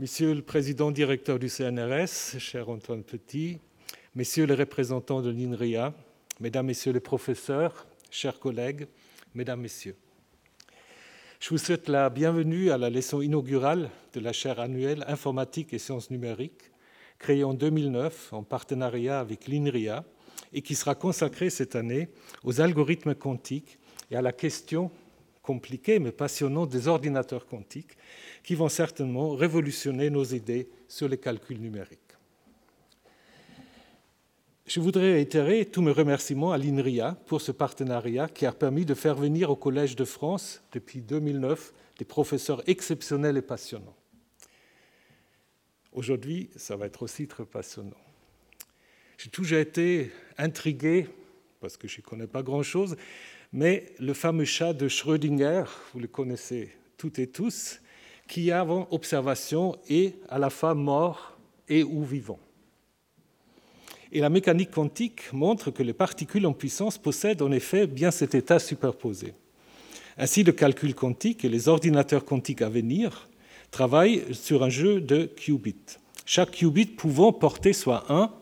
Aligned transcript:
Monsieur 0.00 0.32
le 0.32 0.40
Président 0.40 0.90
directeur 0.90 1.38
du 1.38 1.50
CNRS, 1.50 2.38
cher 2.38 2.70
Antoine 2.70 3.02
Petit, 3.02 3.58
Messieurs 4.14 4.46
les 4.46 4.54
représentants 4.54 5.20
de 5.20 5.28
l'INRIA, 5.28 5.92
Mesdames, 6.40 6.64
Messieurs 6.64 6.94
les 6.94 7.00
professeurs, 7.00 7.86
chers 8.10 8.40
collègues, 8.40 8.86
Mesdames, 9.34 9.60
Messieurs. 9.60 9.96
Je 11.38 11.50
vous 11.50 11.58
souhaite 11.58 11.86
la 11.86 12.08
bienvenue 12.08 12.70
à 12.70 12.78
la 12.78 12.88
leçon 12.88 13.20
inaugurale 13.20 13.90
de 14.14 14.20
la 14.20 14.32
chaire 14.32 14.58
annuelle 14.58 15.04
Informatique 15.06 15.74
et 15.74 15.78
sciences 15.78 16.10
numériques, 16.10 16.70
créée 17.18 17.44
en 17.44 17.52
2009 17.52 18.32
en 18.32 18.42
partenariat 18.42 19.20
avec 19.20 19.48
l'INRIA 19.48 20.06
et 20.54 20.62
qui 20.62 20.76
sera 20.76 20.94
consacrée 20.94 21.50
cette 21.50 21.76
année 21.76 22.08
aux 22.42 22.62
algorithmes 22.62 23.14
quantiques 23.14 23.78
et 24.10 24.16
à 24.16 24.22
la 24.22 24.32
question 24.32 24.90
compliquée 25.42 25.98
mais 25.98 26.12
passionnante 26.12 26.70
des 26.70 26.88
ordinateurs 26.88 27.46
quantiques 27.46 27.96
qui 28.42 28.54
vont 28.54 28.68
certainement 28.68 29.34
révolutionner 29.34 30.10
nos 30.10 30.24
idées 30.24 30.68
sur 30.88 31.08
les 31.08 31.18
calculs 31.18 31.60
numériques. 31.60 31.98
Je 34.66 34.78
voudrais 34.78 35.14
réitérer 35.14 35.64
tous 35.64 35.82
mes 35.82 35.90
remerciements 35.90 36.52
à 36.52 36.58
l'INRIA 36.58 37.16
pour 37.26 37.40
ce 37.40 37.50
partenariat 37.50 38.28
qui 38.28 38.46
a 38.46 38.52
permis 38.52 38.84
de 38.84 38.94
faire 38.94 39.16
venir 39.16 39.50
au 39.50 39.56
Collège 39.56 39.96
de 39.96 40.04
France, 40.04 40.62
depuis 40.70 41.00
2009, 41.00 41.74
des 41.98 42.04
professeurs 42.04 42.62
exceptionnels 42.68 43.36
et 43.36 43.42
passionnants. 43.42 43.96
Aujourd'hui, 45.92 46.50
ça 46.54 46.76
va 46.76 46.86
être 46.86 47.02
aussi 47.02 47.26
très 47.26 47.44
passionnant. 47.44 47.96
J'ai 49.18 49.28
toujours 49.28 49.58
été 49.58 50.12
intrigué, 50.38 51.08
parce 51.60 51.76
que 51.76 51.88
je 51.88 51.98
ne 51.98 52.02
connais 52.02 52.28
pas 52.28 52.44
grand-chose, 52.44 52.96
mais 53.52 53.86
le 53.98 54.14
fameux 54.14 54.44
chat 54.44 54.72
de 54.72 54.88
Schrödinger, 54.88 55.64
vous 55.92 56.00
le 56.00 56.08
connaissez 56.08 56.70
toutes 56.96 57.18
et 57.18 57.26
tous, 57.26 57.80
qui 58.28 58.52
avant 58.52 58.86
observation 58.90 59.76
est 59.88 60.14
à 60.28 60.38
la 60.38 60.50
fois 60.50 60.74
mort 60.74 61.36
et 61.68 61.82
ou 61.82 62.04
vivant. 62.04 62.38
Et 64.12 64.20
la 64.20 64.28
mécanique 64.28 64.70
quantique 64.70 65.32
montre 65.32 65.70
que 65.70 65.82
les 65.82 65.92
particules 65.92 66.46
en 66.46 66.52
puissance 66.52 66.98
possèdent 66.98 67.42
en 67.42 67.52
effet 67.52 67.86
bien 67.86 68.10
cet 68.10 68.34
état 68.34 68.58
superposé. 68.58 69.34
Ainsi, 70.18 70.42
le 70.42 70.52
calcul 70.52 70.94
quantique 70.94 71.44
et 71.44 71.48
les 71.48 71.68
ordinateurs 71.68 72.24
quantiques 72.24 72.62
à 72.62 72.68
venir 72.68 73.28
travaillent 73.70 74.34
sur 74.34 74.64
un 74.64 74.68
jeu 74.68 75.00
de 75.00 75.24
qubits. 75.24 75.98
Chaque 76.26 76.50
qubit 76.50 76.86
pouvant 76.86 77.32
porter 77.32 77.72
soit 77.72 78.04
un, 78.12 78.32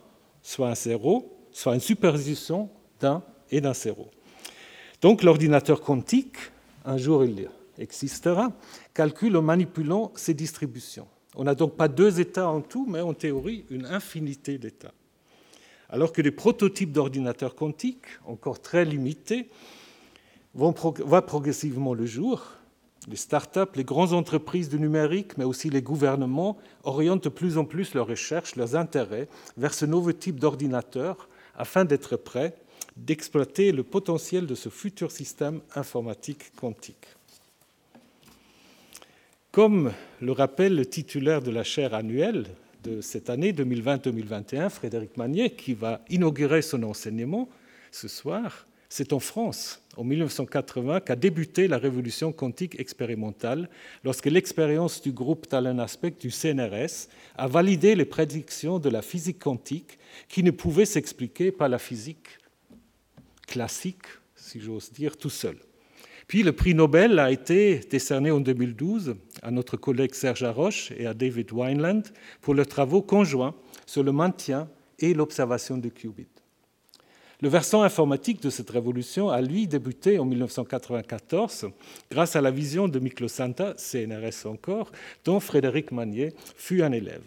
soit 0.42 0.70
un 0.70 0.74
zéro, 0.74 1.38
soit 1.52 1.74
une 1.74 1.80
superposition 1.80 2.70
d'un 3.00 3.22
et 3.50 3.60
d'un 3.60 3.74
zéro. 3.74 4.10
Donc 5.00 5.22
l'ordinateur 5.22 5.80
quantique, 5.80 6.36
un 6.84 6.96
jour 6.96 7.24
il 7.24 7.48
existera, 7.78 8.52
calcule 8.94 9.36
en 9.36 9.42
manipulant 9.42 10.12
ces 10.16 10.34
distributions. 10.34 11.06
On 11.36 11.44
n'a 11.44 11.54
donc 11.54 11.76
pas 11.76 11.88
deux 11.88 12.20
états 12.20 12.48
en 12.48 12.60
tout, 12.60 12.86
mais 12.88 13.00
en 13.00 13.14
théorie 13.14 13.64
une 13.70 13.86
infinité 13.86 14.58
d'états 14.58 14.92
alors 15.90 16.12
que 16.12 16.22
les 16.22 16.30
prototypes 16.30 16.92
d'ordinateurs 16.92 17.54
quantiques, 17.54 18.06
encore 18.26 18.60
très 18.60 18.84
limités, 18.84 19.48
vont 20.54 20.74
voir 21.04 21.24
progressivement 21.24 21.94
le 21.94 22.06
jour. 22.06 22.44
Les 23.08 23.16
start-up, 23.16 23.76
les 23.76 23.84
grandes 23.84 24.12
entreprises 24.12 24.68
du 24.68 24.78
numérique, 24.78 25.38
mais 25.38 25.44
aussi 25.44 25.70
les 25.70 25.80
gouvernements 25.80 26.58
orientent 26.84 27.24
de 27.24 27.28
plus 27.28 27.56
en 27.56 27.64
plus 27.64 27.94
leurs 27.94 28.06
recherches, 28.06 28.56
leurs 28.56 28.76
intérêts 28.76 29.28
vers 29.56 29.72
ce 29.72 29.86
nouveau 29.86 30.12
type 30.12 30.38
d'ordinateur 30.38 31.28
afin 31.56 31.84
d'être 31.84 32.16
prêts 32.16 32.54
d'exploiter 32.98 33.72
le 33.72 33.82
potentiel 33.82 34.46
de 34.46 34.54
ce 34.54 34.68
futur 34.68 35.10
système 35.10 35.60
informatique 35.74 36.52
quantique. 36.56 37.06
Comme 39.50 39.92
le 40.20 40.32
rappelle 40.32 40.74
le 40.74 40.86
titulaire 40.86 41.42
de 41.42 41.50
la 41.50 41.64
chaire 41.64 41.94
annuelle 41.94 42.46
de 42.84 43.00
cette 43.00 43.30
année 43.30 43.52
2020-2021, 43.52 44.70
Frédéric 44.70 45.16
Magnier, 45.16 45.50
qui 45.50 45.74
va 45.74 46.00
inaugurer 46.10 46.62
son 46.62 46.82
enseignement 46.82 47.48
ce 47.90 48.08
soir, 48.08 48.66
c'est 48.90 49.12
en 49.12 49.20
France, 49.20 49.82
en 49.96 50.04
1980, 50.04 51.00
qu'a 51.00 51.16
débuté 51.16 51.68
la 51.68 51.78
révolution 51.78 52.32
quantique 52.32 52.78
expérimentale, 52.80 53.68
lorsque 54.02 54.26
l'expérience 54.26 55.02
du 55.02 55.12
groupe 55.12 55.46
Talent 55.46 55.78
Aspect 55.78 56.14
du 56.18 56.30
CNRS 56.30 57.08
a 57.36 57.48
validé 57.48 57.94
les 57.94 58.06
prédictions 58.06 58.78
de 58.78 58.88
la 58.88 59.02
physique 59.02 59.38
quantique 59.38 59.98
qui 60.28 60.42
ne 60.42 60.50
pouvaient 60.50 60.86
s'expliquer 60.86 61.52
par 61.52 61.68
la 61.68 61.78
physique 61.78 62.38
classique, 63.48 64.04
si 64.36 64.60
j'ose 64.60 64.92
dire, 64.92 65.16
tout 65.16 65.30
seul. 65.30 65.56
Puis 66.28 66.42
le 66.42 66.52
prix 66.52 66.74
Nobel 66.74 67.18
a 67.18 67.32
été 67.32 67.78
décerné 67.78 68.30
en 68.30 68.38
2012 68.38 69.16
à 69.42 69.50
notre 69.50 69.78
collègue 69.78 70.14
Serge 70.14 70.42
Haroche 70.42 70.92
et 70.96 71.06
à 71.06 71.14
David 71.14 71.50
Wineland 71.52 72.02
pour 72.42 72.54
leurs 72.54 72.66
travaux 72.66 73.00
conjoints 73.00 73.54
sur 73.86 74.02
le 74.02 74.12
maintien 74.12 74.68
et 74.98 75.14
l'observation 75.14 75.78
du 75.78 75.90
qubit. 75.90 76.28
Le 77.40 77.48
versant 77.48 77.82
informatique 77.82 78.42
de 78.42 78.50
cette 78.50 78.68
révolution 78.68 79.30
a, 79.30 79.40
lui, 79.40 79.66
débuté 79.66 80.18
en 80.18 80.26
1994 80.26 81.68
grâce 82.10 82.36
à 82.36 82.40
la 82.40 82.50
vision 82.50 82.88
de 82.88 82.98
Miklo 82.98 83.28
Santa, 83.28 83.74
CNRS 83.76 84.46
encore, 84.46 84.90
dont 85.24 85.40
Frédéric 85.40 85.92
Magnier 85.92 86.34
fut 86.56 86.82
un 86.82 86.92
élève. 86.92 87.22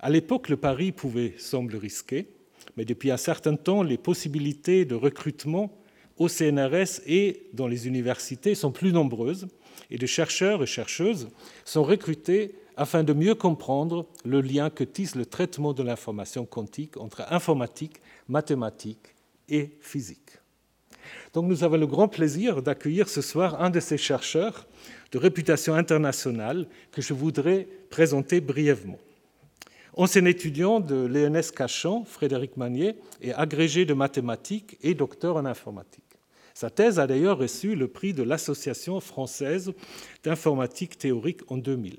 À 0.00 0.10
l'époque, 0.10 0.48
le 0.48 0.58
pari 0.58 0.92
pouvait 0.92 1.34
sembler 1.38 1.78
risqué, 1.78 2.28
mais 2.78 2.84
depuis 2.84 3.10
un 3.10 3.16
certain 3.16 3.56
temps, 3.56 3.82
les 3.82 3.98
possibilités 3.98 4.84
de 4.84 4.94
recrutement 4.94 5.76
au 6.16 6.28
CNRS 6.28 7.00
et 7.06 7.48
dans 7.52 7.66
les 7.66 7.88
universités 7.88 8.54
sont 8.54 8.70
plus 8.70 8.92
nombreuses 8.92 9.48
et 9.90 9.98
de 9.98 10.06
chercheurs 10.06 10.62
et 10.62 10.66
chercheuses 10.66 11.28
sont 11.64 11.82
recrutés 11.82 12.54
afin 12.76 13.02
de 13.02 13.12
mieux 13.12 13.34
comprendre 13.34 14.06
le 14.24 14.40
lien 14.40 14.70
que 14.70 14.84
tisse 14.84 15.16
le 15.16 15.26
traitement 15.26 15.72
de 15.72 15.82
l'information 15.82 16.46
quantique 16.46 16.96
entre 16.98 17.24
informatique, 17.32 17.96
mathématiques 18.28 19.16
et 19.48 19.76
physique. 19.80 20.38
Donc 21.34 21.46
nous 21.46 21.64
avons 21.64 21.78
le 21.78 21.86
grand 21.88 22.06
plaisir 22.06 22.62
d'accueillir 22.62 23.08
ce 23.08 23.22
soir 23.22 23.60
un 23.60 23.70
de 23.70 23.80
ces 23.80 23.98
chercheurs 23.98 24.68
de 25.10 25.18
réputation 25.18 25.74
internationale 25.74 26.68
que 26.92 27.02
je 27.02 27.12
voudrais 27.12 27.66
présenter 27.90 28.40
brièvement. 28.40 28.98
Ancien 29.98 30.26
étudiant 30.26 30.78
de 30.78 30.94
l'ENS 30.94 31.50
Cachan, 31.50 32.04
Frédéric 32.04 32.56
Magnier 32.56 32.94
est 33.20 33.32
agrégé 33.32 33.84
de 33.84 33.94
mathématiques 33.94 34.78
et 34.80 34.94
docteur 34.94 35.34
en 35.34 35.44
informatique. 35.44 36.04
Sa 36.54 36.70
thèse 36.70 37.00
a 37.00 37.08
d'ailleurs 37.08 37.38
reçu 37.38 37.74
le 37.74 37.88
prix 37.88 38.14
de 38.14 38.22
l'Association 38.22 39.00
française 39.00 39.72
d'informatique 40.22 40.98
théorique 40.98 41.40
en 41.48 41.56
2000. 41.56 41.98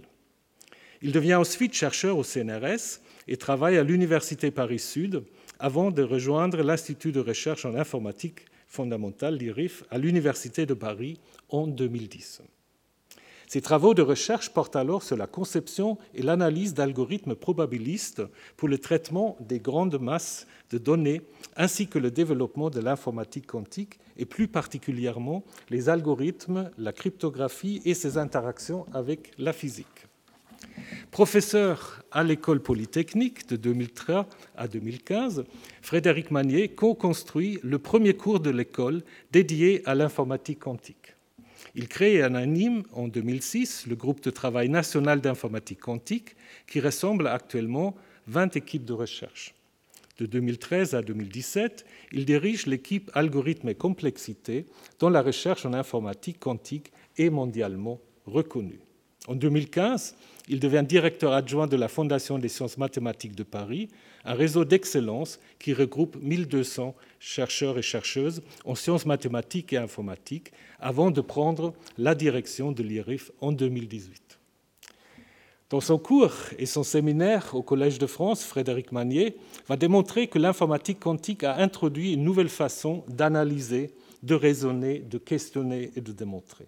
Il 1.01 1.11
devient 1.11 1.35
ensuite 1.35 1.73
chercheur 1.73 2.17
au 2.17 2.23
CNRS 2.23 3.01
et 3.27 3.35
travaille 3.35 3.77
à 3.77 3.83
l'Université 3.83 4.49
Paris-Sud 4.49 5.25
avant 5.59 5.91
de 5.91 6.01
rejoindre 6.01 6.63
l'Institut 6.63 7.11
de 7.11 7.19
recherche 7.19 7.65
en 7.65 7.75
informatique 7.75 8.45
fondamentale, 8.65 9.35
l'IRIF, 9.35 9.83
à 9.91 9.97
l'Université 9.97 10.65
de 10.65 10.73
Paris 10.73 11.19
en 11.49 11.67
2010. 11.67 12.43
Ses 13.49 13.61
travaux 13.61 13.95
de 13.95 14.03
recherche 14.03 14.51
portent 14.51 14.75
alors 14.75 15.01
sur 15.01 15.17
la 15.17 15.25
conception 15.25 15.97
et 16.13 16.21
l'analyse 16.21 16.75
d'algorithmes 16.75 17.33
probabilistes 17.33 18.21
pour 18.55 18.67
le 18.67 18.77
traitement 18.77 19.37
des 19.39 19.57
grandes 19.57 19.99
masses 19.99 20.45
de 20.69 20.77
données, 20.77 21.23
ainsi 21.55 21.87
que 21.87 21.97
le 21.97 22.11
développement 22.11 22.69
de 22.69 22.79
l'informatique 22.79 23.47
quantique 23.47 23.97
et 24.17 24.25
plus 24.25 24.47
particulièrement 24.47 25.43
les 25.71 25.89
algorithmes, 25.89 26.69
la 26.77 26.93
cryptographie 26.93 27.81
et 27.85 27.95
ses 27.95 28.19
interactions 28.19 28.85
avec 28.93 29.31
la 29.39 29.51
physique. 29.51 30.05
Professeur 31.09 32.03
à 32.11 32.23
l'école 32.23 32.61
polytechnique 32.61 33.49
de 33.49 33.55
2003 33.55 34.27
à 34.57 34.67
2015, 34.67 35.43
Frédéric 35.81 36.29
Magnier 36.29 36.67
co-construit 36.67 37.59
le 37.63 37.79
premier 37.79 38.13
cours 38.13 38.41
de 38.41 38.51
l'école 38.51 39.01
dédié 39.31 39.81
à 39.85 39.95
l'informatique 39.95 40.59
quantique. 40.59 40.98
Il 41.75 41.87
crée 41.87 42.15
et 42.15 42.23
anime 42.23 42.83
en 42.93 43.07
2006 43.07 43.87
le 43.87 43.95
groupe 43.95 44.21
de 44.21 44.31
travail 44.31 44.69
national 44.69 45.21
d'informatique 45.21 45.79
quantique 45.79 46.35
qui 46.67 46.79
ressemble 46.79 47.27
actuellement 47.27 47.95
20 48.27 48.55
équipes 48.55 48.85
de 48.85 48.93
recherche. 48.93 49.53
De 50.17 50.25
2013 50.25 50.95
à 50.95 51.01
2017, 51.01 51.85
il 52.11 52.25
dirige 52.25 52.65
l'équipe 52.65 53.09
Algorithmes 53.13 53.69
et 53.69 53.75
complexité 53.75 54.65
dont 54.99 55.09
la 55.09 55.21
recherche 55.21 55.65
en 55.65 55.73
informatique 55.73 56.39
quantique 56.39 56.91
est 57.17 57.29
mondialement 57.29 58.01
reconnue. 58.25 58.81
En 59.27 59.35
2015, 59.35 60.15
il 60.49 60.59
devient 60.59 60.83
directeur 60.85 61.31
adjoint 61.31 61.67
de 61.67 61.77
la 61.77 61.87
Fondation 61.87 62.39
des 62.39 62.49
sciences 62.49 62.77
mathématiques 62.77 63.35
de 63.35 63.43
Paris, 63.43 63.87
un 64.25 64.33
réseau 64.33 64.65
d'excellence 64.65 65.39
qui 65.59 65.73
regroupe 65.73 66.17
1200 66.21 66.95
chercheurs 67.19 67.77
et 67.77 67.83
chercheuses 67.83 68.41
en 68.65 68.73
sciences 68.73 69.05
mathématiques 69.05 69.73
et 69.73 69.77
informatiques, 69.77 70.51
avant 70.79 71.11
de 71.11 71.21
prendre 71.21 71.73
la 71.97 72.15
direction 72.15 72.71
de 72.71 72.81
l'IRIF 72.81 73.31
en 73.41 73.51
2018. 73.51 74.39
Dans 75.69 75.81
son 75.81 75.99
cours 75.99 76.33
et 76.57 76.65
son 76.65 76.81
séminaire 76.81 77.53
au 77.53 77.61
Collège 77.61 77.99
de 77.99 78.07
France, 78.07 78.43
Frédéric 78.43 78.91
Magnier 78.91 79.37
va 79.67 79.77
démontrer 79.77 80.25
que 80.25 80.39
l'informatique 80.39 80.99
quantique 80.99 81.43
a 81.43 81.57
introduit 81.57 82.13
une 82.13 82.23
nouvelle 82.23 82.49
façon 82.49 83.03
d'analyser, 83.07 83.91
de 84.23 84.33
raisonner, 84.33 84.97
de 84.97 85.19
questionner 85.19 85.91
et 85.95 86.01
de 86.01 86.11
démontrer. 86.11 86.65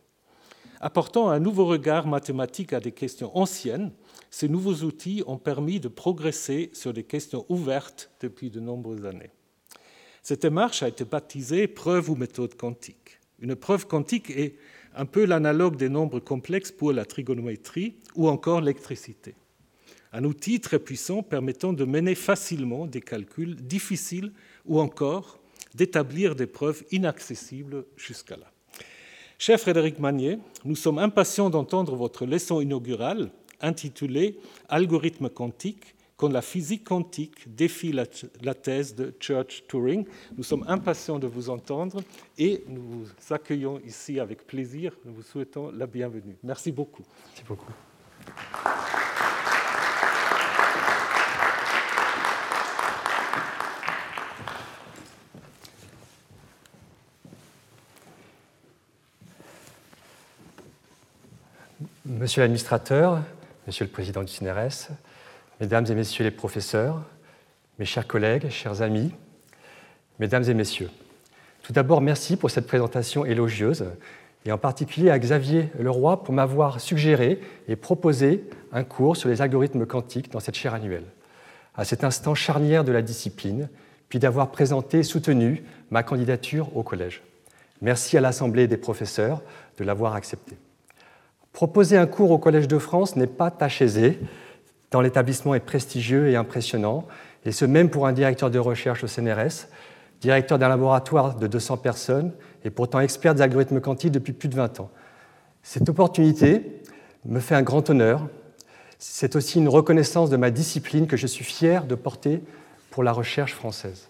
Apportant 0.83 1.29
un 1.29 1.39
nouveau 1.39 1.67
regard 1.67 2.07
mathématique 2.07 2.73
à 2.73 2.79
des 2.79 2.91
questions 2.91 3.37
anciennes, 3.37 3.91
ces 4.31 4.49
nouveaux 4.49 4.83
outils 4.83 5.21
ont 5.27 5.37
permis 5.37 5.79
de 5.79 5.87
progresser 5.87 6.71
sur 6.73 6.91
des 6.91 7.03
questions 7.03 7.45
ouvertes 7.49 8.09
depuis 8.19 8.49
de 8.49 8.59
nombreuses 8.59 9.05
années. 9.05 9.29
Cette 10.23 10.41
démarche 10.41 10.81
a 10.81 10.87
été 10.87 11.05
baptisée 11.05 11.67
preuve 11.67 12.09
ou 12.09 12.15
méthode 12.15 12.55
quantique. 12.55 13.19
Une 13.39 13.55
preuve 13.55 13.85
quantique 13.85 14.31
est 14.31 14.55
un 14.95 15.05
peu 15.05 15.25
l'analogue 15.25 15.75
des 15.75 15.87
nombres 15.87 16.19
complexes 16.19 16.71
pour 16.71 16.93
la 16.93 17.05
trigonométrie 17.05 17.97
ou 18.15 18.27
encore 18.27 18.59
l'électricité. 18.61 19.35
Un 20.13 20.23
outil 20.23 20.59
très 20.61 20.79
puissant 20.79 21.21
permettant 21.21 21.73
de 21.73 21.85
mener 21.85 22.15
facilement 22.15 22.87
des 22.87 23.01
calculs 23.01 23.55
difficiles 23.55 24.33
ou 24.65 24.79
encore 24.79 25.37
d'établir 25.75 26.35
des 26.35 26.47
preuves 26.47 26.83
inaccessibles 26.89 27.85
jusqu'à 27.97 28.37
là. 28.37 28.50
Cher 29.43 29.59
Frédéric 29.59 29.97
Magnier, 29.97 30.37
nous 30.65 30.75
sommes 30.75 30.99
impatients 30.99 31.49
d'entendre 31.49 31.95
votre 31.95 32.27
leçon 32.27 32.61
inaugurale 32.61 33.31
intitulée 33.59 34.37
Algorithme 34.69 35.29
quantique 35.29 35.95
quand 36.15 36.29
la 36.29 36.43
physique 36.43 36.83
quantique 36.83 37.55
défie 37.55 37.91
la, 37.91 38.05
thèse 38.53 38.93
de 38.93 39.11
Church 39.19 39.63
Turing. 39.67 40.05
Nous 40.37 40.43
sommes 40.43 40.63
impatients 40.67 41.17
de 41.17 41.25
vous 41.25 41.49
entendre 41.49 42.03
et 42.37 42.63
nous 42.67 42.83
vous 42.83 43.07
accueillons 43.31 43.81
ici 43.83 44.19
avec 44.19 44.45
plaisir. 44.45 44.95
Nous 45.05 45.13
vous 45.15 45.23
souhaitons 45.23 45.71
la 45.71 45.87
bienvenue. 45.87 46.37
Merci 46.43 46.71
beaucoup. 46.71 47.01
Merci 47.25 47.43
beaucoup. 47.47 47.73
Monsieur 62.21 62.41
l'administrateur, 62.43 63.19
Monsieur 63.65 63.83
le 63.83 63.89
Président 63.89 64.21
du 64.21 64.31
CNRS, 64.31 64.91
Mesdames 65.59 65.87
et 65.89 65.95
Messieurs 65.95 66.23
les 66.23 66.29
professeurs, 66.29 67.01
mes 67.79 67.85
chers 67.85 68.05
collègues, 68.05 68.47
chers 68.51 68.83
amis, 68.83 69.11
Mesdames 70.19 70.43
et 70.43 70.53
Messieurs, 70.53 70.91
tout 71.63 71.73
d'abord 71.73 71.99
merci 71.99 72.37
pour 72.37 72.51
cette 72.51 72.67
présentation 72.67 73.25
élogieuse 73.25 73.85
et 74.45 74.51
en 74.51 74.59
particulier 74.59 75.09
à 75.09 75.17
Xavier 75.17 75.71
Leroy 75.79 76.23
pour 76.23 76.35
m'avoir 76.35 76.79
suggéré 76.79 77.41
et 77.67 77.75
proposé 77.75 78.47
un 78.71 78.83
cours 78.83 79.17
sur 79.17 79.27
les 79.27 79.41
algorithmes 79.41 79.87
quantiques 79.87 80.31
dans 80.31 80.39
cette 80.39 80.53
chaire 80.53 80.75
annuelle, 80.75 81.05
à 81.73 81.85
cet 81.85 82.03
instant 82.03 82.35
charnière 82.35 82.83
de 82.83 82.91
la 82.91 83.01
discipline, 83.01 83.67
puis 84.09 84.19
d'avoir 84.19 84.51
présenté 84.51 84.99
et 84.99 85.03
soutenu 85.03 85.63
ma 85.89 86.03
candidature 86.03 86.77
au 86.77 86.83
collège. 86.83 87.23
Merci 87.81 88.15
à 88.15 88.21
l'Assemblée 88.21 88.67
des 88.67 88.77
professeurs 88.77 89.41
de 89.79 89.83
l'avoir 89.83 90.13
accepté. 90.13 90.55
Proposer 91.53 91.97
un 91.97 92.07
cours 92.07 92.31
au 92.31 92.37
Collège 92.37 92.67
de 92.67 92.77
France 92.77 93.15
n'est 93.15 93.27
pas 93.27 93.51
tâche 93.51 93.81
aisée, 93.81 94.19
tant 94.89 95.01
l'établissement 95.01 95.53
est 95.53 95.59
prestigieux 95.59 96.29
et 96.29 96.35
impressionnant, 96.35 97.05
et 97.45 97.51
ce 97.51 97.65
même 97.65 97.89
pour 97.89 98.07
un 98.07 98.13
directeur 98.13 98.51
de 98.51 98.59
recherche 98.59 99.03
au 99.03 99.07
CNRS, 99.07 99.67
directeur 100.21 100.59
d'un 100.59 100.69
laboratoire 100.69 101.35
de 101.35 101.47
200 101.47 101.77
personnes 101.77 102.31
et 102.63 102.69
pourtant 102.69 102.99
expert 102.99 103.35
des 103.35 103.41
algorithmes 103.41 103.81
quantiques 103.81 104.11
depuis 104.11 104.33
plus 104.33 104.49
de 104.49 104.55
20 104.55 104.79
ans. 104.79 104.91
Cette 105.63 105.89
opportunité 105.89 106.81
me 107.25 107.39
fait 107.39 107.55
un 107.55 107.63
grand 107.63 107.89
honneur. 107.89 108.27
C'est 108.99 109.35
aussi 109.35 109.57
une 109.57 109.69
reconnaissance 109.69 110.29
de 110.29 110.37
ma 110.37 110.51
discipline 110.51 111.07
que 111.07 111.17
je 111.17 111.27
suis 111.27 111.43
fier 111.43 111.85
de 111.85 111.95
porter 111.95 112.41
pour 112.91 113.03
la 113.03 113.11
recherche 113.11 113.53
française. 113.53 114.09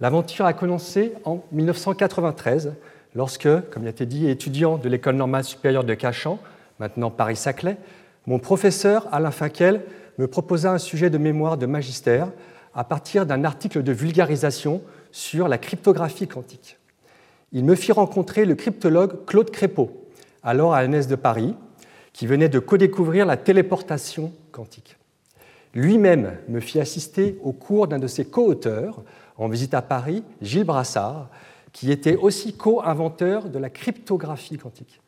L'aventure 0.00 0.44
a 0.44 0.52
commencé 0.52 1.12
en 1.24 1.42
1993 1.52 2.74
lorsque, 3.16 3.48
comme 3.70 3.82
il 3.82 3.86
a 3.86 3.90
été 3.90 4.06
dit, 4.06 4.28
étudiant 4.28 4.76
de 4.76 4.88
l'École 4.88 5.16
normale 5.16 5.42
supérieure 5.42 5.84
de 5.84 5.94
Cachan, 5.94 6.38
maintenant 6.78 7.10
Paris-Saclay, 7.10 7.78
mon 8.26 8.38
professeur 8.38 9.08
Alain 9.10 9.30
Finkel 9.30 9.82
me 10.18 10.28
proposa 10.28 10.70
un 10.70 10.78
sujet 10.78 11.08
de 11.08 11.18
mémoire 11.18 11.56
de 11.56 11.66
magistère 11.66 12.30
à 12.74 12.84
partir 12.84 13.24
d'un 13.24 13.44
article 13.44 13.82
de 13.82 13.92
vulgarisation 13.92 14.82
sur 15.12 15.48
la 15.48 15.56
cryptographie 15.56 16.28
quantique. 16.28 16.78
Il 17.52 17.64
me 17.64 17.74
fit 17.74 17.92
rencontrer 17.92 18.44
le 18.44 18.54
cryptologue 18.54 19.24
Claude 19.24 19.50
Crépeau, 19.50 20.08
alors 20.42 20.74
à 20.74 20.82
l'ENS 20.84 21.06
de 21.06 21.16
Paris, 21.16 21.54
qui 22.12 22.26
venait 22.26 22.50
de 22.50 22.58
co-découvrir 22.58 23.24
la 23.24 23.38
téléportation 23.38 24.32
quantique. 24.52 24.96
Lui-même 25.74 26.36
me 26.48 26.60
fit 26.60 26.80
assister 26.80 27.38
au 27.42 27.52
cours 27.52 27.88
d'un 27.88 27.98
de 27.98 28.06
ses 28.06 28.26
co-auteurs 28.26 29.02
en 29.38 29.48
visite 29.48 29.74
à 29.74 29.82
Paris, 29.82 30.22
Gilles 30.42 30.64
Brassard, 30.64 31.30
qui 31.76 31.92
était 31.92 32.16
aussi 32.16 32.54
co-inventeur 32.54 33.50
de 33.50 33.58
la 33.58 33.68
cryptographie 33.68 34.56
quantique. 34.56 35.02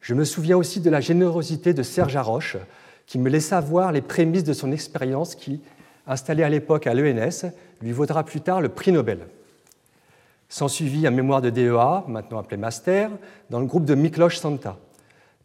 Je 0.00 0.14
me 0.14 0.24
souviens 0.24 0.56
aussi 0.56 0.80
de 0.80 0.88
la 0.88 1.02
générosité 1.02 1.74
de 1.74 1.82
Serge 1.82 2.16
Haroche, 2.16 2.56
qui 3.04 3.18
me 3.18 3.28
laissa 3.28 3.60
voir 3.60 3.92
les 3.92 4.00
prémices 4.00 4.42
de 4.42 4.54
son 4.54 4.72
expérience 4.72 5.34
qui, 5.34 5.60
installée 6.06 6.44
à 6.44 6.48
l'époque 6.48 6.86
à 6.86 6.94
l'ENS, 6.94 7.52
lui 7.82 7.92
vaudra 7.92 8.24
plus 8.24 8.40
tard 8.40 8.62
le 8.62 8.70
prix 8.70 8.90
Nobel. 8.90 9.26
S'ensuivit 10.48 11.06
un 11.06 11.10
mémoire 11.10 11.42
de 11.42 11.50
DEA, 11.50 12.04
maintenant 12.08 12.38
appelé 12.38 12.56
Master, 12.56 13.10
dans 13.50 13.60
le 13.60 13.66
groupe 13.66 13.84
de 13.84 13.94
Miklos 13.94 14.30
Santa, 14.30 14.78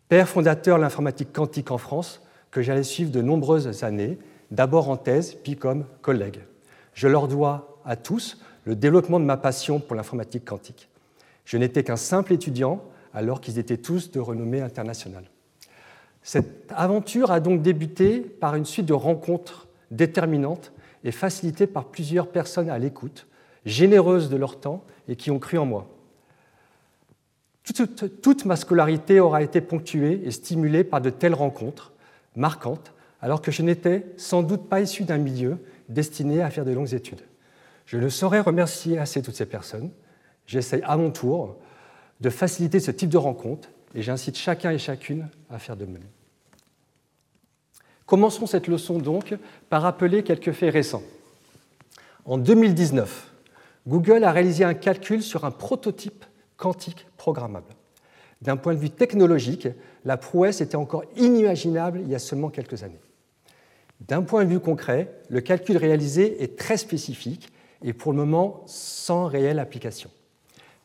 père 0.07 0.29
fondateur 0.29 0.77
de 0.77 0.83
l'informatique 0.83 1.33
quantique 1.33 1.71
en 1.71 1.77
France, 1.77 2.21
que 2.51 2.61
j'allais 2.61 2.83
suivre 2.83 3.11
de 3.11 3.21
nombreuses 3.21 3.83
années, 3.83 4.17
d'abord 4.49 4.89
en 4.89 4.95
thèse, 4.95 5.33
puis 5.33 5.57
comme 5.57 5.83
collègue. 6.01 6.39
Je 6.93 7.09
leur 7.09 7.27
dois 7.27 7.81
à 7.83 7.97
tous 7.97 8.37
le 8.65 8.75
développement 8.75 9.19
de 9.19 9.25
ma 9.25 9.37
passion 9.37 9.79
pour 9.79 9.95
l'informatique 9.95 10.45
quantique. 10.45 10.89
Je 11.45 11.57
n'étais 11.57 11.83
qu'un 11.83 11.97
simple 11.97 12.33
étudiant 12.33 12.83
alors 13.13 13.41
qu'ils 13.41 13.59
étaient 13.59 13.77
tous 13.77 14.11
de 14.11 14.19
renommée 14.19 14.61
internationale. 14.61 15.25
Cette 16.23 16.71
aventure 16.75 17.31
a 17.31 17.39
donc 17.39 17.61
débuté 17.61 18.21
par 18.21 18.55
une 18.55 18.65
suite 18.65 18.85
de 18.85 18.93
rencontres 18.93 19.67
déterminantes 19.91 20.71
et 21.03 21.11
facilitées 21.11 21.67
par 21.67 21.85
plusieurs 21.85 22.27
personnes 22.27 22.69
à 22.69 22.79
l'écoute, 22.79 23.27
généreuses 23.65 24.29
de 24.29 24.37
leur 24.37 24.59
temps 24.59 24.83
et 25.07 25.15
qui 25.15 25.31
ont 25.31 25.39
cru 25.39 25.57
en 25.57 25.65
moi. 25.65 25.87
Toute, 27.63 28.21
toute, 28.21 28.45
ma 28.45 28.55
scolarité 28.55 29.19
aura 29.19 29.41
été 29.41 29.61
ponctuée 29.61 30.21
et 30.25 30.31
stimulée 30.31 30.83
par 30.83 31.01
de 31.01 31.09
telles 31.09 31.33
rencontres 31.33 31.93
marquantes, 32.35 32.93
alors 33.21 33.41
que 33.41 33.51
je 33.51 33.61
n'étais 33.61 34.05
sans 34.17 34.43
doute 34.43 34.67
pas 34.67 34.81
issu 34.81 35.03
d'un 35.03 35.17
milieu 35.17 35.57
destiné 35.87 36.41
à 36.41 36.49
faire 36.49 36.65
de 36.65 36.71
longues 36.71 36.93
études. 36.93 37.21
Je 37.85 37.97
ne 37.97 38.09
saurais 38.09 38.39
remercier 38.39 38.97
assez 38.97 39.21
toutes 39.21 39.35
ces 39.35 39.45
personnes. 39.45 39.91
J'essaye 40.47 40.81
à 40.83 40.97
mon 40.97 41.11
tour 41.11 41.57
de 42.21 42.29
faciliter 42.29 42.79
ce 42.79 42.91
type 42.91 43.09
de 43.09 43.17
rencontre 43.17 43.69
et 43.95 44.01
j'incite 44.01 44.37
chacun 44.37 44.71
et 44.71 44.77
chacune 44.77 45.27
à 45.49 45.59
faire 45.59 45.75
de 45.75 45.85
même. 45.85 46.03
Commençons 48.05 48.45
cette 48.45 48.67
leçon 48.67 48.99
donc 48.99 49.35
par 49.69 49.81
rappeler 49.81 50.23
quelques 50.23 50.51
faits 50.51 50.73
récents. 50.73 51.03
En 52.25 52.37
2019, 52.37 53.31
Google 53.87 54.23
a 54.23 54.31
réalisé 54.31 54.63
un 54.63 54.73
calcul 54.73 55.21
sur 55.21 55.45
un 55.45 55.51
prototype 55.51 56.25
quantique 56.57 57.07
programmable. 57.17 57.73
D'un 58.41 58.57
point 58.57 58.73
de 58.73 58.79
vue 58.79 58.89
technologique, 58.89 59.67
la 60.05 60.17
prouesse 60.17 60.61
était 60.61 60.75
encore 60.75 61.03
inimaginable 61.15 62.01
il 62.01 62.09
y 62.09 62.15
a 62.15 62.19
seulement 62.19 62.49
quelques 62.49 62.83
années. 62.83 62.99
D'un 64.01 64.21
point 64.21 64.43
de 64.43 64.49
vue 64.49 64.59
concret, 64.59 65.13
le 65.29 65.39
calcul 65.39 65.77
réalisé 65.77 66.43
est 66.43 66.57
très 66.57 66.77
spécifique 66.77 67.52
et 67.83 67.93
pour 67.93 68.13
le 68.13 68.17
moment 68.17 68.63
sans 68.65 69.25
réelle 69.25 69.59
application. 69.59 70.09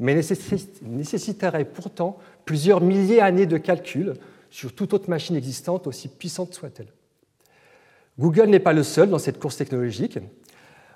Mais 0.00 0.14
nécessiterait 0.14 1.64
pourtant 1.64 2.19
plusieurs 2.45 2.81
milliers 2.81 3.19
d'années 3.19 3.47
de 3.47 3.57
calcul 3.57 4.14
sur 4.50 4.75
toute 4.75 4.95
autre 4.95 5.11
machine 5.11 5.37
existante, 5.37 5.87
aussi 5.87 6.09
puissante 6.09 6.55
soit-elle. 6.55 6.88
Google 8.19 8.47
n'est 8.47 8.61
pas 8.61 8.73
le 8.73 8.83
seul 8.83 9.11
dans 9.11 9.19
cette 9.19 9.38
course 9.38 9.57
technologique. 9.57 10.19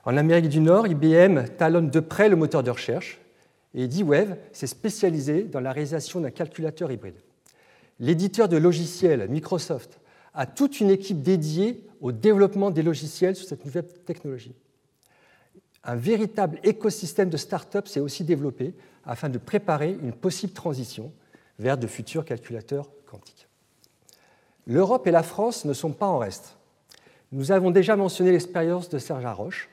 En 0.05 0.17
Amérique 0.17 0.49
du 0.49 0.61
Nord, 0.61 0.87
IBM 0.87 1.45
talonne 1.57 1.91
de 1.91 2.01
près 2.01 2.29
le 2.29 2.37
moteur 2.37 2.63
de 2.63 2.71
recherche 2.71 3.21
et 3.75 3.87
D-Wave 3.87 4.37
s'est 4.53 4.67
spécialisé 4.67 5.45
dans 5.45 5.61
la 5.61 5.73
réalisation 5.73 6.21
d'un 6.21 6.31
calculateur 6.31 6.91
hybride. 6.91 7.21
L'éditeur 8.01 8.49
de 8.49 8.57
logiciels, 8.57 9.29
Microsoft, 9.29 10.01
a 10.35 10.47
toute 10.47 10.81
une 10.81 10.91
équipe 10.91 11.23
dédiée 11.23 11.85
au 12.01 12.11
développement 12.11 12.71
des 12.71 12.83
logiciels 12.83 13.37
sur 13.37 13.47
cette 13.47 13.65
nouvelle 13.65 13.87
technologie 14.05 14.55
un 15.85 15.97
véritable 15.97 16.59
écosystème 16.63 17.29
de 17.29 17.37
start-up 17.37 17.89
s'est 17.89 18.01
aussi 18.01 18.25
développé 18.25 18.75
afin 19.05 19.29
de 19.29 19.39
préparer 19.39 19.99
une 20.03 20.13
possible 20.13 20.53
transition 20.53 21.13
vers 21.59 21.77
de 21.77 21.87
futurs 21.87 22.25
calculateurs 22.25 22.89
quantiques. 23.07 23.49
L'Europe 24.67 25.07
et 25.07 25.11
la 25.11 25.23
France 25.23 25.65
ne 25.65 25.73
sont 25.73 25.93
pas 25.93 26.07
en 26.07 26.19
reste. 26.19 26.57
Nous 27.33 27.51
avons 27.51 27.71
déjà 27.71 27.97
mentionné 27.97 28.31
l'expérience 28.31 28.89
de 28.89 28.99
Serge 28.99 29.25
Haroche, 29.25 29.69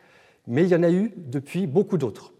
mais 0.47 0.63
il 0.63 0.69
y 0.69 0.75
en 0.75 0.83
a 0.83 0.89
eu 0.89 1.11
depuis 1.15 1.67
beaucoup 1.67 1.97
d'autres. 1.97 2.33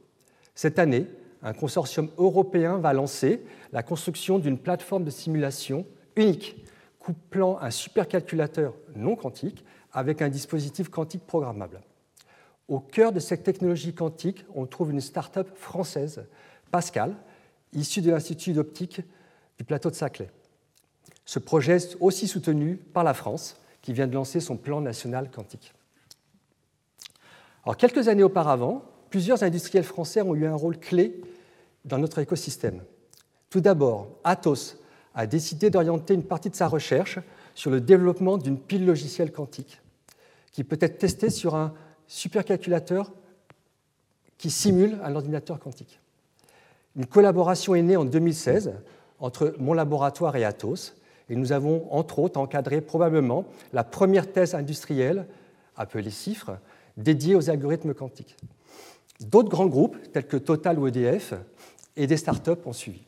Cette 0.56 0.80
année, 0.80 1.06
un 1.44 1.54
consortium 1.54 2.10
européen 2.18 2.78
va 2.78 2.94
lancer 2.94 3.44
la 3.72 3.84
construction 3.84 4.40
d'une 4.40 4.58
plateforme 4.58 5.04
de 5.04 5.12
simulation 5.12 5.86
unique, 6.16 6.66
couplant 7.00 7.60
un 7.62 7.72
supercalculateur 7.72 8.74
non 8.96 9.16
quantique 9.16 9.64
avec 9.94 10.22
un 10.22 10.30
dispositif 10.30 10.90
quantique 10.90 11.26
programmable. 11.26 11.82
Au 12.70 12.80
cœur 12.80 13.12
de 13.12 13.20
cette 13.20 13.44
technologie 13.44 13.96
quantique, 13.96 14.46
on 14.54 14.68
trouve 14.68 14.92
une 14.92 15.02
start-up 15.02 15.50
française, 15.56 16.24
Pascal, 16.70 17.16
issue 17.74 18.02
de 18.02 18.12
l'Institut 18.12 18.54
d'optique 18.54 19.02
du 19.58 19.64
plateau 19.64 19.90
de 19.90 19.96
Saclay. 19.96 20.30
Ce 21.26 21.40
projet 21.40 21.78
est 21.78 21.98
aussi 22.00 22.28
soutenu 22.28 22.76
par 22.76 23.04
la 23.04 23.16
France, 23.16 23.58
qui 23.82 23.92
vient 23.92 24.06
de 24.06 24.14
lancer 24.14 24.40
son 24.40 24.56
plan 24.56 24.82
national 24.82 25.32
quantique. 25.32 25.74
Quelques 27.78 28.08
années 28.08 28.24
auparavant, 28.24 28.84
plusieurs 29.10 29.42
industriels 29.42 29.84
français 29.84 30.22
ont 30.22 30.36
eu 30.36 30.46
un 30.46 30.56
rôle 30.56 30.78
clé 30.78 31.22
dans 31.86 31.98
notre 31.98 32.20
écosystème. 32.20 32.84
Tout 33.50 33.62
d'abord, 33.62 34.10
Atos 34.24 34.78
a 35.16 35.26
décidé 35.26 35.72
d'orienter 35.72 36.14
une 36.14 36.24
partie 36.24 36.50
de 36.50 36.56
sa 36.56 36.68
recherche 36.68 37.20
sur 37.56 37.72
le 37.72 37.82
développement 37.82 38.38
d'une 38.38 38.60
pile 38.60 38.86
logicielle 38.86 39.32
quantique, 39.32 39.82
qui 40.52 40.64
peut 40.64 40.78
être 40.82 41.00
testée 41.00 41.32
sur 41.32 41.56
un 41.56 41.74
supercalculateur 42.10 43.14
qui 44.38 44.50
simule 44.50 44.98
un 45.04 45.16
ordinateur 45.16 45.60
quantique. 45.60 46.00
Une 46.96 47.06
collaboration 47.06 47.76
est 47.76 47.82
née 47.82 47.96
en 47.96 48.04
2016 48.04 48.74
entre 49.20 49.56
mon 49.60 49.74
laboratoire 49.74 50.36
et 50.36 50.44
Atos, 50.44 50.96
et 51.30 51.36
nous 51.36 51.52
avons 51.52 51.88
entre 51.94 52.20
autres 52.20 52.40
encadré 52.40 52.82
probablement 52.82 53.46
la 53.72 53.84
première 53.84 54.32
thèse 54.32 54.56
industrielle, 54.56 55.28
appelée 55.78 56.10
CIFRE, 56.10 56.58
dédiée 56.98 57.36
aux 57.36 57.50
algorithmes 57.50 57.94
quantiques. 57.94 58.36
D'autres 59.22 59.50
grands 59.50 59.68
groupes, 59.68 59.98
tels 60.12 60.28
que 60.28 60.38
Total 60.38 60.80
ou 60.80 60.88
EDF, 60.88 61.36
et 61.96 62.08
des 62.08 62.18
startups 62.18 62.66
ont 62.66 62.74
suivi. 62.74 63.04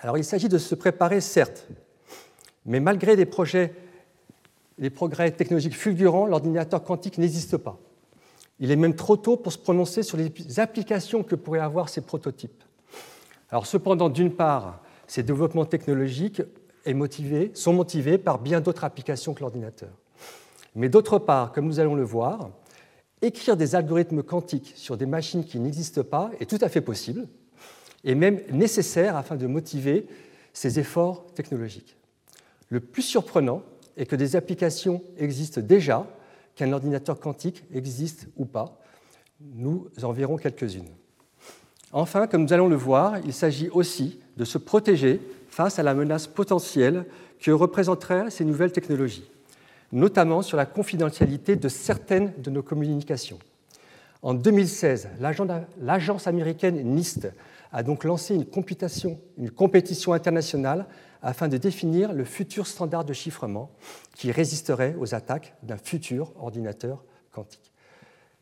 Alors 0.00 0.18
il 0.18 0.24
s'agit 0.24 0.48
de 0.48 0.58
se 0.58 0.74
préparer, 0.74 1.20
certes, 1.20 1.66
mais 2.66 2.80
malgré 2.80 3.16
des 3.16 3.24
projets, 3.24 3.74
des 4.78 4.90
progrès 4.90 5.30
technologiques 5.30 5.76
fulgurants, 5.76 6.26
l'ordinateur 6.26 6.82
quantique 6.82 7.16
n'existe 7.16 7.56
pas. 7.56 7.78
Il 8.60 8.70
est 8.70 8.76
même 8.76 8.94
trop 8.94 9.16
tôt 9.16 9.36
pour 9.36 9.52
se 9.52 9.58
prononcer 9.58 10.02
sur 10.02 10.16
les 10.16 10.60
applications 10.60 11.22
que 11.22 11.34
pourraient 11.34 11.60
avoir 11.60 11.88
ces 11.88 12.00
prototypes. 12.00 12.62
Alors 13.50 13.66
cependant, 13.66 14.08
d'une 14.08 14.32
part, 14.32 14.82
ces 15.06 15.22
développements 15.22 15.64
technologiques 15.64 16.42
sont 17.54 17.72
motivés 17.72 18.18
par 18.18 18.38
bien 18.38 18.60
d'autres 18.60 18.84
applications 18.84 19.34
que 19.34 19.40
l'ordinateur. 19.40 19.90
Mais 20.74 20.88
d'autre 20.88 21.18
part, 21.18 21.52
comme 21.52 21.66
nous 21.66 21.80
allons 21.80 21.94
le 21.94 22.02
voir, 22.02 22.50
écrire 23.22 23.56
des 23.56 23.74
algorithmes 23.74 24.22
quantiques 24.22 24.72
sur 24.76 24.96
des 24.96 25.06
machines 25.06 25.44
qui 25.44 25.58
n'existent 25.58 26.02
pas 26.02 26.30
est 26.40 26.50
tout 26.50 26.58
à 26.60 26.68
fait 26.68 26.80
possible 26.80 27.26
et 28.02 28.14
même 28.14 28.40
nécessaire 28.50 29.16
afin 29.16 29.36
de 29.36 29.46
motiver 29.46 30.06
ces 30.52 30.78
efforts 30.78 31.26
technologiques. 31.34 31.96
Le 32.68 32.80
plus 32.80 33.02
surprenant 33.02 33.62
est 33.96 34.06
que 34.06 34.16
des 34.16 34.36
applications 34.36 35.02
existent 35.16 35.60
déjà, 35.60 36.06
qu'un 36.54 36.72
ordinateur 36.72 37.18
quantique 37.18 37.64
existe 37.72 38.28
ou 38.36 38.44
pas. 38.44 38.80
Nous 39.40 39.88
en 40.02 40.12
verrons 40.12 40.36
quelques-unes. 40.36 40.88
Enfin, 41.92 42.26
comme 42.26 42.42
nous 42.42 42.52
allons 42.52 42.68
le 42.68 42.76
voir, 42.76 43.18
il 43.24 43.32
s'agit 43.32 43.68
aussi 43.70 44.18
de 44.36 44.44
se 44.44 44.58
protéger 44.58 45.20
face 45.48 45.78
à 45.78 45.82
la 45.82 45.94
menace 45.94 46.26
potentielle 46.26 47.04
que 47.40 47.50
représenteraient 47.50 48.30
ces 48.30 48.44
nouvelles 48.44 48.72
technologies, 48.72 49.30
notamment 49.92 50.42
sur 50.42 50.56
la 50.56 50.66
confidentialité 50.66 51.56
de 51.56 51.68
certaines 51.68 52.32
de 52.38 52.50
nos 52.50 52.62
communications. 52.62 53.38
En 54.22 54.34
2016, 54.34 55.10
l'agence 55.80 56.26
américaine 56.26 56.82
NIST 56.82 57.28
a 57.72 57.82
donc 57.82 58.04
lancé 58.04 58.34
une 58.34 58.46
une 59.36 59.50
compétition 59.50 60.12
internationale 60.12 60.86
afin 61.24 61.48
de 61.48 61.56
définir 61.56 62.12
le 62.12 62.24
futur 62.24 62.66
standard 62.66 63.04
de 63.04 63.14
chiffrement 63.14 63.70
qui 64.14 64.30
résisterait 64.30 64.94
aux 64.98 65.14
attaques 65.14 65.54
d'un 65.62 65.78
futur 65.78 66.32
ordinateur 66.38 67.02
quantique. 67.32 67.72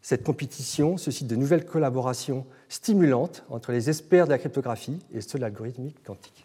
Cette 0.03 0.25
compétition 0.25 0.97
suscite 0.97 1.29
de 1.29 1.37
nouvelles 1.37 1.65
collaborations 1.65 2.45
stimulantes 2.69 3.45
entre 3.49 3.71
les 3.71 3.89
experts 3.89 4.27
de 4.27 4.33
la 4.33 4.39
cryptographie 4.39 4.99
et 5.15 5.21
ceux 5.21 5.39
de 5.39 5.45
l'algorithmique 5.45 6.03
quantique. 6.03 6.45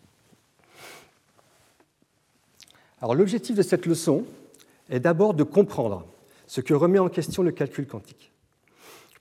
Alors 3.01 3.15
l'objectif 3.15 3.55
de 3.55 3.63
cette 3.63 3.87
leçon 3.87 4.23
est 4.89 4.99
d'abord 4.99 5.33
de 5.33 5.43
comprendre 5.43 6.05
ce 6.45 6.61
que 6.61 6.75
remet 6.75 6.99
en 6.99 7.09
question 7.09 7.41
le 7.41 7.51
calcul 7.51 7.87
quantique. 7.87 8.31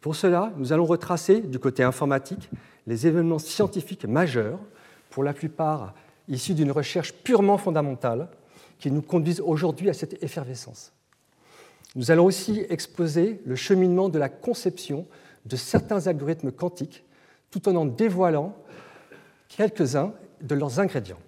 Pour 0.02 0.14
cela, 0.16 0.52
nous 0.58 0.72
allons 0.72 0.84
retracer 0.84 1.40
du 1.40 1.58
côté 1.58 1.82
informatique 1.82 2.50
les 2.86 3.06
événements 3.06 3.38
scientifiques 3.38 4.04
majeurs, 4.04 4.60
pour 5.10 5.24
la 5.24 5.32
plupart 5.32 5.94
issus 6.28 6.54
d'une 6.54 6.72
recherche 6.72 7.12
purement 7.12 7.58
fondamentale, 7.58 8.28
qui 8.78 8.90
nous 8.90 9.02
conduisent 9.02 9.40
aujourd'hui 9.40 9.88
à 9.88 9.94
cette 9.94 10.22
effervescence. 10.22 10.92
Nous 11.94 12.10
allons 12.10 12.26
aussi 12.26 12.64
exposer 12.68 13.40
le 13.46 13.56
cheminement 13.56 14.08
de 14.08 14.18
la 14.18 14.28
conception 14.28 15.06
de 15.46 15.56
certains 15.56 16.06
algorithmes 16.06 16.52
quantiques, 16.52 17.04
tout 17.50 17.68
en 17.68 17.76
en 17.76 17.84
dévoilant 17.86 18.54
quelques-uns 19.48 20.12
de 20.42 20.54
leurs 20.54 20.80
ingrédients. 20.80 21.20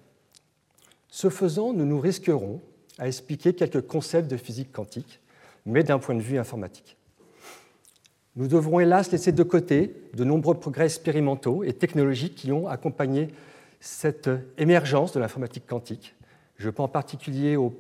Ce 1.09 1.31
faisant, 1.31 1.73
nous 1.73 1.87
nous 1.87 2.01
risquerons 2.01 2.61
à 2.99 3.07
expliquer 3.07 3.55
quelques 3.55 3.87
concepts 3.87 4.31
de 4.31 4.37
physique 4.37 4.73
quantique, 4.73 5.21
mais 5.65 5.85
d'un 5.85 5.99
point 5.99 6.15
de 6.15 6.21
vue 6.21 6.39
informatique. 6.39 6.97
Nous 8.37 8.47
devrons 8.47 8.81
hélas 8.81 9.11
laisser 9.11 9.33
de 9.33 9.43
côté 9.43 9.95
de 10.15 10.25
nombreux 10.25 10.55
progrès 10.55 10.85
expérimentaux 10.85 11.65
et 11.65 11.73
technologiques 11.73 12.35
qui 12.35 12.53
ont 12.53 12.69
accompagné 12.69 13.29
cette 13.81 14.31
émergence 14.57 15.13
de 15.13 15.21
l'informatique 15.21 15.67
quantique. 15.67 16.15
Je 16.57 16.71
pense 16.71 16.87
en 16.87 16.89
particulier 16.89 17.57
aux, 17.57 17.75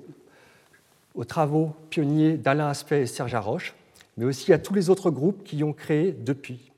travaux 1.26 1.74
pionniers 1.90 2.36
d'Alain 2.36 2.68
Aspect 2.68 3.02
et 3.02 3.06
Serge 3.06 3.34
Haroche, 3.34 3.74
mais 4.16 4.24
aussi 4.24 4.52
à 4.52 4.58
tous 4.58 4.74
les 4.74 4.90
autres 4.90 5.10
groupes 5.10 5.42
qui 5.42 5.64
ont 5.64 5.72
créé 5.72 6.12
depuis, 6.12 6.70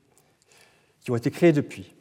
qui 1.01 1.11
ont 1.11 1.15
été 1.15 1.29
créés 1.29 1.53
depuis. 1.53 1.93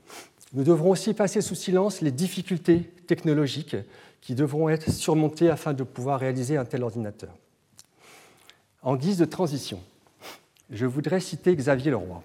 Nous 0.53 0.65
devrons 0.65 0.91
aussi 0.91 1.15
passer 1.15 1.43
sous 1.43 1.55
silence 1.55 2.00
les 2.00 2.11
difficultés 2.11 2.91
technologiques 3.07 3.77
qui 4.21 4.35
devront 4.35 4.69
être 4.69 4.91
surmontées 4.91 5.50
afin 5.50 5.73
de 5.73 5.83
pouvoir 5.85 6.21
réaliser 6.21 6.57
un 6.57 6.65
tel 6.65 6.83
ordinateur. 6.83 7.31
En 8.83 8.97
guise 8.97 9.19
de 9.19 9.25
transition, 9.27 9.81
je 10.71 10.87
voudrais 10.87 11.21
citer 11.21 11.55
Xavier 11.55 11.91
Leroy, 11.91 12.23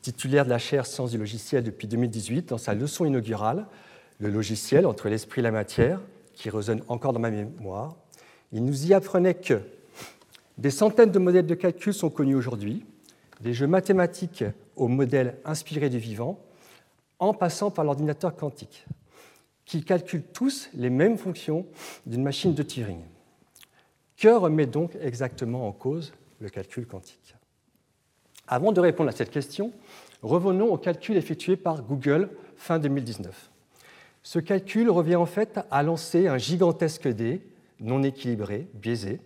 titulaire 0.00 0.44
de 0.44 0.50
la 0.50 0.58
chaire 0.58 0.86
Sciences 0.86 1.10
du 1.10 1.18
logiciel 1.18 1.62
depuis 1.62 1.86
2018, 1.86 2.48
dans 2.50 2.58
sa 2.58 2.74
leçon 2.74 3.04
inaugurale, 3.04 3.66
Le 4.18 4.30
logiciel 4.30 4.86
entre 4.86 5.08
l'esprit 5.08 5.40
et 5.40 5.42
la 5.42 5.50
matière, 5.50 6.00
qui 6.32 6.50
résonne 6.50 6.82
encore 6.88 7.12
dans 7.12 7.20
ma 7.20 7.30
mémoire. 7.30 7.96
Il 8.52 8.64
nous 8.64 8.86
y 8.86 8.94
apprenait 8.94 9.34
que 9.34 9.60
des 10.58 10.70
centaines 10.70 11.10
de 11.10 11.18
modèles 11.18 11.46
de 11.46 11.54
calcul 11.54 11.92
sont 11.92 12.10
connus 12.10 12.34
aujourd'hui, 12.34 12.84
des 13.40 13.52
jeux 13.52 13.66
mathématiques 13.66 14.44
aux 14.76 14.88
modèles 14.88 15.38
inspirés 15.44 15.90
du 15.90 15.98
vivant, 15.98 16.40
en 17.18 17.34
passant 17.34 17.70
par 17.70 17.84
l'ordinateur 17.84 18.34
quantique, 18.34 18.86
qui 19.64 19.82
calcule 19.84 20.22
tous 20.22 20.70
les 20.74 20.90
mêmes 20.90 21.18
fonctions 21.18 21.66
d'une 22.06 22.22
machine 22.22 22.54
de 22.54 22.62
Turing. 22.62 23.00
Que 24.16 24.28
remet 24.28 24.66
donc 24.66 24.96
exactement 25.00 25.68
en 25.68 25.72
cause 25.72 26.12
le 26.40 26.48
calcul 26.48 26.86
quantique? 26.86 27.34
Avant 28.48 28.72
de 28.72 28.80
répondre 28.80 29.10
à 29.10 29.12
cette 29.12 29.30
question, 29.30 29.72
revenons 30.22 30.72
au 30.72 30.78
calcul 30.78 31.16
effectué 31.16 31.56
par 31.56 31.82
Google 31.82 32.30
fin 32.56 32.78
2019. 32.78 33.50
Ce 34.26 34.40
calcul 34.40 34.90
revient 34.90 35.14
en 35.14 35.24
fait 35.24 35.60
à 35.70 35.84
lancer 35.84 36.26
un 36.26 36.36
gigantesque 36.36 37.06
dé 37.06 37.42
non 37.78 38.02
équilibré, 38.02 38.66
biaisé, 38.74 39.20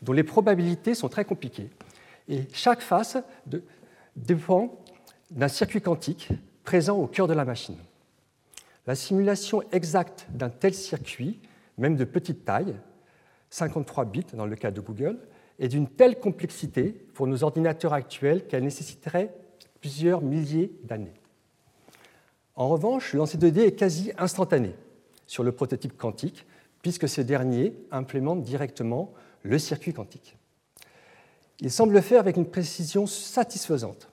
dont 0.00 0.12
les 0.12 0.22
probabilités 0.22 0.94
sont 0.94 1.08
très 1.08 1.24
compliquées. 1.24 1.70
Et 2.28 2.42
chaque 2.52 2.80
face 2.80 3.18
dépend 4.14 4.78
d'un 5.32 5.48
circuit 5.48 5.80
quantique 5.80 6.28
présent 6.62 6.96
au 6.98 7.08
cœur 7.08 7.26
de 7.26 7.34
la 7.34 7.44
machine. 7.44 7.78
La 8.86 8.94
simulation 8.94 9.64
exacte 9.72 10.28
d'un 10.30 10.50
tel 10.50 10.72
circuit, 10.72 11.40
même 11.76 11.96
de 11.96 12.04
petite 12.04 12.44
taille, 12.44 12.76
53 13.50 14.04
bits 14.04 14.24
dans 14.34 14.46
le 14.46 14.54
cas 14.54 14.70
de 14.70 14.80
Google, 14.80 15.18
est 15.58 15.66
d'une 15.66 15.88
telle 15.88 16.20
complexité 16.20 16.92
pour 17.12 17.26
nos 17.26 17.42
ordinateurs 17.42 17.92
actuels 17.92 18.46
qu'elle 18.46 18.62
nécessiterait 18.62 19.34
plusieurs 19.80 20.22
milliers 20.22 20.70
d'années. 20.84 21.14
En 22.58 22.68
revanche, 22.68 23.12
le 23.12 23.18
lancer 23.18 23.38
de 23.38 23.50
dés 23.50 23.66
est 23.66 23.76
quasi 23.76 24.10
instantané 24.18 24.74
sur 25.28 25.44
le 25.44 25.52
prototype 25.52 25.96
quantique, 25.96 26.44
puisque 26.82 27.08
ce 27.08 27.20
dernier 27.20 27.72
implémente 27.92 28.42
directement 28.42 29.12
le 29.44 29.60
circuit 29.60 29.92
quantique. 29.92 30.36
Il 31.60 31.70
semble 31.70 31.94
le 31.94 32.00
faire 32.00 32.18
avec 32.18 32.36
une 32.36 32.50
précision 32.50 33.06
satisfaisante. 33.06 34.08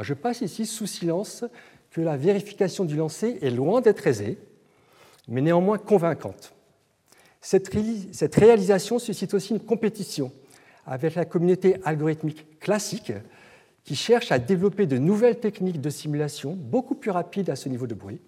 Je 0.00 0.14
passe 0.14 0.40
ici 0.40 0.66
sous 0.66 0.86
silence 0.86 1.44
que 1.90 2.00
la 2.00 2.16
vérification 2.16 2.84
du 2.84 2.94
lancer 2.94 3.38
est 3.42 3.50
loin 3.50 3.80
d'être 3.80 4.06
aisée, 4.06 4.38
mais 5.26 5.40
néanmoins 5.40 5.78
convaincante. 5.78 6.54
Cette 7.40 8.34
réalisation 8.36 9.00
suscite 9.00 9.34
aussi 9.34 9.52
une 9.52 9.60
compétition 9.60 10.30
avec 10.86 11.16
la 11.16 11.24
communauté 11.24 11.76
algorithmique 11.84 12.60
classique 12.60 13.12
qui 13.84 13.96
cherche 13.96 14.32
à 14.32 14.38
développer 14.38 14.86
de 14.86 14.98
nouvelles 14.98 15.38
techniques 15.38 15.80
de 15.80 15.90
simulation 15.90 16.54
beaucoup 16.54 16.94
plus 16.94 17.10
rapides 17.10 17.50
à 17.50 17.56
ce 17.56 17.68
niveau 17.68 17.86
de 17.86 17.94
bruit 17.94 18.20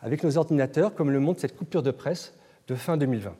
avec 0.00 0.22
nos 0.22 0.36
ordinateurs, 0.38 0.94
comme 0.94 1.10
le 1.10 1.18
montre 1.18 1.40
cette 1.40 1.56
coupure 1.56 1.82
de 1.82 1.90
presse 1.90 2.34
de 2.68 2.74
fin 2.74 2.96
2020. 2.96 3.34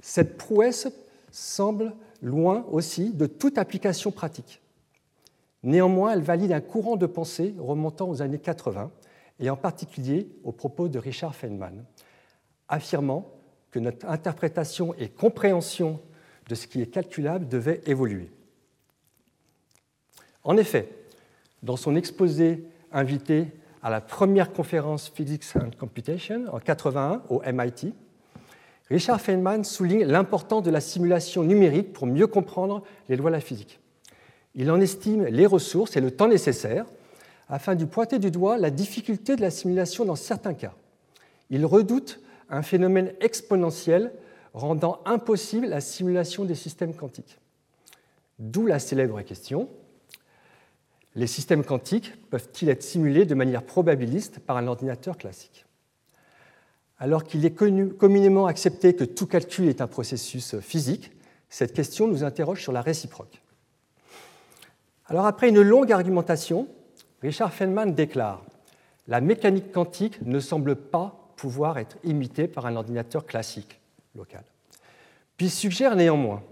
Cette 0.00 0.36
prouesse 0.36 0.88
semble 1.30 1.94
loin 2.20 2.66
aussi 2.70 3.12
de 3.12 3.26
toute 3.26 3.56
application 3.56 4.10
pratique. 4.10 4.60
Néanmoins, 5.62 6.12
elle 6.12 6.22
valide 6.22 6.52
un 6.52 6.60
courant 6.60 6.96
de 6.96 7.06
pensée 7.06 7.54
remontant 7.58 8.08
aux 8.08 8.20
années 8.20 8.40
80, 8.40 8.90
et 9.40 9.48
en 9.50 9.56
particulier 9.56 10.28
aux 10.44 10.52
propos 10.52 10.88
de 10.88 10.98
Richard 10.98 11.34
Feynman, 11.34 11.84
affirmant 12.68 13.28
que 13.70 13.78
notre 13.78 14.06
interprétation 14.06 14.94
et 14.94 15.08
compréhension 15.08 16.00
de 16.48 16.54
ce 16.54 16.66
qui 16.66 16.82
est 16.82 16.86
calculable 16.86 17.48
devaient 17.48 17.80
évoluer. 17.86 18.30
En 20.44 20.56
effet, 20.56 20.88
dans 21.62 21.76
son 21.76 21.94
exposé 21.96 22.64
invité 22.92 23.46
à 23.82 23.90
la 23.90 24.00
première 24.00 24.52
conférence 24.52 25.08
Physics 25.08 25.44
and 25.56 25.70
Computation 25.78 26.44
en 26.52 26.58
81 26.58 27.22
au 27.30 27.42
MIT, 27.46 27.94
Richard 28.88 29.20
Feynman 29.20 29.64
souligne 29.64 30.04
l'importance 30.04 30.62
de 30.62 30.70
la 30.70 30.80
simulation 30.80 31.42
numérique 31.42 31.92
pour 31.92 32.06
mieux 32.06 32.26
comprendre 32.26 32.82
les 33.08 33.16
lois 33.16 33.30
de 33.30 33.36
la 33.36 33.40
physique. 33.40 33.80
Il 34.54 34.70
en 34.70 34.80
estime 34.80 35.24
les 35.24 35.46
ressources 35.46 35.96
et 35.96 36.00
le 36.00 36.10
temps 36.10 36.28
nécessaires 36.28 36.86
afin 37.48 37.74
de 37.74 37.84
pointer 37.84 38.18
du 38.18 38.30
doigt 38.30 38.58
la 38.58 38.70
difficulté 38.70 39.36
de 39.36 39.40
la 39.40 39.50
simulation 39.50 40.04
dans 40.04 40.16
certains 40.16 40.54
cas. 40.54 40.74
Il 41.50 41.64
redoute 41.64 42.20
un 42.50 42.62
phénomène 42.62 43.12
exponentiel 43.20 44.12
rendant 44.52 45.00
impossible 45.06 45.66
la 45.66 45.80
simulation 45.80 46.44
des 46.44 46.54
systèmes 46.54 46.94
quantiques. 46.94 47.38
D'où 48.38 48.66
la 48.66 48.78
célèbre 48.78 49.22
question 49.22 49.68
les 51.14 51.26
systèmes 51.26 51.64
quantiques 51.64 52.12
peuvent-ils 52.30 52.68
être 52.68 52.82
simulés 52.82 53.26
de 53.26 53.34
manière 53.34 53.62
probabiliste 53.62 54.38
par 54.40 54.56
un 54.56 54.66
ordinateur 54.66 55.16
classique? 55.16 55.66
Alors 56.98 57.24
qu'il 57.24 57.44
est 57.44 57.54
communément 57.54 58.46
accepté 58.46 58.94
que 58.94 59.04
tout 59.04 59.26
calcul 59.26 59.68
est 59.68 59.80
un 59.80 59.86
processus 59.86 60.58
physique, 60.60 61.10
cette 61.48 61.74
question 61.74 62.06
nous 62.06 62.24
interroge 62.24 62.62
sur 62.62 62.72
la 62.72 62.80
réciproque. 62.80 63.42
Alors 65.06 65.26
après 65.26 65.48
une 65.48 65.60
longue 65.60 65.92
argumentation, 65.92 66.68
Richard 67.20 67.52
Feynman 67.52 67.94
déclare 67.94 68.42
La 69.08 69.20
mécanique 69.20 69.72
quantique 69.72 70.22
ne 70.22 70.40
semble 70.40 70.76
pas 70.76 71.32
pouvoir 71.36 71.78
être 71.78 71.96
imitée 72.04 72.46
par 72.46 72.66
un 72.66 72.76
ordinateur 72.76 73.26
classique 73.26 73.80
local. 74.14 74.44
Puis 75.36 75.46
il 75.46 75.50
suggère 75.50 75.96
néanmoins 75.96 76.42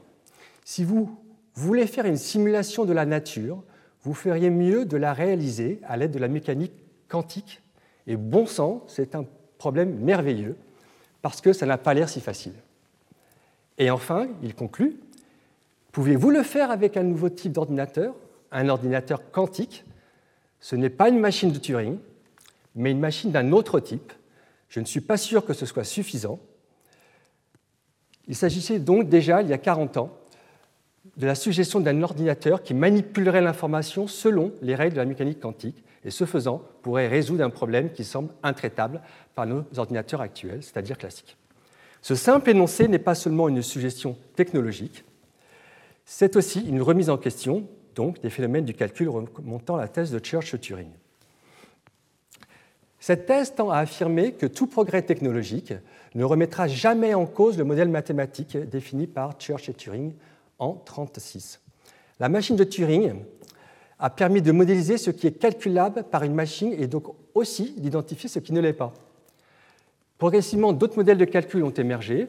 si 0.64 0.84
vous 0.84 1.18
voulez 1.54 1.86
faire 1.86 2.06
une 2.06 2.16
simulation 2.16 2.84
de 2.84 2.92
la 2.92 3.06
nature, 3.06 3.62
vous 4.02 4.14
feriez 4.14 4.50
mieux 4.50 4.84
de 4.84 4.96
la 4.96 5.12
réaliser 5.12 5.80
à 5.84 5.96
l'aide 5.96 6.12
de 6.12 6.18
la 6.18 6.28
mécanique 6.28 6.72
quantique. 7.08 7.60
Et 8.06 8.16
bon 8.16 8.46
sang, 8.46 8.84
c'est 8.86 9.14
un 9.14 9.24
problème 9.58 9.98
merveilleux, 10.00 10.56
parce 11.22 11.40
que 11.40 11.52
ça 11.52 11.66
n'a 11.66 11.78
pas 11.78 11.94
l'air 11.94 12.08
si 12.08 12.20
facile. 12.20 12.54
Et 13.78 13.90
enfin, 13.90 14.28
il 14.42 14.54
conclut, 14.54 14.96
pouvez-vous 15.92 16.30
le 16.30 16.42
faire 16.42 16.70
avec 16.70 16.96
un 16.96 17.02
nouveau 17.02 17.28
type 17.28 17.52
d'ordinateur, 17.52 18.14
un 18.52 18.68
ordinateur 18.68 19.30
quantique? 19.30 19.84
Ce 20.60 20.76
n'est 20.76 20.90
pas 20.90 21.08
une 21.08 21.18
machine 21.18 21.52
de 21.52 21.58
Turing, 21.58 21.98
mais 22.74 22.90
une 22.90 23.00
machine 23.00 23.30
d'un 23.30 23.52
autre 23.52 23.80
type. 23.80 24.12
Je 24.68 24.80
ne 24.80 24.84
suis 24.84 25.00
pas 25.00 25.16
sûr 25.16 25.44
que 25.44 25.52
ce 25.52 25.66
soit 25.66 25.84
suffisant. 25.84 26.38
Il 28.28 28.36
s'agissait 28.36 28.78
donc 28.78 29.08
déjà, 29.08 29.42
il 29.42 29.48
y 29.48 29.52
a 29.52 29.58
40 29.58 29.96
ans, 29.96 30.19
de 31.20 31.26
la 31.26 31.34
suggestion 31.34 31.80
d'un 31.80 32.02
ordinateur 32.02 32.62
qui 32.62 32.72
manipulerait 32.72 33.42
l'information 33.42 34.06
selon 34.06 34.52
les 34.62 34.74
règles 34.74 34.94
de 34.94 35.00
la 35.00 35.04
mécanique 35.04 35.38
quantique 35.38 35.84
et 36.02 36.10
ce 36.10 36.24
faisant 36.24 36.62
pourrait 36.80 37.08
résoudre 37.08 37.44
un 37.44 37.50
problème 37.50 37.92
qui 37.92 38.04
semble 38.04 38.32
intraitable 38.42 39.02
par 39.34 39.44
nos 39.44 39.64
ordinateurs 39.76 40.22
actuels, 40.22 40.62
c'est-à-dire 40.62 40.96
classiques. 40.96 41.36
Ce 42.00 42.14
simple 42.14 42.48
énoncé 42.48 42.88
n'est 42.88 42.98
pas 42.98 43.14
seulement 43.14 43.50
une 43.50 43.60
suggestion 43.60 44.16
technologique, 44.34 45.04
c'est 46.06 46.36
aussi 46.36 46.66
une 46.66 46.80
remise 46.80 47.10
en 47.10 47.18
question 47.18 47.68
donc, 47.94 48.22
des 48.22 48.30
phénomènes 48.30 48.64
du 48.64 48.72
calcul 48.72 49.10
remontant 49.10 49.76
à 49.76 49.80
la 49.80 49.88
thèse 49.88 50.10
de 50.10 50.24
Church-Turing. 50.24 50.88
Cette 52.98 53.26
thèse 53.26 53.54
tend 53.54 53.68
à 53.70 53.78
affirmer 53.78 54.32
que 54.32 54.46
tout 54.46 54.66
progrès 54.66 55.02
technologique 55.02 55.74
ne 56.14 56.24
remettra 56.24 56.66
jamais 56.66 57.12
en 57.12 57.26
cause 57.26 57.58
le 57.58 57.64
modèle 57.64 57.90
mathématique 57.90 58.56
défini 58.56 59.06
par 59.06 59.38
Church 59.38 59.68
et 59.68 59.74
Turing 59.74 60.14
en 60.60 60.74
1936. 60.74 61.60
La 62.20 62.28
machine 62.28 62.54
de 62.54 62.64
Turing 62.64 63.14
a 63.98 64.10
permis 64.10 64.42
de 64.42 64.52
modéliser 64.52 64.98
ce 64.98 65.10
qui 65.10 65.26
est 65.26 65.38
calculable 65.38 66.04
par 66.04 66.22
une 66.22 66.34
machine 66.34 66.72
et 66.72 66.86
donc 66.86 67.04
aussi 67.34 67.74
d'identifier 67.78 68.28
ce 68.28 68.38
qui 68.38 68.52
ne 68.52 68.60
l'est 68.60 68.72
pas. 68.72 68.92
Progressivement, 70.18 70.72
d'autres 70.72 70.96
modèles 70.96 71.18
de 71.18 71.24
calcul 71.24 71.64
ont 71.64 71.70
émergé, 71.70 72.28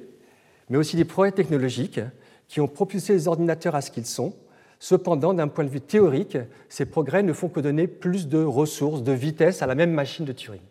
mais 0.70 0.78
aussi 0.78 0.96
des 0.96 1.06
progrès 1.06 1.34
technologiques 1.34 2.00
qui 2.48 2.62
ont 2.62 2.68
propulsé 2.68 3.14
les 3.14 3.28
ordinateurs 3.28 3.76
à 3.76 3.82
ce 3.82 3.92
qu'ils 3.92 4.06
sont. 4.06 4.34
Cependant, 4.80 5.34
d'un 5.34 5.48
point 5.48 5.64
de 5.64 5.70
vue 5.70 5.82
théorique, 5.82 6.38
ces 6.68 6.86
progrès 6.86 7.22
ne 7.22 7.34
font 7.34 7.50
que 7.50 7.60
donner 7.60 7.88
plus 7.88 8.28
de 8.28 8.42
ressources, 8.42 9.04
de 9.04 9.12
vitesse 9.12 9.62
à 9.62 9.68
la 9.68 9.76
même 9.76 9.92
machine 9.92 10.26
de 10.26 10.32
Turing. 10.32 10.62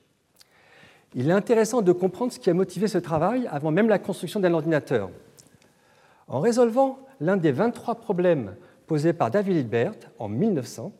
Il 1.14 1.28
est 1.28 1.32
intéressant 1.32 1.82
de 1.82 1.92
comprendre 1.92 2.32
ce 2.32 2.38
qui 2.38 2.50
a 2.50 2.54
motivé 2.54 2.88
ce 2.88 2.98
travail 2.98 3.46
avant 3.50 3.70
même 3.70 3.88
la 3.88 3.98
construction 3.98 4.40
d'un 4.40 4.54
ordinateur. 4.54 5.10
En 6.28 6.40
résolvant 6.40 6.98
l'un 7.20 7.37
des 7.37 7.52
23 7.52 7.96
problèmes 7.96 8.56
posés 8.87 9.12
par 9.12 9.30
David 9.30 9.56
Hilbert 9.56 9.94
en 10.18 10.28
1900, 10.28 10.92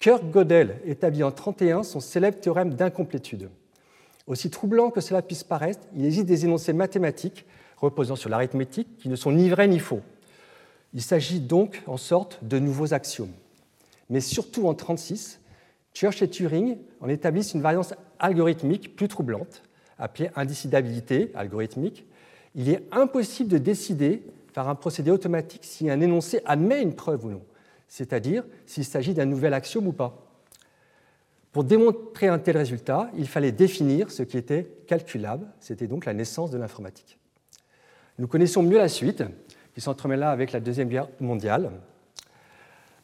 Kirk 0.00 0.24
Gödel 0.32 0.80
établit 0.84 1.22
en 1.22 1.28
1931 1.28 1.82
son 1.82 2.00
célèbre 2.00 2.40
théorème 2.40 2.74
d'incomplétude. 2.74 3.50
Aussi 4.26 4.50
troublant 4.50 4.90
que 4.90 5.00
cela 5.00 5.22
puisse 5.22 5.44
paraître, 5.44 5.80
il 5.96 6.04
existe 6.04 6.26
des 6.26 6.44
énoncés 6.44 6.72
mathématiques 6.72 7.44
reposant 7.76 8.16
sur 8.16 8.28
l'arithmétique 8.28 8.88
qui 8.98 9.08
ne 9.08 9.16
sont 9.16 9.32
ni 9.32 9.48
vrais 9.48 9.68
ni 9.68 9.78
faux. 9.78 10.00
Il 10.94 11.02
s'agit 11.02 11.40
donc 11.40 11.82
en 11.86 11.96
sorte 11.96 12.38
de 12.42 12.58
nouveaux 12.58 12.94
axiomes. 12.94 13.32
Mais 14.10 14.20
surtout 14.20 14.62
en 14.62 14.72
1936, 14.72 15.40
Church 15.94 16.22
et 16.22 16.30
Turing 16.30 16.78
en 17.00 17.08
établissent 17.08 17.54
une 17.54 17.60
variance 17.60 17.94
algorithmique 18.18 18.96
plus 18.96 19.08
troublante, 19.08 19.62
appelée 19.98 20.30
indécidabilité 20.34 21.30
algorithmique. 21.34 22.04
Il 22.54 22.68
est 22.68 22.82
impossible 22.90 23.50
de 23.50 23.58
décider 23.58 24.22
par 24.58 24.68
un 24.68 24.74
procédé 24.74 25.12
automatique 25.12 25.60
si 25.62 25.88
un 25.88 26.00
énoncé 26.00 26.40
admet 26.44 26.82
une 26.82 26.96
preuve 26.96 27.26
ou 27.26 27.30
non, 27.30 27.42
c'est-à-dire 27.86 28.42
s'il 28.66 28.84
s'agit 28.84 29.14
d'un 29.14 29.24
nouvel 29.24 29.54
axiome 29.54 29.86
ou 29.86 29.92
pas. 29.92 30.26
Pour 31.52 31.62
démontrer 31.62 32.26
un 32.26 32.40
tel 32.40 32.56
résultat, 32.56 33.08
il 33.16 33.28
fallait 33.28 33.52
définir 33.52 34.10
ce 34.10 34.24
qui 34.24 34.36
était 34.36 34.68
calculable, 34.88 35.46
c'était 35.60 35.86
donc 35.86 36.06
la 36.06 36.12
naissance 36.12 36.50
de 36.50 36.58
l'informatique. 36.58 37.20
Nous 38.18 38.26
connaissons 38.26 38.64
mieux 38.64 38.78
la 38.78 38.88
suite, 38.88 39.22
qui 39.74 39.80
s'entremêla 39.80 40.32
avec 40.32 40.50
la 40.50 40.58
Deuxième 40.58 40.88
Guerre 40.88 41.06
mondiale. 41.20 41.70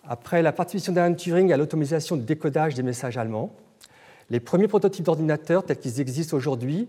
Après 0.02 0.42
la 0.42 0.50
participation 0.50 0.92
d'Alan 0.92 1.14
Turing 1.14 1.52
à 1.52 1.56
l'automatisation 1.56 2.16
du 2.16 2.24
décodage 2.24 2.74
des 2.74 2.82
messages 2.82 3.16
allemands, 3.16 3.54
les 4.28 4.40
premiers 4.40 4.66
prototypes 4.66 5.04
d'ordinateurs 5.04 5.64
tels 5.64 5.78
qu'ils 5.78 6.00
existent 6.00 6.36
aujourd'hui 6.36 6.88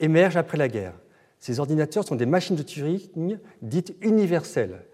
émergent 0.00 0.38
après 0.38 0.58
la 0.58 0.66
guerre. 0.66 0.94
Ces 1.46 1.60
ordinateurs 1.60 2.04
sont 2.04 2.16
des 2.16 2.26
machines 2.26 2.56
de 2.56 2.64
Turing 2.64 3.38
dites 3.62 3.94
universelles. 4.00 4.84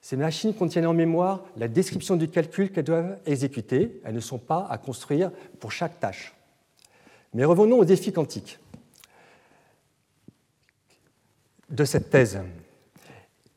Ces 0.00 0.16
machines 0.16 0.54
contiennent 0.54 0.86
en 0.86 0.94
mémoire 0.94 1.44
la 1.56 1.66
description 1.66 2.14
du 2.14 2.28
calcul 2.28 2.70
qu'elles 2.70 2.84
doivent 2.84 3.18
exécuter. 3.26 4.00
Elles 4.04 4.14
ne 4.14 4.20
sont 4.20 4.38
pas 4.38 4.68
à 4.70 4.78
construire 4.78 5.32
pour 5.58 5.72
chaque 5.72 5.98
tâche. 5.98 6.36
Mais 7.34 7.44
revenons 7.44 7.80
au 7.80 7.84
défi 7.84 8.12
quantique 8.12 8.60
de 11.70 11.84
cette 11.84 12.08
thèse, 12.08 12.38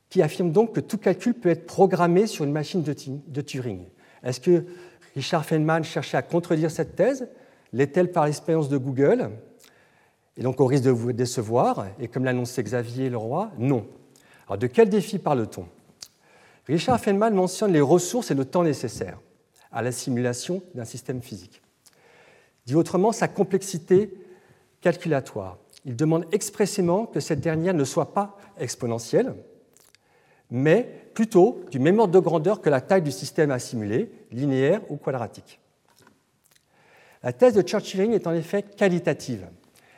qui 0.08 0.20
affirme 0.20 0.50
donc 0.50 0.74
que 0.74 0.80
tout 0.80 0.98
calcul 0.98 1.34
peut 1.34 1.50
être 1.50 1.66
programmé 1.66 2.26
sur 2.26 2.44
une 2.44 2.50
machine 2.50 2.82
de 2.82 3.40
Turing. 3.42 3.84
Est-ce 4.24 4.40
que 4.40 4.64
Richard 5.14 5.44
Feynman 5.44 5.84
cherchait 5.84 6.16
à 6.16 6.22
contredire 6.22 6.72
cette 6.72 6.96
thèse? 6.96 7.28
L'est-elle 7.72 8.10
par 8.10 8.26
l'expérience 8.26 8.68
de 8.68 8.76
Google? 8.76 9.30
Et 10.40 10.42
donc 10.42 10.58
au 10.58 10.64
risque 10.66 10.84
de 10.84 10.90
vous 10.90 11.12
décevoir, 11.12 11.86
et 12.00 12.08
comme 12.08 12.24
l'annonçait 12.24 12.62
Xavier 12.62 13.10
Leroy, 13.10 13.50
non. 13.58 13.86
Alors 14.46 14.56
de 14.56 14.66
quel 14.66 14.88
défi 14.88 15.18
parle-t-on? 15.18 15.66
Richard 16.66 16.98
Feynman 16.98 17.34
mentionne 17.34 17.74
les 17.74 17.80
ressources 17.82 18.30
et 18.30 18.34
le 18.34 18.46
temps 18.46 18.62
nécessaires 18.62 19.20
à 19.70 19.82
la 19.82 19.92
simulation 19.92 20.62
d'un 20.74 20.86
système 20.86 21.20
physique. 21.20 21.60
Dit 22.64 22.74
autrement, 22.74 23.12
sa 23.12 23.28
complexité 23.28 24.14
calculatoire. 24.80 25.58
Il 25.84 25.94
demande 25.94 26.24
expressément 26.32 27.04
que 27.04 27.20
cette 27.20 27.40
dernière 27.40 27.74
ne 27.74 27.84
soit 27.84 28.14
pas 28.14 28.38
exponentielle, 28.58 29.34
mais 30.50 30.88
plutôt 31.12 31.60
du 31.70 31.78
même 31.78 31.98
ordre 31.98 32.14
de 32.14 32.18
grandeur 32.18 32.62
que 32.62 32.70
la 32.70 32.80
taille 32.80 33.02
du 33.02 33.12
système 33.12 33.50
à 33.50 33.58
simuler, 33.58 34.10
linéaire 34.32 34.80
ou 34.88 34.96
quadratique. 34.96 35.60
La 37.22 37.34
thèse 37.34 37.52
de 37.52 37.60
Churchill 37.60 38.14
est 38.14 38.26
en 38.26 38.32
effet 38.32 38.62
qualitative. 38.62 39.46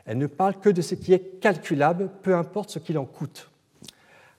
Elle 0.07 0.19
ne 0.19 0.27
parle 0.27 0.59
que 0.59 0.69
de 0.69 0.83
ce 0.83 0.95
qui 0.95 1.12
est 1.12 1.41
calculable, 1.41 2.11
peu 2.23 2.35
importe 2.35 2.71
ce 2.71 2.79
qu'il 2.79 2.99
en 2.99 3.05
coûte. 3.05 3.51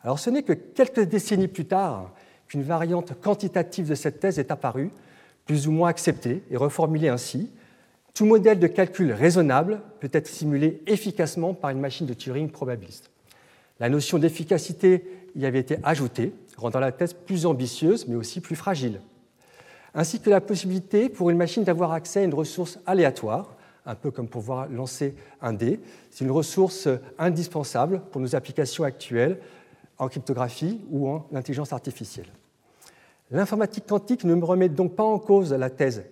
Alors 0.01 0.19
ce 0.19 0.29
n'est 0.29 0.43
que 0.43 0.53
quelques 0.53 1.01
décennies 1.01 1.47
plus 1.47 1.65
tard 1.65 2.11
qu'une 2.47 2.63
variante 2.63 3.19
quantitative 3.21 3.87
de 3.87 3.95
cette 3.95 4.19
thèse 4.19 4.39
est 4.39 4.51
apparue, 4.51 4.91
plus 5.45 5.67
ou 5.67 5.71
moins 5.71 5.89
acceptée 5.89 6.43
et 6.51 6.57
reformulée 6.57 7.09
ainsi. 7.09 7.51
Tout 8.13 8.25
modèle 8.25 8.59
de 8.59 8.67
calcul 8.67 9.11
raisonnable 9.11 9.81
peut 9.99 10.09
être 10.11 10.27
simulé 10.27 10.81
efficacement 10.87 11.53
par 11.53 11.71
une 11.71 11.79
machine 11.79 12.05
de 12.05 12.13
Turing 12.13 12.49
probabiliste. 12.49 13.09
La 13.79 13.89
notion 13.89 14.19
d'efficacité 14.19 15.05
y 15.35 15.45
avait 15.45 15.59
été 15.59 15.77
ajoutée, 15.83 16.33
rendant 16.57 16.79
la 16.79 16.91
thèse 16.91 17.13
plus 17.13 17.45
ambitieuse 17.45 18.07
mais 18.07 18.15
aussi 18.15 18.39
plus 18.39 18.55
fragile, 18.55 19.01
ainsi 19.95 20.19
que 20.19 20.29
la 20.29 20.41
possibilité 20.41 21.09
pour 21.09 21.29
une 21.29 21.37
machine 21.37 21.63
d'avoir 21.63 21.91
accès 21.91 22.19
à 22.19 22.23
une 22.23 22.33
ressource 22.33 22.79
aléatoire, 22.85 23.55
un 23.85 23.95
peu 23.95 24.11
comme 24.11 24.27
pouvoir 24.27 24.67
lancer 24.69 25.15
un 25.41 25.53
dé. 25.53 25.79
C'est 26.09 26.25
une 26.25 26.31
ressource 26.31 26.87
indispensable 27.17 28.01
pour 28.11 28.21
nos 28.21 28.35
applications 28.35 28.83
actuelles 28.83 29.39
en 29.97 30.07
cryptographie 30.07 30.81
ou 30.89 31.09
en 31.09 31.27
intelligence 31.33 31.73
artificielle. 31.73 32.27
L'informatique 33.31 33.87
quantique 33.87 34.23
ne 34.23 34.35
me 34.35 34.45
remet 34.45 34.69
donc 34.69 34.95
pas 34.95 35.03
en 35.03 35.19
cause 35.19 35.53
la 35.53 35.69
thèse 35.69 36.03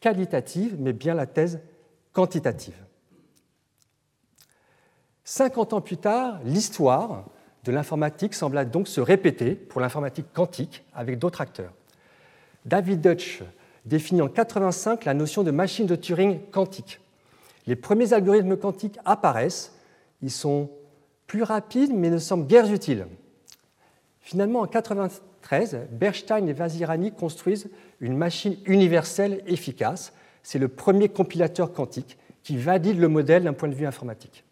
qualitative, 0.00 0.76
mais 0.78 0.92
bien 0.92 1.14
la 1.14 1.26
thèse 1.26 1.60
quantitative. 2.12 2.76
50 5.24 5.74
ans 5.74 5.80
plus 5.80 5.96
tard, 5.96 6.40
l'histoire 6.44 7.24
de 7.64 7.72
l'informatique 7.72 8.34
sembla 8.34 8.64
donc 8.64 8.88
se 8.88 9.00
répéter 9.00 9.54
pour 9.54 9.80
l'informatique 9.80 10.26
quantique 10.32 10.84
avec 10.94 11.18
d'autres 11.18 11.40
acteurs. 11.40 11.72
David 12.64 13.00
Deutsch 13.00 13.42
définit 13.84 14.22
en 14.22 14.26
1985 14.26 15.04
la 15.04 15.14
notion 15.14 15.42
de 15.42 15.50
machine 15.50 15.86
de 15.86 15.96
Turing 15.96 16.40
quantique. 16.50 17.00
Les 17.66 17.76
premiers 17.76 18.12
algorithmes 18.12 18.56
quantiques 18.56 18.98
apparaissent, 19.04 19.74
ils 20.22 20.30
sont 20.30 20.70
plus 21.26 21.42
rapides 21.42 21.92
mais 21.94 22.10
ne 22.10 22.18
semblent 22.18 22.46
guère 22.46 22.72
utiles. 22.72 23.06
Finalement, 24.20 24.60
en 24.60 24.64
1993, 24.64 25.88
Bernstein 25.92 26.48
et 26.48 26.52
Vazirani 26.52 27.12
construisent 27.12 27.70
une 28.00 28.16
machine 28.16 28.56
universelle 28.66 29.42
efficace. 29.46 30.12
C'est 30.42 30.58
le 30.58 30.68
premier 30.68 31.08
compilateur 31.08 31.72
quantique 31.72 32.18
qui 32.42 32.56
valide 32.56 32.98
le 32.98 33.08
modèle 33.08 33.44
d'un 33.44 33.52
point 33.52 33.68
de 33.68 33.74
vue 33.74 33.86
informatique. 33.86 34.44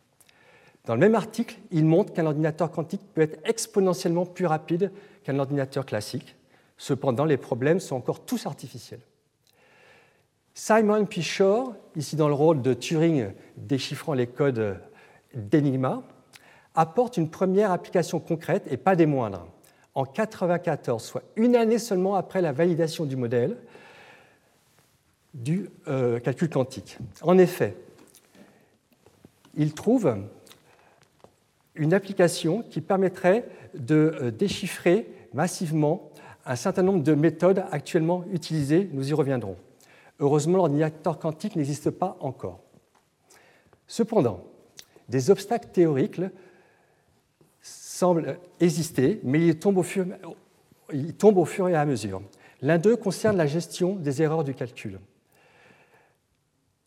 Dans 0.85 0.95
le 0.95 1.01
même 1.01 1.15
article, 1.15 1.59
il 1.71 1.85
montre 1.85 2.13
qu'un 2.13 2.27
ordinateur 2.27 2.71
quantique 2.71 3.03
peut 3.15 3.23
être 3.23 3.39
exponentiellement 3.45 4.25
plus 4.25 4.47
rapide 4.47 4.91
qu'un 5.23 5.39
ordinateur 5.39 5.85
classique. 5.85 6.35
Cependant, 6.79 7.25
les 7.25 7.37
problèmes 7.37 7.81
sont 7.81 7.97
encore 7.97 8.25
tous 8.25 8.47
artificiels. 8.47 9.01
Simon 10.61 11.05
P. 11.05 11.23
Shore, 11.23 11.73
ici 11.95 12.17
dans 12.17 12.27
le 12.27 12.35
rôle 12.35 12.63
de 12.63 12.75
Turing 12.75 13.31
déchiffrant 13.57 14.13
les 14.13 14.27
codes 14.27 14.81
d'Enigma, 15.33 16.03
apporte 16.75 17.17
une 17.17 17.31
première 17.31 17.71
application 17.71 18.19
concrète 18.19 18.65
et 18.69 18.77
pas 18.77 18.97
des 18.97 19.07
moindres. 19.07 19.47
En 19.95 20.03
1994, 20.03 21.01
soit 21.01 21.23
une 21.37 21.55
année 21.55 21.79
seulement 21.79 22.17
après 22.17 22.43
la 22.43 22.51
validation 22.51 23.05
du 23.05 23.15
modèle 23.15 23.57
du 25.33 25.71
euh, 25.87 26.19
calcul 26.19 26.51
quantique. 26.51 26.99
En 27.23 27.39
effet, 27.39 27.77
il 29.55 29.75
trouve 29.75 30.17
une 31.77 31.95
application 31.95 32.65
qui 32.69 32.81
permettrait 32.81 33.49
de 33.75 34.13
euh, 34.21 34.31
déchiffrer 34.33 35.09
massivement 35.35 36.11
un 36.45 36.57
certain 36.57 36.83
nombre 36.83 37.05
de 37.05 37.15
méthodes 37.15 37.65
actuellement 37.71 38.25
utilisées, 38.33 38.91
nous 38.93 39.09
y 39.09 39.15
reviendrons. 39.15 39.57
Heureusement, 40.21 40.57
l'ordinateur 40.57 41.19
quantique 41.19 41.57
n'existe 41.57 41.91
pas 41.91 42.17
encore. 42.21 42.61
Cependant, 43.87 44.45
des 45.09 45.31
obstacles 45.31 45.69
théoriques 45.69 46.21
semblent 47.63 48.39
exister, 48.61 49.21
mais 49.23 49.47
ils 49.47 49.59
tombent 49.59 49.79
au 49.79 51.45
fur, 51.45 51.69
et 51.69 51.75
à 51.75 51.85
mesure. 51.85 52.23
L'un 52.61 52.79
d'eux 52.79 52.97
concerne 52.97 53.37
la 53.37 53.47
gestion 53.47 53.95
des 53.95 54.23
erreurs 54.23 54.45
du 54.45 54.55
calcul. 54.55 54.99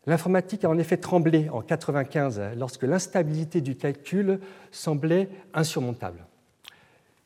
L'informatique 0.06 0.64
a 0.64 0.70
en 0.70 0.78
effet 0.78 0.98
tremblé 0.98 1.50
en 1.50 1.62
1995 1.62 2.42
lorsque 2.58 2.84
l'instabilité 2.84 3.62
du 3.62 3.76
calcul 3.76 4.40
semblait 4.72 5.30
insurmontable. 5.54 6.26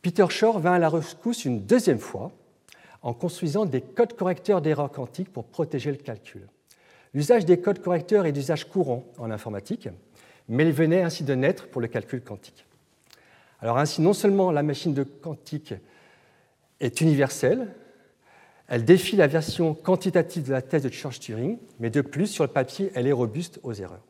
Peter 0.02 0.26
Shor 0.30 0.60
vint 0.60 0.74
à 0.74 0.80
la 0.80 0.90
rescousse 0.90 1.46
une 1.46 1.62
deuxième 1.62 2.00
fois 2.00 2.32
en 3.06 3.14
construisant 3.14 3.66
des 3.66 3.82
codes 3.82 4.14
correcteurs 4.14 4.62
d'erreurs 4.62 4.92
quantiques 4.92 5.32
pour 5.32 5.46
protéger 5.46 5.92
le 5.92 5.98
calcul. 5.98 6.48
L'usage 7.14 7.46
des 7.46 7.60
codes 7.60 7.80
correcteurs 7.80 8.26
est 8.26 8.32
d'usage 8.32 8.66
courant 8.68 9.06
en 9.20 9.30
informatique, 9.30 9.88
mais 10.50 10.66
il 10.66 10.74
venait 10.74 11.04
ainsi 11.04 11.24
de 11.24 11.36
naître 11.36 11.68
pour 11.68 11.82
le 11.82 11.88
calcul 11.88 12.22
quantique. 12.22 12.66
Alors 13.62 13.78
ainsi, 13.78 14.02
non 14.02 14.14
seulement 14.14 14.52
la 14.52 14.64
machine 14.64 14.96
de 14.96 15.04
quantique 15.04 15.76
est 16.80 17.00
universelle, 17.00 17.76
elle 18.68 18.84
défie 18.84 19.16
la 19.16 19.28
version 19.28 19.76
quantitative 19.76 20.48
de 20.48 20.52
la 20.52 20.64
thèse 20.64 20.82
de 20.82 20.90
Church-Turing, 20.90 21.60
mais 21.80 21.92
de 21.92 22.02
plus, 22.02 22.26
sur 22.26 22.44
le 22.44 22.50
papier, 22.50 22.92
elle 22.96 23.06
est 23.06 23.12
robuste 23.12 23.60
aux 23.62 23.74
erreurs. 23.74 24.04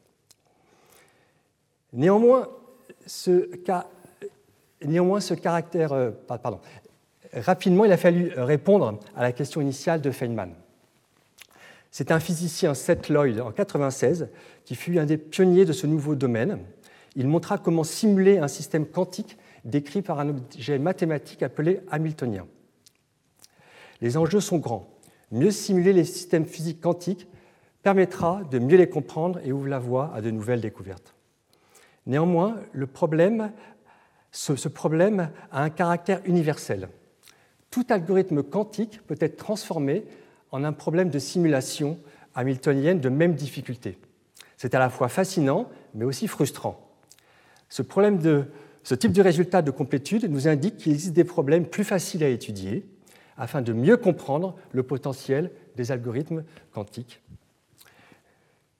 Néanmoins, 1.91 2.47
ce, 3.05 3.43
caractère, 5.35 5.91
euh, 5.91 6.11
pardon, 6.27 6.61
rapidement, 7.41 7.85
il 7.85 7.91
a 7.91 7.97
fallu 7.97 8.31
répondre 8.35 8.99
à 9.15 9.21
la 9.21 9.31
question 9.31 9.61
initiale 9.61 10.01
de 10.01 10.11
Feynman. 10.11 10.53
C'est 11.91 12.11
un 12.11 12.19
physicien, 12.19 12.73
Seth 12.73 13.07
Lloyd, 13.09 13.39
en 13.39 13.51
1996, 13.51 14.27
qui 14.65 14.75
fut 14.75 14.99
un 14.99 15.05
des 15.05 15.17
pionniers 15.17 15.65
de 15.65 15.71
ce 15.71 15.87
nouveau 15.87 16.15
domaine. 16.15 16.59
Il 17.15 17.27
montra 17.27 17.57
comment 17.57 17.85
simuler 17.85 18.37
un 18.37 18.49
système 18.49 18.85
quantique 18.85 19.37
décrit 19.63 20.01
par 20.01 20.19
un 20.19 20.29
objet 20.29 20.77
mathématique 20.77 21.41
appelé 21.41 21.79
hamiltonien. 21.89 22.47
Les 24.01 24.17
enjeux 24.17 24.41
sont 24.41 24.57
grands. 24.57 24.89
Mieux 25.31 25.51
simuler 25.51 25.93
les 25.93 26.03
systèmes 26.03 26.45
physiques 26.45 26.81
quantiques 26.81 27.27
permettra 27.81 28.41
de 28.51 28.59
mieux 28.59 28.77
les 28.77 28.89
comprendre 28.89 29.39
et 29.43 29.51
ouvre 29.51 29.67
la 29.67 29.79
voie 29.79 30.11
à 30.13 30.21
de 30.21 30.31
nouvelles 30.31 30.61
découvertes. 30.61 31.15
Néanmoins, 32.05 32.57
ce 34.31 34.67
problème 34.67 35.31
a 35.51 35.63
un 35.63 35.69
caractère 35.69 36.21
universel 36.25 36.89
tout 37.75 37.85
algorithme 37.89 38.41
quantique 38.41 39.01
peut 39.05 39.17
être 39.19 39.35
transformé 39.35 40.05
en 40.51 40.63
un 40.63 40.71
problème 40.71 41.09
de 41.09 41.19
simulation 41.19 41.99
hamiltonienne 42.33 43.01
de 43.01 43.09
même 43.09 43.35
difficulté. 43.35 43.97
C'est 44.55 44.75
à 44.75 44.79
la 44.79 44.89
fois 44.89 45.09
fascinant, 45.09 45.67
mais 45.93 46.05
aussi 46.05 46.29
frustrant. 46.29 46.89
Ce, 47.67 47.81
type 47.81 49.11
de 49.11 49.21
résultat 49.21 49.61
de 49.61 49.71
complétude 49.71 50.23
nous 50.31 50.47
indique 50.47 50.77
qu'il 50.77 50.93
existe 50.93 51.11
des 51.11 51.25
problèmes 51.25 51.65
plus 51.65 51.83
faciles 51.83 52.23
à 52.23 52.29
étudier 52.29 52.85
afin 53.35 53.61
de 53.61 53.73
mieux 53.73 53.97
comprendre 53.97 54.55
le 54.71 54.83
potentiel 54.83 55.51
des 55.75 55.91
algorithmes 55.91 56.45
quantiques. 56.71 57.21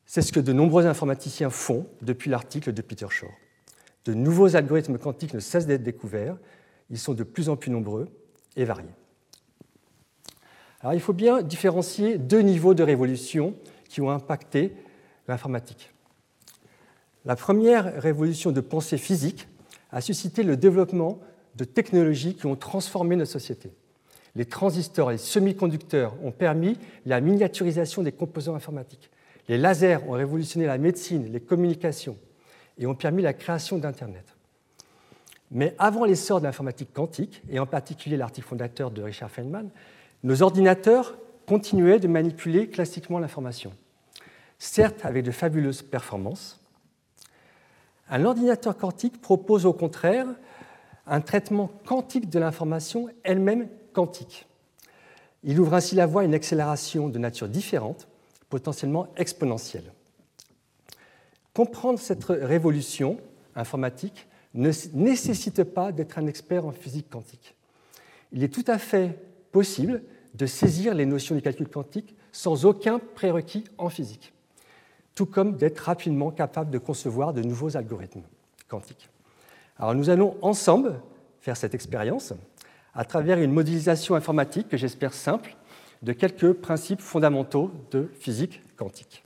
C'est 0.06 0.22
ce 0.22 0.32
que 0.32 0.40
de 0.40 0.54
nombreux 0.54 0.86
informaticiens 0.86 1.50
font 1.50 1.86
depuis 2.02 2.30
l'article 2.30 2.72
de 2.72 2.82
Peter 2.82 3.08
Shor. 3.10 3.32
De 4.06 4.14
nouveaux 4.14 4.56
algorithmes 4.56 4.98
quantiques 4.98 5.34
ne 5.34 5.42
cessent 5.42 5.68
d'être 5.68 5.84
découverts, 5.84 6.38
ils 6.90 6.98
sont 6.98 7.14
de 7.14 7.24
plus 7.24 7.50
en 7.50 7.58
plus 7.58 7.72
nombreux, 7.72 8.08
et. 8.56 8.68
Alors, 10.82 10.94
il 10.94 11.00
faut 11.00 11.14
bien 11.14 11.42
différencier 11.42 12.18
deux 12.18 12.42
niveaux 12.42 12.74
de 12.74 12.84
révolution 12.84 13.56
qui 13.90 14.02
ont 14.02 14.12
impacté 14.12 14.74
l'informatique. 15.28 15.92
La 17.26 17.36
première 17.36 18.02
révolution 18.02 18.52
de 18.52 18.62
pensée 18.62 18.98
physique 18.98 19.48
a 19.92 20.02
suscité 20.02 20.44
le 20.44 20.58
développement 20.58 21.20
de 21.56 21.64
technologies 21.64 22.36
qui 22.36 22.46
ont 22.46 22.56
transformé 22.56 23.16
nos 23.16 23.26
sociétés. 23.26 23.72
Les 24.36 24.46
transistors 24.46 25.12
et 25.12 25.14
les 25.14 25.20
semi-conducteurs 25.20 26.14
ont 26.24 26.32
permis 26.32 26.78
la 27.06 27.22
miniaturisation 27.22 28.04
des 28.04 28.12
composants 28.12 28.56
informatiques. 28.56 29.10
Les 29.48 29.58
lasers 29.58 30.00
ont 30.08 30.12
révolutionné 30.12 30.66
la 30.66 30.78
médecine, 30.78 31.32
les 31.32 31.40
communications 31.40 32.18
et 32.78 32.86
ont 32.86 32.96
permis 32.96 33.22
la 33.22 33.34
création 33.34 33.78
d'Internet. 33.78 34.35
Mais 35.52 35.76
avant 35.78 36.06
l'essor 36.06 36.40
de 36.40 36.46
l'informatique 36.46 36.94
quantique, 36.94 37.42
et 37.50 37.60
en 37.60 37.66
particulier 37.66 38.18
l'article 38.18 38.48
fondateur 38.48 38.92
de 38.92 39.02
Richard 39.02 39.30
Feynman, 39.30 39.70
nos 40.24 40.42
ordinateurs 40.42 41.16
continuaient 41.46 42.00
de 42.00 42.08
manipuler 42.08 42.70
classiquement 42.70 43.20
l'information. 43.20 43.72
Certes, 44.58 45.06
avec 45.06 45.24
de 45.24 45.32
fabuleuses 45.32 45.82
performances, 45.82 46.60
un 48.10 48.26
ordinateur 48.26 48.78
quantique 48.78 49.22
propose 49.22 49.66
au 49.66 49.74
contraire 49.74 50.28
un 51.08 51.22
traitement 51.22 51.70
quantique 51.86 52.30
de 52.30 52.40
l'information 52.40 53.10
elle-même 53.24 53.68
quantique. 53.94 54.48
Il 55.44 55.60
ouvre 55.60 55.76
ainsi 55.76 55.96
la 55.96 56.08
voie 56.08 56.24
à 56.24 56.26
une 56.26 56.34
accélération 56.34 57.08
de 57.08 57.20
nature 57.20 57.48
différente, 57.48 58.08
potentiellement 58.50 59.08
exponentielle. 59.16 59.92
Comprendre 61.54 62.00
cette 62.00 62.26
révolution 62.26 63.18
informatique 63.56 64.28
ne 64.56 64.72
nécessite 64.94 65.64
pas 65.64 65.92
d'être 65.92 66.18
un 66.18 66.28
expert 66.28 66.66
en 66.66 66.72
physique 66.72 67.10
quantique. 67.10 67.56
Il 68.32 68.44
est 68.44 68.54
tout 68.54 68.64
à 68.68 68.78
fait 68.78 69.20
possible 69.52 70.02
de 70.34 70.46
saisir 70.46 70.94
les 70.94 71.06
notions 71.06 71.36
du 71.36 71.42
calcul 71.42 71.68
quantique 71.68 72.16
sans 72.32 72.66
aucun 72.66 73.00
prérequis 73.00 73.66
en 73.78 73.90
physique, 73.90 74.34
tout 75.14 75.26
comme 75.26 75.56
d'être 75.56 75.80
rapidement 75.80 76.32
capable 76.32 76.72
de 76.72 76.78
concevoir 76.78 77.34
de 77.34 77.42
nouveaux 77.42 77.78
algorithmes 77.78 78.24
quantiques. 78.68 79.10
Alors 79.78 79.94
nous 79.94 80.10
allons 80.10 80.38
ensemble 80.42 81.00
faire 81.42 81.58
cette 81.58 81.76
expérience 81.76 82.34
à 82.94 83.06
travers 83.06 83.40
une 83.40 83.52
modélisation 83.52 84.16
informatique 84.16 84.70
que 84.70 84.78
j'espère 84.78 85.14
simple 85.14 85.56
de 86.02 86.14
quelques 86.14 86.54
principes 86.54 87.02
fondamentaux 87.02 87.72
de 87.92 88.10
physique 88.20 88.62
quantique. 88.78 89.25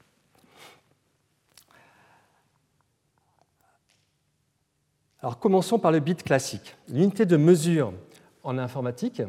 Alors 5.22 5.38
commençons 5.38 5.80
par 5.80 5.92
le 5.92 6.00
bit 6.00 6.24
classique. 6.24 6.76
L'unité 6.88 7.26
de 7.26 7.36
mesure 7.36 7.94
en 8.44 8.58
informatique 8.58 9.22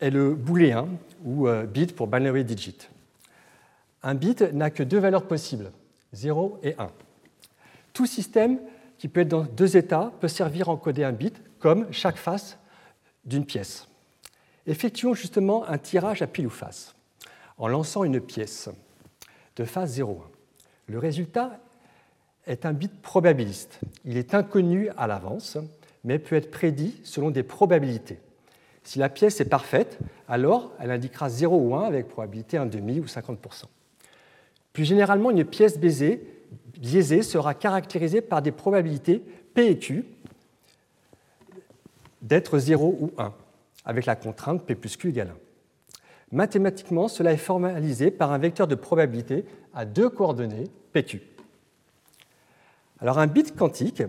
est 0.00 0.10
le 0.10 0.34
booléen 0.34 0.88
ou 1.24 1.46
euh, 1.46 1.64
bit 1.64 1.94
pour 1.94 2.08
binary 2.08 2.44
digit. 2.44 2.88
Un 4.02 4.14
bit 4.14 4.42
n'a 4.52 4.70
que 4.70 4.82
deux 4.82 4.98
valeurs 4.98 5.28
possibles, 5.28 5.70
0 6.12 6.58
et 6.62 6.74
1. 6.78 6.90
Tout 7.92 8.06
système 8.06 8.58
qui 8.98 9.08
peut 9.08 9.20
être 9.20 9.28
dans 9.28 9.44
deux 9.44 9.76
états 9.76 10.12
peut 10.20 10.28
servir 10.28 10.68
à 10.68 10.72
encoder 10.72 11.04
un 11.04 11.12
bit 11.12 11.40
comme 11.60 11.92
chaque 11.92 12.16
face 12.16 12.58
d'une 13.24 13.44
pièce. 13.44 13.86
Effectuons 14.66 15.14
justement 15.14 15.68
un 15.68 15.78
tirage 15.78 16.22
à 16.22 16.26
pile 16.26 16.46
ou 16.46 16.50
face 16.50 16.96
en 17.58 17.68
lançant 17.68 18.02
une 18.02 18.20
pièce 18.20 18.70
de 19.56 19.64
phase 19.64 19.98
0,1. 20.00 20.22
Le 20.86 20.98
résultat 20.98 21.60
est 22.46 22.66
un 22.66 22.72
bit 22.72 22.92
probabiliste. 23.02 23.80
Il 24.04 24.16
est 24.16 24.34
inconnu 24.34 24.88
à 24.96 25.06
l'avance, 25.06 25.58
mais 26.04 26.18
peut 26.18 26.36
être 26.36 26.50
prédit 26.50 27.00
selon 27.04 27.30
des 27.30 27.42
probabilités. 27.42 28.18
Si 28.82 28.98
la 28.98 29.08
pièce 29.08 29.40
est 29.40 29.48
parfaite, 29.48 29.98
alors 30.28 30.72
elle 30.80 30.90
indiquera 30.90 31.28
0 31.28 31.56
ou 31.56 31.74
1 31.74 31.84
avec 31.84 32.08
probabilité 32.08 32.56
1,5 32.56 33.00
ou 33.00 33.04
50%. 33.04 33.64
Plus 34.72 34.84
généralement, 34.84 35.30
une 35.30 35.44
pièce 35.44 35.78
biaisée, 35.78 37.22
sera 37.22 37.54
caractérisée 37.54 38.20
par 38.20 38.40
des 38.40 38.52
probabilités 38.52 39.22
P 39.54 39.66
et 39.66 39.78
Q 39.78 40.04
d'être 42.22 42.58
0 42.58 42.96
ou 43.00 43.10
1, 43.18 43.34
avec 43.84 44.06
la 44.06 44.16
contrainte 44.16 44.64
P 44.64 44.74
plus 44.74 44.96
Q 44.96 45.08
égale 45.08 45.28
1. 45.28 45.34
Mathématiquement, 46.32 47.08
cela 47.08 47.32
est 47.32 47.36
formalisé 47.36 48.10
par 48.10 48.32
un 48.32 48.38
vecteur 48.38 48.66
de 48.66 48.76
probabilité 48.76 49.44
à 49.74 49.84
deux 49.84 50.08
coordonnées, 50.08 50.70
PQ. 50.92 51.20
Alors 53.00 53.18
un 53.18 53.26
bit 53.26 53.56
quantique 53.56 54.02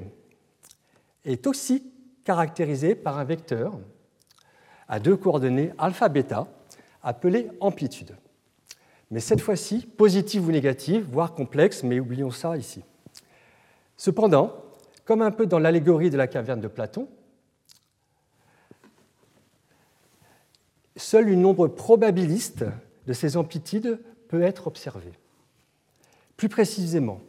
est 1.24 1.48
aussi 1.48 1.92
caractérisé 2.26 2.96
par 2.96 3.18
un 3.18 3.24
vecteur 3.24 3.80
à 4.88 5.00
deux 5.00 5.16
coordonnées 5.16 5.72
alpha-bêta 5.78 6.48
appelé 7.02 7.50
amplitude. 7.62 8.16
Mais 9.10 9.20
cette 9.20 9.42
fois-ci, 9.42 9.86
positive 9.86 10.48
ou 10.48 10.52
négative, 10.52 11.06
voire 11.10 11.34
complexe, 11.34 11.84
mais 11.84 12.00
oublions 12.00 12.32
ça 12.32 12.58
ici. 12.58 12.84
Cependant, 13.98 14.54
comme 15.06 15.22
un 15.22 15.32
peu 15.32 15.46
dans 15.46 15.60
l'allégorie 15.60 16.10
de 16.10 16.18
la 16.18 16.28
caverne 16.28 16.62
de 16.62 16.68
Platon, 16.68 17.08
seul 20.96 21.30
un 21.30 21.36
nombre 21.36 21.68
probabiliste 21.68 22.66
de 23.08 23.14
ces 23.14 23.38
amplitudes 23.38 24.00
peut 24.28 24.44
être 24.44 24.68
observé. 24.68 25.12
Plus 26.38 26.50
précisément, 26.50 27.22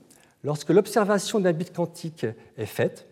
lorsque 0.43 0.71
l'observation 0.71 1.41
d'un 1.41 1.53
bit 1.53 1.73
quantique 1.73 2.27
est 2.57 2.67
faite, 2.67 3.09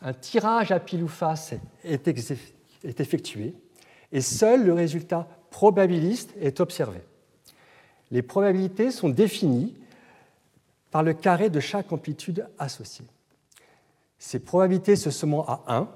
un 0.00 0.12
tirage 0.12 0.70
à 0.70 0.80
pile 0.80 1.02
ou 1.02 1.08
face 1.08 1.54
est 1.84 3.00
effectué 3.00 3.54
et 4.12 4.20
seul 4.20 4.64
le 4.64 4.72
résultat 4.72 5.28
probabiliste 5.50 6.34
est 6.40 6.60
observé. 6.60 7.00
Les 8.10 8.22
probabilités 8.22 8.90
sont 8.90 9.08
définies 9.08 9.74
par 10.90 11.02
le 11.02 11.12
carré 11.12 11.50
de 11.50 11.60
chaque 11.60 11.92
amplitude 11.92 12.46
associée. 12.58 13.06
Ces 14.18 14.38
probabilités 14.38 14.96
se 14.96 15.10
summant 15.10 15.44
à 15.46 15.62
1 15.68 15.88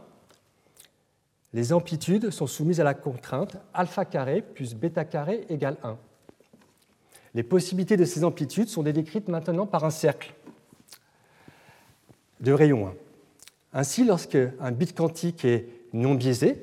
les 1.54 1.72
amplitudes 1.72 2.30
sont 2.30 2.46
soumises 2.46 2.80
à 2.80 2.84
la 2.84 2.94
contrainte 2.94 3.58
alpha 3.74 4.04
carré 4.04 4.40
plus 4.40 4.74
bêta 4.74 5.04
carré 5.04 5.44
égale 5.50 5.76
1. 5.82 5.98
Les 7.34 7.42
possibilités 7.42 7.96
de 7.96 8.04
ces 8.04 8.24
amplitudes 8.24 8.68
sont 8.68 8.82
décrites 8.82 9.28
maintenant 9.28 9.66
par 9.66 9.84
un 9.84 9.90
cercle 9.90 10.34
de 12.42 12.52
rayon 12.52 12.88
1. 12.88 12.94
Ainsi, 13.74 14.04
lorsque 14.04 14.38
un 14.60 14.72
bit 14.72 14.94
quantique 14.94 15.44
est 15.44 15.66
non 15.92 16.14
biaisé, 16.14 16.58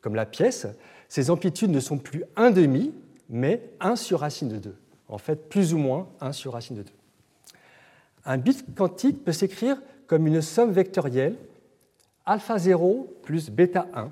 comme 0.00 0.14
la 0.14 0.26
pièce, 0.26 0.66
ces 1.08 1.30
amplitudes 1.30 1.70
ne 1.70 1.80
sont 1.80 1.98
plus 1.98 2.24
1,5, 2.36 2.92
mais 3.28 3.60
1 3.80 3.96
sur 3.96 4.20
racine 4.20 4.48
de 4.48 4.56
2. 4.56 4.74
En 5.08 5.18
fait, 5.18 5.48
plus 5.48 5.74
ou 5.74 5.78
moins 5.78 6.08
1 6.20 6.32
sur 6.32 6.52
racine 6.54 6.76
de 6.76 6.82
2. 6.82 6.90
Un 8.24 8.38
bit 8.38 8.64
quantique 8.74 9.22
peut 9.24 9.32
s'écrire 9.32 9.80
comme 10.06 10.26
une 10.26 10.40
somme 10.40 10.72
vectorielle 10.72 11.36
alpha 12.26 12.58
0 12.58 13.14
plus 13.22 13.50
bêta 13.50 13.86
1 13.94 14.10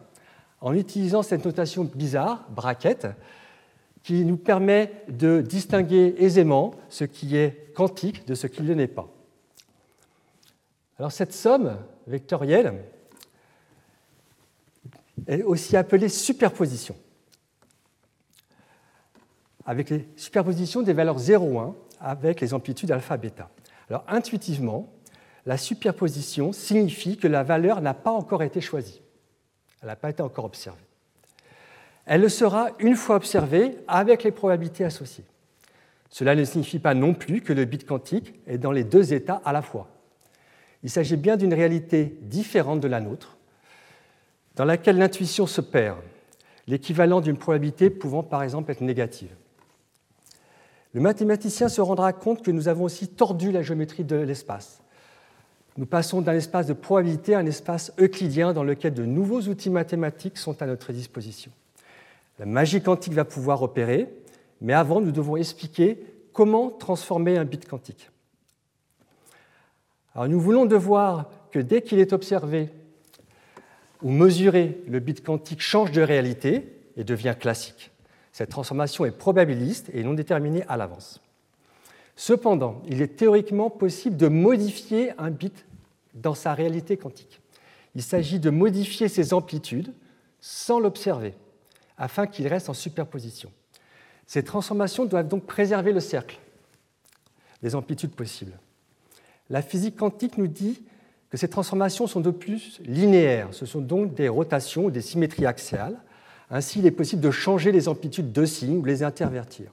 en 0.60 0.74
utilisant 0.74 1.22
cette 1.22 1.44
notation 1.44 1.84
bizarre, 1.84 2.46
bracket, 2.50 3.08
qui 4.02 4.24
nous 4.24 4.36
permet 4.36 4.92
de 5.08 5.40
distinguer 5.40 6.14
aisément 6.18 6.72
ce 6.88 7.04
qui 7.04 7.36
est 7.36 7.72
quantique 7.74 8.26
de 8.26 8.34
ce 8.34 8.46
qui 8.46 8.62
ne 8.62 8.74
l'est 8.74 8.86
pas. 8.86 9.08
Alors 11.02 11.10
cette 11.10 11.32
somme 11.32 11.78
vectorielle 12.06 12.74
est 15.26 15.42
aussi 15.42 15.76
appelée 15.76 16.08
superposition, 16.08 16.94
avec 19.66 19.90
les 19.90 20.08
superpositions 20.14 20.80
des 20.82 20.92
valeurs 20.92 21.18
0, 21.18 21.58
1 21.58 21.74
avec 21.98 22.40
les 22.40 22.54
amplitudes 22.54 22.92
alpha, 22.92 23.16
bêta. 23.16 23.50
Alors 23.90 24.04
intuitivement, 24.06 24.92
la 25.44 25.56
superposition 25.56 26.52
signifie 26.52 27.16
que 27.16 27.26
la 27.26 27.42
valeur 27.42 27.80
n'a 27.80 27.94
pas 27.94 28.12
encore 28.12 28.44
été 28.44 28.60
choisie. 28.60 29.02
Elle 29.80 29.88
n'a 29.88 29.96
pas 29.96 30.10
été 30.10 30.22
encore 30.22 30.44
observée. 30.44 30.86
Elle 32.06 32.20
le 32.20 32.28
sera 32.28 32.68
une 32.78 32.94
fois 32.94 33.16
observée 33.16 33.76
avec 33.88 34.22
les 34.22 34.30
probabilités 34.30 34.84
associées. 34.84 35.24
Cela 36.10 36.36
ne 36.36 36.44
signifie 36.44 36.78
pas 36.78 36.94
non 36.94 37.12
plus 37.12 37.40
que 37.40 37.52
le 37.52 37.64
bit 37.64 37.84
quantique 37.84 38.34
est 38.46 38.58
dans 38.58 38.70
les 38.70 38.84
deux 38.84 39.12
états 39.12 39.42
à 39.44 39.52
la 39.52 39.62
fois. 39.62 39.88
Il 40.82 40.90
s'agit 40.90 41.16
bien 41.16 41.36
d'une 41.36 41.54
réalité 41.54 42.16
différente 42.22 42.80
de 42.80 42.88
la 42.88 43.00
nôtre, 43.00 43.36
dans 44.56 44.64
laquelle 44.64 44.98
l'intuition 44.98 45.46
se 45.46 45.60
perd, 45.60 45.98
l'équivalent 46.66 47.20
d'une 47.20 47.36
probabilité 47.36 47.90
pouvant 47.90 48.22
par 48.22 48.42
exemple 48.42 48.70
être 48.70 48.80
négative. 48.80 49.30
Le 50.92 51.00
mathématicien 51.00 51.68
se 51.68 51.80
rendra 51.80 52.12
compte 52.12 52.42
que 52.42 52.50
nous 52.50 52.68
avons 52.68 52.84
aussi 52.84 53.08
tordu 53.08 53.50
la 53.50 53.62
géométrie 53.62 54.04
de 54.04 54.16
l'espace 54.16 54.82
nous 55.78 55.86
passons 55.86 56.20
d'un 56.20 56.34
espace 56.34 56.66
de 56.66 56.74
probabilité 56.74 57.34
à 57.34 57.38
un 57.38 57.46
espace 57.46 57.92
euclidien 57.98 58.52
dans 58.52 58.64
lequel 58.64 58.92
de 58.92 59.04
nouveaux 59.04 59.40
outils 59.42 59.70
mathématiques 59.70 60.36
sont 60.36 60.60
à 60.60 60.66
notre 60.66 60.92
disposition. 60.92 61.50
La 62.38 62.46
magie 62.46 62.82
quantique 62.82 63.14
va 63.14 63.24
pouvoir 63.24 63.62
opérer, 63.62 64.08
mais 64.60 64.74
avant, 64.74 65.00
nous 65.00 65.12
devons 65.12 65.36
expliquer 65.36 65.98
comment 66.32 66.70
transformer 66.70 67.38
un 67.38 67.44
bit 67.44 67.66
quantique. 67.66 68.10
Alors, 70.14 70.28
nous 70.28 70.40
voulons 70.40 70.66
de 70.66 70.76
voir 70.76 71.30
que 71.50 71.58
dès 71.58 71.82
qu'il 71.82 71.98
est 71.98 72.12
observé 72.12 72.70
ou 74.02 74.10
mesuré, 74.10 74.82
le 74.88 74.98
bit 74.98 75.22
quantique 75.22 75.60
change 75.60 75.92
de 75.92 76.02
réalité 76.02 76.76
et 76.96 77.04
devient 77.04 77.34
classique. 77.38 77.90
Cette 78.32 78.50
transformation 78.50 79.04
est 79.04 79.16
probabiliste 79.16 79.90
et 79.92 80.02
non 80.02 80.14
déterminée 80.14 80.64
à 80.68 80.76
l'avance. 80.76 81.20
Cependant, 82.16 82.82
il 82.88 83.00
est 83.00 83.16
théoriquement 83.16 83.70
possible 83.70 84.16
de 84.16 84.28
modifier 84.28 85.12
un 85.18 85.30
bit 85.30 85.64
dans 86.14 86.34
sa 86.34 86.54
réalité 86.54 86.96
quantique. 86.96 87.40
Il 87.94 88.02
s'agit 88.02 88.38
de 88.38 88.50
modifier 88.50 89.08
ses 89.08 89.32
amplitudes 89.32 89.92
sans 90.40 90.80
l'observer, 90.80 91.34
afin 91.96 92.26
qu'il 92.26 92.48
reste 92.48 92.68
en 92.68 92.74
superposition. 92.74 93.50
Ces 94.26 94.42
transformations 94.42 95.04
doivent 95.04 95.28
donc 95.28 95.44
préserver 95.46 95.92
le 95.92 96.00
cercle 96.00 96.38
des 97.62 97.74
amplitudes 97.74 98.14
possibles. 98.14 98.58
La 99.50 99.62
physique 99.62 99.96
quantique 99.96 100.38
nous 100.38 100.46
dit 100.46 100.82
que 101.30 101.36
ces 101.36 101.48
transformations 101.48 102.06
sont 102.06 102.20
de 102.20 102.30
plus 102.30 102.80
linéaires, 102.84 103.48
ce 103.52 103.66
sont 103.66 103.80
donc 103.80 104.14
des 104.14 104.28
rotations 104.28 104.86
ou 104.86 104.90
des 104.90 105.00
symétries 105.00 105.46
axiales. 105.46 105.98
Ainsi, 106.50 106.80
il 106.80 106.86
est 106.86 106.90
possible 106.90 107.22
de 107.22 107.30
changer 107.30 107.72
les 107.72 107.88
amplitudes 107.88 108.32
de 108.32 108.44
signes 108.44 108.78
ou 108.78 108.84
les 108.84 109.02
intervertir. 109.02 109.72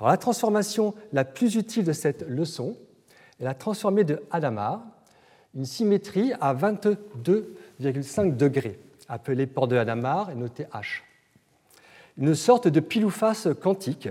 La 0.00 0.16
transformation 0.16 0.94
la 1.12 1.24
plus 1.24 1.56
utile 1.56 1.84
de 1.84 1.92
cette 1.92 2.22
leçon 2.28 2.76
est 3.40 3.44
la 3.44 3.54
transformée 3.54 4.04
de 4.04 4.22
Hadamard, 4.30 4.82
une 5.54 5.64
symétrie 5.64 6.32
à 6.40 6.54
22,5 6.54 8.36
degrés, 8.36 8.78
appelée 9.08 9.46
port 9.46 9.68
de 9.68 9.76
Hadamard 9.76 10.30
et 10.30 10.34
notée 10.34 10.66
H. 10.72 11.02
Une 12.18 12.34
sorte 12.34 12.68
de 12.68 12.80
pile 12.80 13.06
quantique 13.60 14.08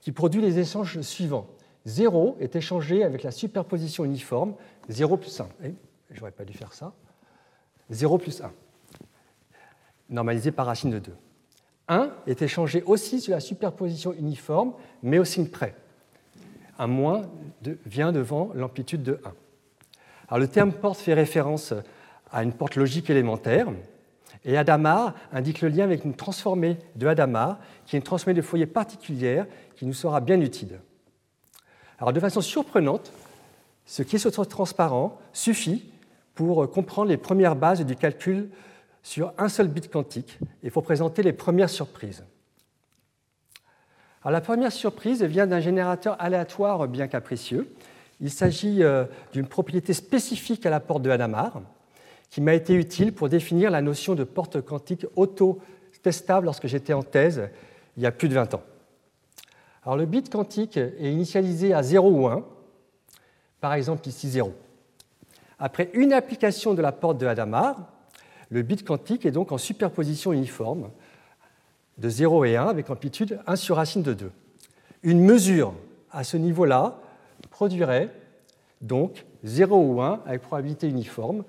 qui 0.00 0.12
produit 0.12 0.40
les 0.40 0.58
échanges 0.58 1.00
suivants. 1.00 1.46
0 1.86 2.36
est 2.40 2.56
échangé 2.56 3.04
avec 3.04 3.22
la 3.22 3.30
superposition 3.30 4.04
uniforme 4.04 4.54
0 4.88 5.16
plus 5.16 5.40
1. 5.40 5.48
Eh, 5.64 5.74
j'aurais 6.10 6.32
pas 6.32 6.44
dû 6.44 6.52
faire 6.52 6.72
ça. 6.72 6.92
0 7.90 8.18
plus 8.18 8.42
1, 8.42 8.50
normalisé 10.10 10.50
par 10.50 10.66
racine 10.66 10.90
de 10.90 10.98
2. 10.98 11.12
1 11.88 12.10
est 12.26 12.42
échangé 12.42 12.82
aussi 12.82 13.20
sur 13.20 13.32
la 13.32 13.40
superposition 13.40 14.12
uniforme, 14.12 14.72
mais 15.02 15.18
au 15.18 15.24
signe 15.24 15.46
près. 15.46 15.76
Un 16.78 16.88
moins 16.88 17.30
vient 17.86 18.12
devant 18.12 18.50
l'amplitude 18.54 19.04
de 19.04 19.20
1. 19.24 19.32
Alors, 20.28 20.40
le 20.40 20.48
terme 20.48 20.72
porte 20.72 20.98
fait 20.98 21.14
référence 21.14 21.72
à 22.32 22.42
une 22.42 22.52
porte 22.52 22.74
logique 22.74 23.08
élémentaire, 23.08 23.68
et 24.44 24.56
Hadamard 24.56 25.14
indique 25.32 25.60
le 25.60 25.68
lien 25.68 25.84
avec 25.84 26.04
une 26.04 26.14
transformée 26.14 26.76
de 26.96 27.06
Hadamard, 27.06 27.60
qui 27.84 27.94
est 27.94 28.00
une 28.00 28.04
transformée 28.04 28.34
de 28.34 28.42
Fourier 28.42 28.66
particulière 28.66 29.46
qui 29.76 29.86
nous 29.86 29.92
sera 29.92 30.20
bien 30.20 30.40
utile. 30.40 30.80
De 32.00 32.20
façon 32.20 32.40
surprenante, 32.40 33.10
ce 33.86 34.02
qui 34.02 34.16
est 34.16 34.48
transparent 34.48 35.18
suffit 35.32 35.90
pour 36.34 36.70
comprendre 36.70 37.08
les 37.08 37.16
premières 37.16 37.56
bases 37.56 37.84
du 37.84 37.96
calcul 37.96 38.50
sur 39.02 39.32
un 39.38 39.48
seul 39.48 39.68
bit 39.68 39.90
quantique 39.90 40.38
et 40.62 40.70
pour 40.70 40.82
présenter 40.82 41.22
les 41.22 41.32
premières 41.32 41.70
surprises. 41.70 42.24
la 44.24 44.40
première 44.40 44.72
surprise 44.72 45.22
vient 45.22 45.46
d'un 45.46 45.60
générateur 45.60 46.16
aléatoire 46.20 46.86
bien 46.88 47.06
capricieux. 47.06 47.72
Il 48.20 48.30
s'agit 48.30 48.82
euh, 48.82 49.04
d'une 49.32 49.46
propriété 49.46 49.92
spécifique 49.92 50.66
à 50.66 50.70
la 50.70 50.80
porte 50.80 51.02
de 51.02 51.10
Hadamard 51.10 51.62
qui 52.30 52.40
m'a 52.40 52.54
été 52.54 52.74
utile 52.74 53.12
pour 53.12 53.28
définir 53.28 53.70
la 53.70 53.80
notion 53.80 54.14
de 54.14 54.24
porte 54.24 54.60
quantique 54.60 55.06
auto-testable 55.14 56.46
lorsque 56.46 56.66
j'étais 56.66 56.92
en 56.92 57.02
thèse 57.02 57.48
il 57.96 58.02
y 58.02 58.06
a 58.06 58.12
plus 58.12 58.28
de 58.28 58.34
20 58.34 58.54
ans. 58.54 58.62
Alors, 59.86 59.96
le 59.96 60.06
bit 60.06 60.28
quantique 60.28 60.78
est 60.78 61.12
initialisé 61.12 61.72
à 61.72 61.80
0 61.80 62.10
ou 62.10 62.26
1, 62.26 62.44
par 63.60 63.72
exemple 63.72 64.08
ici 64.08 64.28
0. 64.28 64.52
Après 65.60 65.90
une 65.94 66.12
application 66.12 66.74
de 66.74 66.82
la 66.82 66.90
porte 66.90 67.18
de 67.18 67.26
Hadamard, 67.26 67.78
le 68.50 68.62
bit 68.62 68.84
quantique 68.84 69.24
est 69.24 69.30
donc 69.30 69.52
en 69.52 69.58
superposition 69.58 70.32
uniforme 70.32 70.90
de 71.98 72.08
0 72.08 72.44
et 72.46 72.56
1 72.56 72.66
avec 72.66 72.90
amplitude 72.90 73.38
1 73.46 73.54
sur 73.54 73.76
racine 73.76 74.02
de 74.02 74.12
2. 74.12 74.32
Une 75.04 75.20
mesure 75.20 75.72
à 76.10 76.24
ce 76.24 76.36
niveau-là 76.36 76.98
produirait 77.50 78.10
donc 78.80 79.24
0 79.44 79.78
ou 79.78 80.02
1 80.02 80.22
avec 80.26 80.42
probabilité 80.42 80.88
uniforme, 80.88 81.44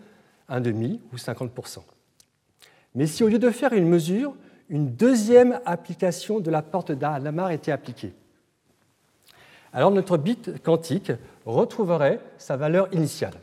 1,5 0.48 1.00
ou 1.12 1.16
50%. 1.16 1.80
Mais 2.94 3.08
si 3.08 3.24
au 3.24 3.30
lieu 3.30 3.40
de 3.40 3.50
faire 3.50 3.74
une 3.74 3.88
mesure, 3.88 4.36
une 4.70 4.94
deuxième 4.94 5.60
application 5.66 6.40
de 6.40 6.52
la 6.52 6.62
porte 6.62 6.92
d'Adamar 6.92 7.50
était 7.50 7.72
appliquée, 7.72 8.14
alors 9.74 9.92
notre 9.92 10.18
bit 10.18 10.62
quantique 10.64 11.12
retrouverait 11.46 12.20
sa 12.38 12.58
valeur 12.58 12.94
initiale. 12.94 13.34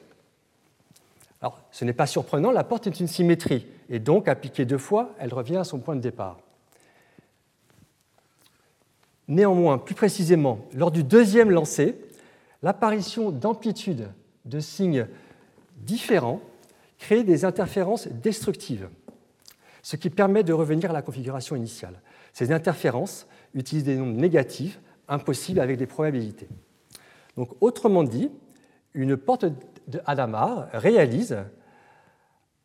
Alors, 1.41 1.61
ce 1.71 1.85
n'est 1.85 1.93
pas 1.93 2.07
surprenant, 2.07 2.51
la 2.51 2.65
porte 2.65 2.87
est 2.87 3.01
une 3.01 3.07
symétrie, 3.07 3.67
et 3.91 3.99
donc 3.99 4.29
appliquée 4.29 4.65
deux 4.65 4.79
fois, 4.79 5.11
elle 5.19 5.35
revient 5.35 5.59
à 5.59 5.65
son 5.65 5.79
point 5.79 5.95
de 5.95 6.01
départ. 6.01 6.39
Néanmoins, 9.29 9.79
plus 9.79 9.95
précisément, 9.95 10.61
lors 10.75 10.91
du 10.91 11.03
deuxième 11.03 11.51
lancer, 11.51 11.97
l'apparition 12.63 13.31
d'amplitudes 13.31 14.09
de 14.45 14.61
signes 14.61 15.07
différents 15.77 16.41
crée 16.99 17.25
des 17.25 17.45
interférences 17.45 18.09
destructives, 18.09 18.89
ce 19.83 19.97
qui 19.97 20.11
permet 20.11 20.43
de 20.43 20.53
revenir 20.53 20.91
à 20.91 20.95
la 20.95 21.03
configuration 21.03 21.57
initiale. 21.57 22.01
Ces 22.33 22.53
interférences 22.53 23.27
utilisent 23.55 23.85
des 23.85 23.97
nombres 23.97 24.19
négatifs, 24.19 24.81
impossibles 25.09 25.61
avec 25.61 25.77
des 25.77 25.87
probabilités. 25.87 26.49
Donc, 27.37 27.51
autrement 27.61 28.05
dit, 28.05 28.31
une 28.95 29.17
porte 29.17 29.47
de 29.89 30.01
Hadamard 30.07 30.69
réalise 30.73 31.39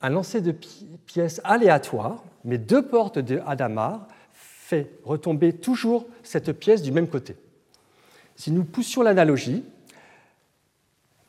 un 0.02 0.10
lancer 0.10 0.42
de 0.42 0.52
pièces 0.52 1.42
aléatoires, 1.44 2.24
mais 2.46 2.58
deux 2.58 2.86
portes 2.86 3.20
de 3.20 3.42
Hadamard 3.46 4.08
fait 4.32 4.92
retomber 5.04 5.54
toujours 5.54 6.06
cette 6.24 6.54
pièce 6.54 6.82
du 6.82 6.92
même 6.92 7.08
côté. 7.08 7.36
Si 8.36 8.52
nous 8.52 8.64
poussions 8.64 9.02
l'analogie, 9.02 9.66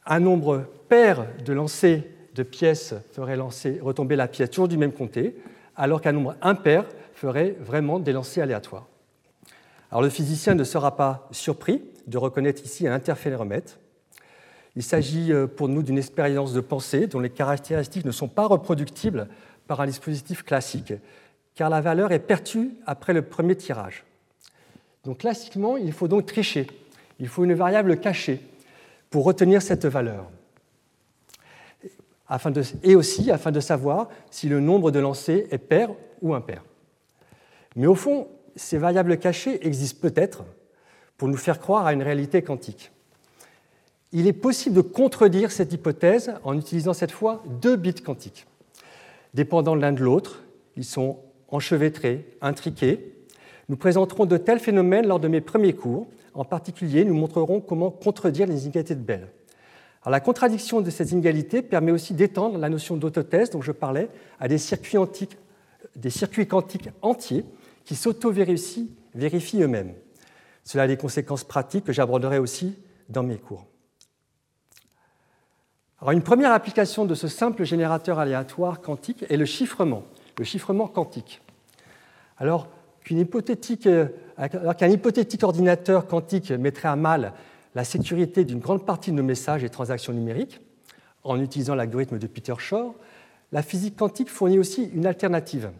un 0.06 0.20
nombre 0.20 0.66
pair 0.88 1.26
de 1.44 1.52
lancers 1.52 2.02
de 2.34 2.42
pièces 2.42 2.94
ferait 3.12 3.36
retomber 3.80 4.16
la 4.16 4.28
pièce 4.28 4.50
toujours 4.50 4.68
du 4.68 4.76
même 4.76 4.92
côté, 4.92 5.36
alors 5.74 6.00
qu'un 6.00 6.12
nombre 6.12 6.36
impair 6.42 6.84
ferait 7.14 7.56
vraiment 7.60 7.98
des 7.98 8.12
lancers 8.12 8.44
aléatoires. 8.44 8.86
Alors 9.90 10.02
le 10.02 10.10
physicien 10.10 10.54
ne 10.54 10.64
sera 10.64 10.96
pas 10.96 11.28
surpris 11.32 11.82
de 12.06 12.16
reconnaître 12.16 12.64
ici 12.64 12.86
un 12.86 12.92
interféromètre. 12.92 13.78
Il 14.76 14.84
s'agit 14.84 15.32
euh, 15.32 15.46
pour 15.48 15.68
nous 15.68 15.82
d'une 15.82 15.98
expérience 15.98 16.52
de 16.52 16.60
pensée 16.60 17.08
dont 17.08 17.18
les 17.18 17.30
caractéristiques 17.30 18.04
ne 18.04 18.12
sont 18.12 18.28
pas 18.28 18.46
reproductibles 18.46 19.28
par 19.66 19.80
un 19.80 19.86
dispositif 19.86 20.44
classique, 20.44 20.92
car 21.54 21.70
la 21.70 21.80
valeur 21.80 22.12
est 22.12 22.20
perçue 22.20 22.70
après 22.86 23.12
le 23.12 23.22
premier 23.22 23.56
tirage. 23.56 24.04
Donc 25.04 25.18
classiquement, 25.18 25.76
il 25.76 25.92
faut 25.92 26.08
donc 26.08 26.26
tricher. 26.26 26.68
Il 27.18 27.28
faut 27.28 27.44
une 27.44 27.54
variable 27.54 27.98
cachée 27.98 28.40
pour 29.10 29.24
retenir 29.24 29.60
cette 29.60 29.86
valeur. 29.86 30.30
et 32.84 32.94
aussi 32.94 33.30
afin 33.32 33.50
de 33.50 33.60
savoir 33.60 34.08
si 34.30 34.48
le 34.48 34.60
nombre 34.60 34.92
de 34.92 35.00
lancers 35.00 35.46
est 35.50 35.58
pair 35.58 35.90
ou 36.22 36.34
impair. 36.34 36.62
Mais 37.74 37.86
au 37.86 37.94
fond, 37.94 38.28
ces 38.60 38.76
variables 38.76 39.18
cachées 39.18 39.66
existent 39.66 40.00
peut-être 40.02 40.44
pour 41.16 41.28
nous 41.28 41.38
faire 41.38 41.60
croire 41.60 41.86
à 41.86 41.92
une 41.94 42.02
réalité 42.02 42.42
quantique. 42.42 42.92
Il 44.12 44.26
est 44.26 44.34
possible 44.34 44.76
de 44.76 44.80
contredire 44.82 45.50
cette 45.50 45.72
hypothèse 45.72 46.34
en 46.44 46.58
utilisant 46.58 46.92
cette 46.92 47.10
fois 47.10 47.42
deux 47.62 47.76
bits 47.76 47.94
quantiques. 47.94 48.46
Dépendant 49.32 49.74
l'un 49.74 49.92
de 49.92 50.02
l'autre, 50.02 50.42
ils 50.76 50.84
sont 50.84 51.20
enchevêtrés, 51.48 52.26
intriqués. 52.42 53.14
Nous 53.70 53.76
présenterons 53.76 54.26
de 54.26 54.36
tels 54.36 54.60
phénomènes 54.60 55.06
lors 55.06 55.20
de 55.20 55.28
mes 55.28 55.40
premiers 55.40 55.74
cours. 55.74 56.06
En 56.34 56.44
particulier, 56.44 57.04
nous 57.04 57.14
montrerons 57.14 57.60
comment 57.60 57.90
contredire 57.90 58.46
les 58.46 58.64
inégalités 58.64 58.94
de 58.94 59.02
Bell. 59.02 59.28
La 60.06 60.20
contradiction 60.20 60.80
de 60.82 60.90
ces 60.90 61.12
inégalités 61.12 61.62
permet 61.62 61.92
aussi 61.92 62.12
d'étendre 62.12 62.58
la 62.58 62.68
notion 62.68 62.96
d'autothèse 62.96 63.50
dont 63.50 63.62
je 63.62 63.72
parlais 63.72 64.08
à 64.38 64.48
des 64.48 64.58
circuits, 64.58 64.98
des 65.96 66.10
circuits 66.10 66.46
quantiques 66.46 66.90
entiers 67.00 67.44
qui 67.90 67.96
s'auto-vérifient 67.96 68.92
eux-mêmes. 69.60 69.94
Cela 70.62 70.84
a 70.84 70.86
des 70.86 70.96
conséquences 70.96 71.42
pratiques 71.42 71.86
que 71.86 71.92
j'aborderai 71.92 72.38
aussi 72.38 72.78
dans 73.08 73.24
mes 73.24 73.36
cours. 73.36 73.66
Alors, 76.00 76.12
une 76.12 76.22
première 76.22 76.52
application 76.52 77.04
de 77.04 77.16
ce 77.16 77.26
simple 77.26 77.64
générateur 77.64 78.20
aléatoire 78.20 78.80
quantique 78.80 79.24
est 79.28 79.36
le 79.36 79.44
chiffrement 79.44 80.04
le 80.38 80.44
chiffrement 80.44 80.86
quantique. 80.86 81.42
Alors 82.38 82.68
qu'un 83.04 83.16
hypothétique, 83.16 83.88
euh, 83.88 84.06
hypothétique 84.82 85.42
ordinateur 85.42 86.06
quantique 86.06 86.52
mettrait 86.52 86.90
à 86.90 86.94
mal 86.94 87.32
la 87.74 87.82
sécurité 87.82 88.44
d'une 88.44 88.60
grande 88.60 88.86
partie 88.86 89.10
de 89.10 89.16
nos 89.16 89.24
messages 89.24 89.64
et 89.64 89.68
transactions 89.68 90.12
numériques, 90.12 90.60
en 91.24 91.40
utilisant 91.40 91.74
l'algorithme 91.74 92.20
de 92.20 92.28
Peter 92.28 92.54
Shor, 92.56 92.94
la 93.50 93.62
physique 93.62 93.96
quantique 93.96 94.30
fournit 94.30 94.60
aussi 94.60 94.84
une 94.94 95.06
alternative. 95.06 95.72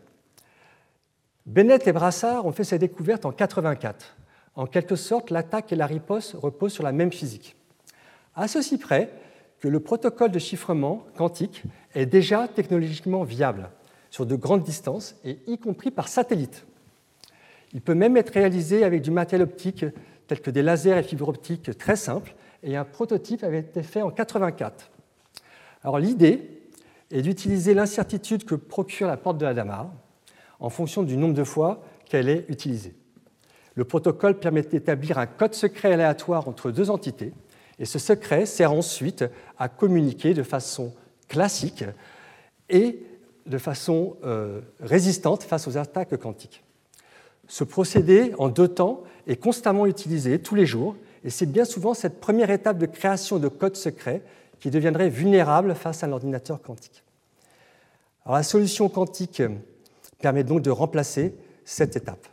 Bennett 1.46 1.86
et 1.86 1.92
Brassard 1.92 2.46
ont 2.46 2.52
fait 2.52 2.64
ces 2.64 2.78
découvertes 2.78 3.24
en 3.24 3.32
84. 3.32 4.16
En 4.54 4.66
quelque 4.66 4.96
sorte, 4.96 5.30
l'attaque 5.30 5.72
et 5.72 5.76
la 5.76 5.86
riposte 5.86 6.34
reposent 6.34 6.72
sur 6.72 6.84
la 6.84 6.92
même 6.92 7.12
physique. 7.12 7.56
À 8.34 8.46
ceci 8.48 8.78
près 8.78 9.10
que 9.60 9.68
le 9.68 9.80
protocole 9.80 10.30
de 10.30 10.38
chiffrement 10.38 11.06
quantique 11.16 11.62
est 11.94 12.06
déjà 12.06 12.48
technologiquement 12.48 13.24
viable 13.24 13.70
sur 14.10 14.26
de 14.26 14.34
grandes 14.34 14.62
distances, 14.62 15.14
et 15.24 15.38
y 15.46 15.58
compris 15.58 15.90
par 15.90 16.08
satellite. 16.08 16.66
Il 17.72 17.80
peut 17.80 17.94
même 17.94 18.16
être 18.16 18.30
réalisé 18.30 18.82
avec 18.82 19.02
du 19.02 19.12
matériel 19.12 19.48
optique 19.48 19.84
tel 20.26 20.40
que 20.40 20.50
des 20.50 20.62
lasers 20.62 20.98
et 20.98 21.02
fibres 21.02 21.28
optiques 21.28 21.76
très 21.78 21.96
simples, 21.96 22.34
et 22.62 22.76
un 22.76 22.84
prototype 22.84 23.44
avait 23.44 23.60
été 23.60 23.82
fait 23.82 24.02
en 24.02 24.10
84. 24.10 24.90
Alors 25.84 25.98
l'idée 25.98 26.60
est 27.10 27.22
d'utiliser 27.22 27.74
l'incertitude 27.74 28.44
que 28.44 28.54
procure 28.54 29.06
la 29.06 29.16
porte 29.16 29.38
de 29.38 29.46
Hadamard 29.46 29.90
en 30.60 30.70
fonction 30.70 31.02
du 31.02 31.16
nombre 31.16 31.34
de 31.34 31.44
fois 31.44 31.82
qu'elle 32.08 32.28
est 32.28 32.44
utilisée. 32.48 32.94
Le 33.74 33.84
protocole 33.84 34.38
permet 34.38 34.62
d'établir 34.62 35.18
un 35.18 35.26
code 35.26 35.54
secret 35.54 35.92
aléatoire 35.92 36.48
entre 36.48 36.70
deux 36.70 36.90
entités, 36.90 37.32
et 37.78 37.84
ce 37.84 37.98
secret 37.98 38.46
sert 38.46 38.72
ensuite 38.72 39.24
à 39.58 39.68
communiquer 39.68 40.34
de 40.34 40.42
façon 40.42 40.92
classique 41.28 41.84
et 42.68 43.02
de 43.46 43.58
façon 43.58 44.16
euh, 44.24 44.60
résistante 44.80 45.42
face 45.42 45.66
aux 45.66 45.78
attaques 45.78 46.16
quantiques. 46.18 46.62
Ce 47.48 47.64
procédé, 47.64 48.32
en 48.38 48.48
deux 48.48 48.68
temps, 48.68 49.02
est 49.26 49.36
constamment 49.36 49.86
utilisé 49.86 50.38
tous 50.38 50.54
les 50.54 50.66
jours, 50.66 50.94
et 51.24 51.30
c'est 51.30 51.46
bien 51.46 51.64
souvent 51.64 51.94
cette 51.94 52.20
première 52.20 52.50
étape 52.50 52.78
de 52.78 52.86
création 52.86 53.38
de 53.38 53.48
code 53.48 53.76
secret 53.76 54.22
qui 54.60 54.70
deviendrait 54.70 55.08
vulnérable 55.08 55.74
face 55.74 56.04
à 56.04 56.06
l'ordinateur 56.06 56.60
quantique. 56.62 57.02
La 58.26 58.42
solution 58.42 58.88
quantique 58.88 59.42
permet 60.20 60.44
donc 60.44 60.62
de 60.62 60.70
remplacer 60.70 61.34
cette 61.64 61.96
étape. 61.96 62.26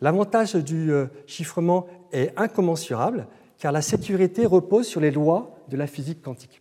L'avantage 0.00 0.54
du 0.54 0.92
euh, 0.92 1.06
chiffrement 1.26 1.86
est 2.12 2.32
incommensurable 2.36 3.26
car 3.58 3.72
la 3.72 3.82
sécurité 3.82 4.44
repose 4.44 4.86
sur 4.86 5.00
les 5.00 5.10
lois 5.10 5.58
de 5.68 5.76
la 5.76 5.86
physique 5.86 6.22
quantique. 6.22 6.60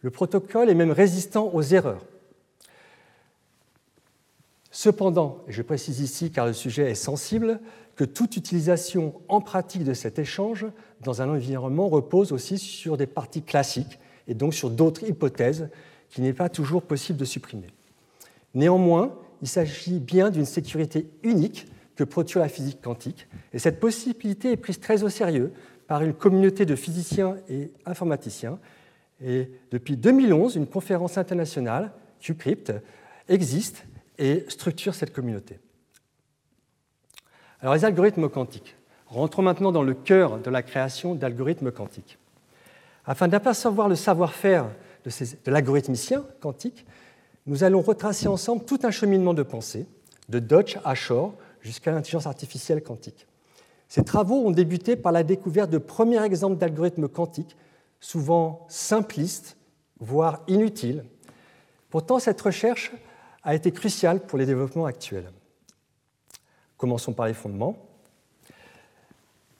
Le 0.00 0.10
protocole 0.10 0.70
est 0.70 0.74
même 0.74 0.90
résistant 0.90 1.50
aux 1.52 1.62
erreurs. 1.62 2.04
Cependant, 4.70 5.42
et 5.48 5.52
je 5.52 5.62
précise 5.62 6.00
ici 6.00 6.30
car 6.30 6.46
le 6.46 6.52
sujet 6.52 6.90
est 6.90 6.94
sensible, 6.94 7.60
que 7.96 8.04
toute 8.04 8.36
utilisation 8.36 9.14
en 9.28 9.40
pratique 9.40 9.84
de 9.84 9.94
cet 9.94 10.18
échange 10.18 10.66
dans 11.00 11.22
un 11.22 11.30
environnement 11.30 11.88
repose 11.88 12.32
aussi 12.32 12.58
sur 12.58 12.96
des 12.96 13.06
parties 13.06 13.42
classiques 13.42 13.98
et 14.28 14.34
donc 14.34 14.52
sur 14.54 14.70
d'autres 14.70 15.08
hypothèses 15.08 15.70
qu'il 16.10 16.24
n'est 16.24 16.34
pas 16.34 16.50
toujours 16.50 16.82
possible 16.82 17.18
de 17.18 17.24
supprimer. 17.24 17.68
Néanmoins, 18.54 19.14
il 19.42 19.48
s'agit 19.48 20.00
bien 20.00 20.30
d'une 20.30 20.44
sécurité 20.44 21.08
unique 21.22 21.66
que 21.94 22.04
produit 22.04 22.38
la 22.38 22.48
physique 22.48 22.80
quantique, 22.82 23.26
et 23.52 23.58
cette 23.58 23.80
possibilité 23.80 24.52
est 24.52 24.56
prise 24.56 24.80
très 24.80 25.02
au 25.02 25.08
sérieux 25.08 25.52
par 25.86 26.02
une 26.02 26.14
communauté 26.14 26.66
de 26.66 26.76
physiciens 26.76 27.36
et 27.48 27.70
informaticiens. 27.86 28.58
Et 29.24 29.50
depuis 29.70 29.96
2011, 29.96 30.56
une 30.56 30.66
conférence 30.66 31.16
internationale, 31.16 31.92
QCrypt, 32.20 32.72
existe 33.28 33.84
et 34.18 34.44
structure 34.48 34.94
cette 34.94 35.12
communauté. 35.12 35.58
Alors 37.60 37.74
les 37.74 37.84
algorithmes 37.84 38.28
quantiques. 38.28 38.76
Rentrons 39.06 39.42
maintenant 39.42 39.72
dans 39.72 39.82
le 39.82 39.94
cœur 39.94 40.38
de 40.38 40.50
la 40.50 40.62
création 40.62 41.14
d'algorithmes 41.14 41.70
quantiques. 41.70 42.18
Afin 43.04 43.28
d'apercevoir 43.28 43.88
le 43.88 43.94
savoir-faire 43.94 44.66
de, 45.04 45.50
l'algorithmicien 45.50 46.24
quantique, 46.40 46.84
nous 47.46 47.64
allons 47.64 47.80
retracer 47.80 48.28
ensemble 48.28 48.64
tout 48.64 48.80
un 48.82 48.90
cheminement 48.90 49.34
de 49.34 49.42
pensée, 49.42 49.86
de 50.28 50.38
Dodge 50.38 50.78
à 50.84 50.94
Shor 50.94 51.34
jusqu'à 51.60 51.92
l'intelligence 51.92 52.26
artificielle 52.26 52.82
quantique. 52.82 53.26
Ces 53.88 54.04
travaux 54.04 54.46
ont 54.46 54.50
débuté 54.50 54.96
par 54.96 55.12
la 55.12 55.22
découverte 55.22 55.70
de 55.70 55.78
premiers 55.78 56.22
exemples 56.24 56.56
d'algorithmes 56.56 57.08
quantiques, 57.08 57.56
souvent 58.00 58.66
simplistes, 58.68 59.56
voire 60.00 60.42
inutiles. 60.48 61.04
Pourtant, 61.88 62.18
cette 62.18 62.40
recherche 62.40 62.92
a 63.44 63.54
été 63.54 63.70
cruciale 63.70 64.20
pour 64.20 64.38
les 64.38 64.46
développements 64.46 64.86
actuels. 64.86 65.30
Commençons 66.76 67.12
par 67.12 67.26
les 67.26 67.34
fondements. 67.34 67.76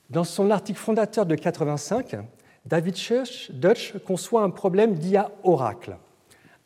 Dans 0.09 0.25
son 0.25 0.51
article 0.51 0.79
fondateur 0.79 1.25
de 1.25 1.35
85, 1.35 2.17
David 2.65 2.95
Dutch 3.51 3.93
conçoit 4.05 4.43
un 4.43 4.49
problème 4.49 4.95
d'IA 4.95 5.31
oracle, 5.43 5.97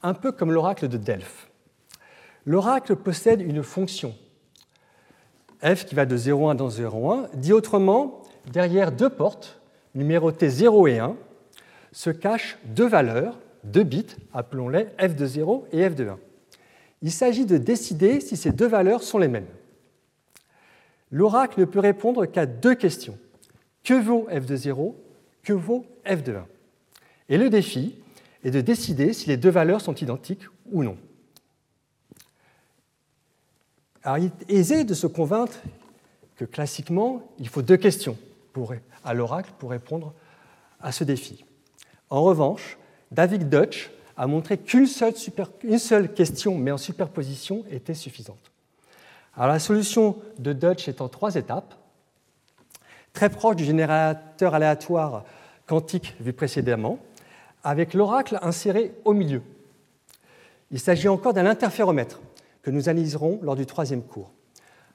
un 0.04 0.14
peu 0.14 0.32
comme 0.32 0.52
l'oracle 0.52 0.88
de 0.88 0.98
Delphes. 0.98 1.50
L'oracle 2.46 2.96
possède 2.96 3.42
une 3.42 3.64
fonction, 3.64 4.16
f 5.64 5.86
qui 5.86 5.96
va 5.96 6.06
de 6.06 6.18
0,1 6.18 6.56
dans 6.56 6.70
0,1. 6.70 7.30
Dit 7.36 7.54
autrement, 7.54 8.22
derrière 8.52 8.92
deux 8.92 9.10
portes, 9.10 9.62
numérotées 9.94 10.50
0 10.50 10.88
et 10.88 11.00
1, 11.00 11.16
se 11.92 12.10
cachent 12.10 12.58
deux 12.66 12.88
valeurs, 12.88 13.38
deux 13.64 13.84
bits, 13.84 14.08
appelons-les 14.34 14.88
f 15.00 15.16
de 15.16 15.26
0 15.26 15.68
et 15.72 15.88
f 15.88 15.96
de 15.96 16.08
1. 16.08 16.20
Il 17.04 17.12
s'agit 17.12 17.46
de 17.46 17.58
décider 17.58 18.20
si 18.22 18.38
ces 18.38 18.52
deux 18.52 18.68
valeurs 18.68 19.04
sont 19.04 19.18
les 19.18 19.28
mêmes. 19.28 19.48
L'oracle 21.12 21.60
ne 21.60 21.66
peut 21.66 21.80
répondre 21.80 22.26
qu'à 22.26 22.46
deux 22.46 22.76
questions. 22.76 23.18
Que 23.84 23.96
vaut 23.96 24.28
f 24.30 24.46
de 24.46 24.56
0 24.56 24.96
Que 25.44 25.54
vaut 25.54 25.86
f 26.06 26.24
de 26.24 26.34
1 26.34 26.46
Et 27.30 27.38
le 27.38 27.50
défi 27.50 28.01
est 28.44 28.52
de 28.52 28.62
décider 28.62 29.14
si 29.14 29.28
les 29.28 29.38
deux 29.38 29.50
valeurs 29.50 29.82
sont 29.82 29.96
identiques 29.96 30.44
ou 30.72 30.84
non. 30.84 30.98
Il 34.06 34.26
est 34.26 34.50
aisé 34.50 34.84
de 34.84 34.94
se 34.94 35.08
convaincre 35.08 35.60
que 36.36 36.46
classiquement, 36.46 37.22
il 37.38 37.48
faut 37.48 37.62
deux 37.62 37.78
questions 37.78 38.18
à 39.04 39.14
l'oracle 39.14 39.52
pour 39.60 39.70
répondre 39.70 40.14
à 40.82 40.92
ce 40.92 41.04
défi. 41.04 41.46
En 42.10 42.24
revanche, 42.24 42.78
David 43.12 43.50
Dutch 43.50 43.92
a 44.18 44.28
montré 44.28 44.58
qu'une 44.58 44.88
seule, 44.88 46.14
question, 46.14 46.58
mais 46.58 46.72
en 46.72 46.78
superposition, 46.78 47.64
était 47.70 47.94
suffisante. 47.94 48.52
La 49.38 49.60
solution 49.60 50.18
de 50.40 50.54
Dutch 50.54 50.88
est 50.88 51.02
en 51.02 51.08
trois 51.08 51.36
étapes 51.36 51.76
très 53.14 53.30
proche 53.30 53.56
du 53.56 53.64
générateur 53.64 54.56
aléatoire 54.56 55.24
quantique 55.66 56.16
vu 56.20 56.34
précédemment, 56.34 57.00
avec 57.64 57.94
l'oracle 57.94 58.40
inséré 58.42 58.94
au 59.06 59.14
milieu. 59.14 59.42
Il 60.72 60.80
s'agit 60.80 61.08
encore 61.08 61.34
d'un 61.34 61.46
interféromètre 61.46 62.22
que 62.62 62.72
nous 62.72 62.90
analyserons 62.90 63.40
lors 63.42 63.56
du 63.56 63.66
troisième 63.66 64.04
cours. 64.04 64.32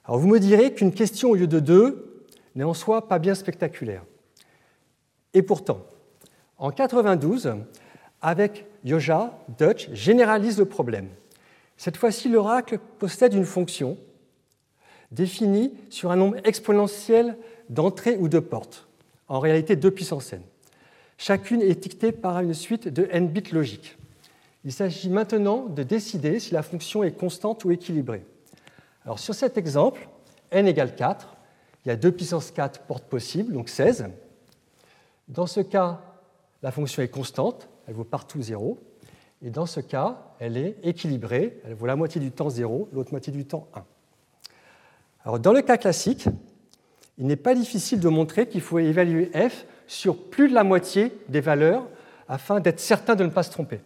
Alors 0.05 0.19
vous 0.19 0.27
me 0.27 0.39
direz 0.39 0.73
qu'une 0.73 0.93
question 0.93 1.31
au 1.31 1.35
lieu 1.35 1.47
de 1.47 1.59
deux 1.59 2.25
n'est 2.55 2.63
en 2.63 2.73
soi 2.73 3.07
pas 3.07 3.19
bien 3.19 3.35
spectaculaire. 3.35 4.03
Et 5.33 5.41
pourtant, 5.41 5.81
en 6.57 6.71
92, 6.71 7.53
avec 8.21 8.65
Yoja, 8.83 9.37
Dutch 9.57 9.89
généralise 9.91 10.57
le 10.57 10.65
problème. 10.65 11.09
Cette 11.77 11.97
fois-ci, 11.97 12.29
l'oracle 12.29 12.79
possède 12.97 13.33
une 13.33 13.45
fonction 13.45 13.97
définie 15.11 15.73
sur 15.89 16.11
un 16.11 16.15
nombre 16.15 16.37
exponentiel 16.43 17.37
d'entrée 17.69 18.17
ou 18.17 18.29
de 18.29 18.39
porte, 18.39 18.87
en 19.27 19.39
réalité 19.39 19.75
deux 19.75 19.91
puissance 19.91 20.33
n. 20.33 20.41
Chacune 21.17 21.61
est 21.61 21.69
étiquetée 21.69 22.11
par 22.11 22.39
une 22.39 22.53
suite 22.53 22.87
de 22.87 23.07
n 23.11 23.27
bits 23.27 23.51
logiques. 23.51 23.97
Il 24.63 24.71
s'agit 24.71 25.09
maintenant 25.09 25.65
de 25.65 25.83
décider 25.83 26.39
si 26.39 26.53
la 26.53 26.61
fonction 26.61 27.03
est 27.03 27.11
constante 27.11 27.65
ou 27.65 27.71
équilibrée. 27.71 28.25
Alors 29.03 29.17
sur 29.17 29.33
cet 29.33 29.57
exemple, 29.57 30.07
n 30.51 30.67
égale 30.67 30.95
4, 30.95 31.35
il 31.85 31.89
y 31.89 31.91
a 31.91 31.95
2 31.95 32.11
puissance 32.11 32.51
4 32.51 32.81
portes 32.81 33.05
possibles, 33.05 33.53
donc 33.53 33.69
16. 33.69 34.09
Dans 35.27 35.47
ce 35.47 35.61
cas, 35.61 36.01
la 36.61 36.71
fonction 36.71 37.01
est 37.01 37.07
constante, 37.07 37.69
elle 37.87 37.93
vaut 37.93 38.03
partout 38.03 38.41
0. 38.41 38.77
Et 39.41 39.49
dans 39.49 39.65
ce 39.65 39.79
cas, 39.79 40.17
elle 40.39 40.57
est 40.57 40.77
équilibrée, 40.83 41.61
elle 41.63 41.73
vaut 41.73 41.85
la 41.85 41.95
moitié 41.95 42.19
du 42.19 42.31
temps 42.31 42.49
0, 42.49 42.89
l'autre 42.91 43.11
moitié 43.11 43.31
du 43.31 43.45
temps 43.45 43.67
1. 43.75 43.85
Alors 45.23 45.39
dans 45.39 45.53
le 45.53 45.61
cas 45.61 45.77
classique, 45.77 46.27
il 47.17 47.25
n'est 47.25 47.35
pas 47.35 47.55
difficile 47.55 47.99
de 47.99 48.09
montrer 48.09 48.47
qu'il 48.47 48.61
faut 48.61 48.79
évaluer 48.79 49.31
f 49.33 49.65
sur 49.87 50.17
plus 50.29 50.49
de 50.49 50.53
la 50.53 50.63
moitié 50.63 51.11
des 51.29 51.41
valeurs 51.41 51.87
afin 52.27 52.59
d'être 52.59 52.79
certain 52.79 53.15
de 53.15 53.23
ne 53.23 53.29
pas 53.29 53.43
se 53.43 53.51
tromper, 53.51 53.79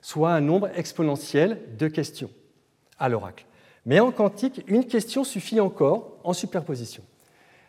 soit 0.00 0.32
un 0.32 0.40
nombre 0.40 0.68
exponentiel 0.74 1.60
de 1.78 1.88
questions 1.88 2.30
à 2.98 3.08
l'oracle. 3.08 3.46
Mais 3.84 4.00
en 4.00 4.10
quantique, 4.10 4.64
une 4.66 4.86
question 4.86 5.22
suffit 5.22 5.60
encore 5.60 6.16
en 6.24 6.32
superposition. 6.32 7.04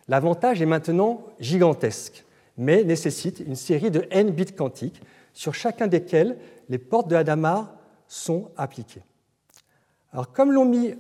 L'avantage 0.07 0.61
est 0.61 0.65
maintenant 0.65 1.25
gigantesque, 1.39 2.23
mais 2.57 2.83
nécessite 2.83 3.41
une 3.45 3.55
série 3.55 3.91
de 3.91 4.07
n 4.09 4.31
bits 4.31 4.45
quantiques 4.45 5.01
sur 5.33 5.53
chacun 5.53 5.87
desquels 5.87 6.37
les 6.69 6.79
portes 6.79 7.09
de 7.09 7.15
Hadamard 7.15 7.73
sont 8.07 8.49
appliquées. 8.57 9.03
Alors, 10.11 10.31
comme 10.31 10.51
l'ont 10.51 10.65
mis 10.65 10.95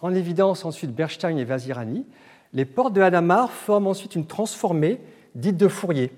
en 0.00 0.14
évidence 0.14 0.64
ensuite 0.64 0.94
Bernstein 0.94 1.36
et 1.36 1.44
Vazirani, 1.44 2.06
les 2.52 2.64
portes 2.64 2.92
de 2.94 3.02
Hadamard 3.02 3.50
forment 3.50 3.88
ensuite 3.88 4.14
une 4.14 4.26
transformée 4.26 5.00
dite 5.36 5.56
de 5.56 5.68
Fourier, 5.68 6.10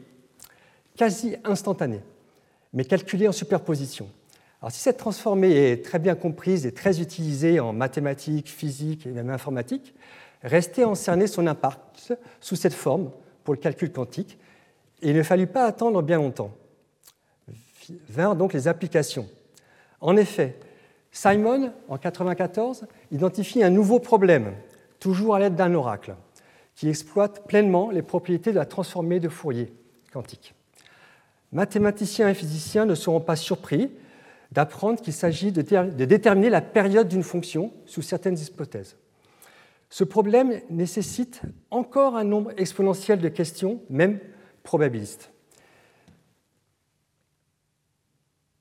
quasi 0.97 1.37
instantanée, 1.45 2.01
mais 2.73 2.85
calculée 2.85 3.29
en 3.29 3.33
superposition. 3.33 4.09
Alors, 4.63 4.73
si 4.73 4.81
cette 4.81 4.97
transformée 4.97 5.53
est 5.53 5.85
très 5.85 5.99
bien 5.99 6.15
comprise 6.15 6.67
et 6.67 6.73
très 6.73 7.01
utilisée 7.01 7.61
en 7.61 7.73
mathématiques, 7.73 8.49
physique 8.49 9.07
et 9.07 9.11
même 9.11 9.31
informatique, 9.31 9.95
restait 10.43 10.85
en 10.85 10.95
son 10.95 11.47
impact 11.47 12.15
sous 12.41 12.57
cette 12.57 12.75
forme 12.75 13.11
pour 13.45 13.55
le 13.55 13.61
calcul 13.61 13.93
quantique, 13.93 14.39
et 15.03 15.11
il 15.11 15.17
ne 15.17 15.23
fallut 15.23 15.47
pas 15.47 15.65
attendre 15.65 16.03
bien 16.03 16.19
longtemps. 16.19 16.53
Vinrent 18.09 18.37
donc 18.37 18.53
les 18.53 18.69
applications. 18.69 19.29
En 20.01 20.17
effet, 20.17 20.59
Simon, 21.11 21.73
en 21.89 21.95
1994, 21.95 22.87
identifie 23.11 23.63
un 23.63 23.71
nouveau 23.71 23.99
problème, 23.99 24.53
toujours 25.01 25.35
à 25.35 25.41
l'aide 25.41 25.57
d'un 25.57 25.75
oracle 25.75 26.15
qui 26.79 26.89
exploite 26.89 27.45
pleinement 27.49 27.91
les 27.91 28.03
propriétés 28.03 28.53
de 28.53 28.57
la 28.57 28.65
transformée 28.65 29.19
de 29.19 29.29
Fourier 29.29 29.73
quantique. 30.13 30.55
Mathématiciens 31.51 32.29
et 32.29 32.35
physiciens 32.35 32.85
ne 32.85 32.95
seront 32.95 33.21
pas 33.21 33.35
surpris 33.35 33.91
d'apprendre 34.53 35.01
qu'il 35.01 35.13
s'agit 35.13 35.51
de, 35.51 35.63
déterminer 36.05 36.51
la 36.51 36.61
période 36.61 37.09
d'une 37.09 37.25
fonction 37.25 37.73
sous 37.85 38.01
certaines 38.01 38.39
hypothèses. 38.39 38.97
Ce 39.91 40.05
problème 40.05 40.61
nécessite 40.71 41.43
encore 41.73 42.15
un 42.15 42.23
nombre 42.23 42.53
exponentiel 42.57 43.19
de 43.19 43.29
questions, 43.29 43.81
même 43.91 44.21
probabilistes. 44.63 45.33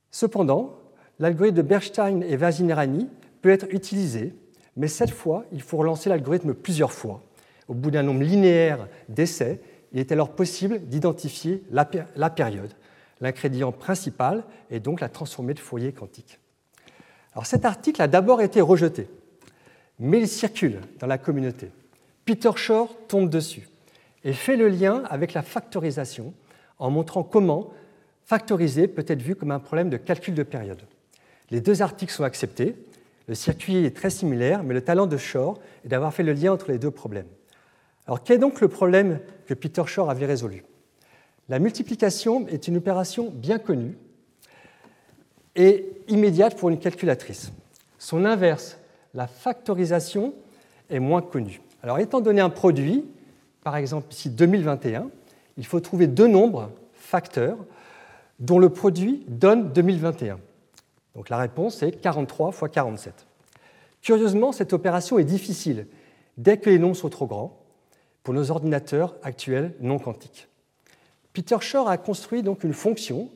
Cependant, 0.09 0.79
l'algorithme 1.19 1.57
de 1.57 1.61
Bernstein 1.61 2.23
et 2.23 2.35
Vasinerani 2.35 3.09
peut 3.43 3.51
être 3.51 3.71
utilisé, 3.71 4.33
mais 4.75 4.87
cette 4.87 5.11
fois, 5.11 5.45
il 5.51 5.61
faut 5.61 5.77
relancer 5.77 6.09
l'algorithme 6.09 6.55
plusieurs 6.55 6.91
fois 6.91 7.21
au 7.67 7.73
bout 7.73 7.91
d'un 7.91 8.03
nombre 8.03 8.23
linéaire 8.23 8.87
d'essais, 9.09 9.59
il 9.91 9.99
est 9.99 10.11
alors 10.11 10.31
possible 10.31 10.79
d'identifier 10.87 11.63
la, 11.71 11.85
période. 12.29 12.73
L'ingrédient 13.21 13.71
principal 13.71 14.43
est 14.69 14.79
donc 14.79 15.01
la 15.01 15.09
transformée 15.09 15.53
de 15.53 15.59
Fourier 15.59 15.91
quantique. 15.91 16.39
Alors 17.33 17.45
cet 17.45 17.65
article 17.65 18.01
a 18.01 18.07
d'abord 18.07 18.41
été 18.41 18.61
rejeté, 18.61 19.07
mais 19.99 20.19
il 20.19 20.27
circule 20.27 20.81
dans 20.99 21.07
la 21.07 21.17
communauté. 21.17 21.71
Peter 22.25 22.51
Shor 22.55 22.95
tombe 23.07 23.29
dessus 23.29 23.69
et 24.23 24.33
fait 24.33 24.57
le 24.57 24.67
lien 24.67 25.03
avec 25.09 25.33
la 25.33 25.41
factorisation 25.41 26.33
en 26.79 26.91
montrant 26.91 27.23
comment 27.23 27.71
factoriser 28.25 28.87
peut 28.87 29.05
être 29.07 29.21
vu 29.21 29.35
comme 29.35 29.51
un 29.51 29.59
problème 29.59 29.89
de 29.89 29.97
calcul 29.97 30.33
de 30.33 30.43
période. 30.43 30.81
Les 31.49 31.61
deux 31.61 31.81
articles 31.81 32.11
sont 32.11 32.25
acceptés, 32.25 32.75
le 33.27 33.35
circuit 33.35 33.77
est 33.77 33.95
très 33.95 34.09
similaire, 34.09 34.63
mais 34.63 34.73
le 34.73 34.81
talent 34.81 35.07
de 35.07 35.17
Shor 35.17 35.59
est 35.85 35.87
d'avoir 35.87 36.13
fait 36.13 36.23
le 36.23 36.33
lien 36.33 36.51
entre 36.51 36.71
les 36.71 36.77
deux 36.77 36.91
problèmes. 36.91 37.27
Alors 38.07 38.23
quel 38.23 38.37
est 38.37 38.39
donc 38.39 38.61
le 38.61 38.69
problème 38.69 39.19
que 39.45 39.53
Peter 39.53 39.83
Shor 39.85 40.09
avait 40.09 40.25
résolu? 40.25 40.63
La 41.49 41.59
multiplication 41.59 42.47
est 42.47 42.67
une 42.67 42.77
opération 42.77 43.29
bien 43.29 43.59
connue 43.59 43.97
et 45.55 45.85
immédiate 46.07 46.57
pour 46.57 46.69
une 46.69 46.79
calculatrice. 46.79 47.51
Son 47.97 48.25
inverse, 48.25 48.77
la 49.13 49.27
factorisation, 49.27 50.33
est 50.89 50.99
moins 50.99 51.21
connue. 51.21 51.61
Alors 51.83 51.99
étant 51.99 52.21
donné 52.21 52.39
un 52.39 52.49
produit, 52.49 53.05
par 53.61 53.75
exemple 53.75 54.07
ici 54.11 54.29
2021, 54.29 55.09
il 55.57 55.65
faut 55.65 55.79
trouver 55.79 56.07
deux 56.07 56.27
nombres 56.27 56.71
facteurs 56.93 57.57
dont 58.39 58.59
le 58.59 58.69
produit 58.69 59.25
donne 59.27 59.73
2021. 59.73 60.39
Donc 61.15 61.29
la 61.29 61.37
réponse 61.37 61.81
est 61.83 61.91
43 61.91 62.51
fois 62.51 62.69
47. 62.69 63.13
Curieusement, 64.01 64.51
cette 64.51 64.71
opération 64.71 65.17
est 65.19 65.23
difficile 65.25 65.87
dès 66.37 66.57
que 66.57 66.69
les 66.69 66.79
nombres 66.79 66.95
sont 66.95 67.09
trop 67.09 67.25
grands, 67.25 67.57
pour 68.27 68.33
nos 68.33 68.51
ordinateurs 68.51 69.15
actuels 69.23 69.73
non 69.79 69.99
quantiques. 69.99 70.49
Peter 71.31 71.55
Shor 71.61 71.87
a 71.87 71.97
construit 71.97 72.43
donc 72.43 72.65
une 72.65 72.73
fonction 72.73 73.29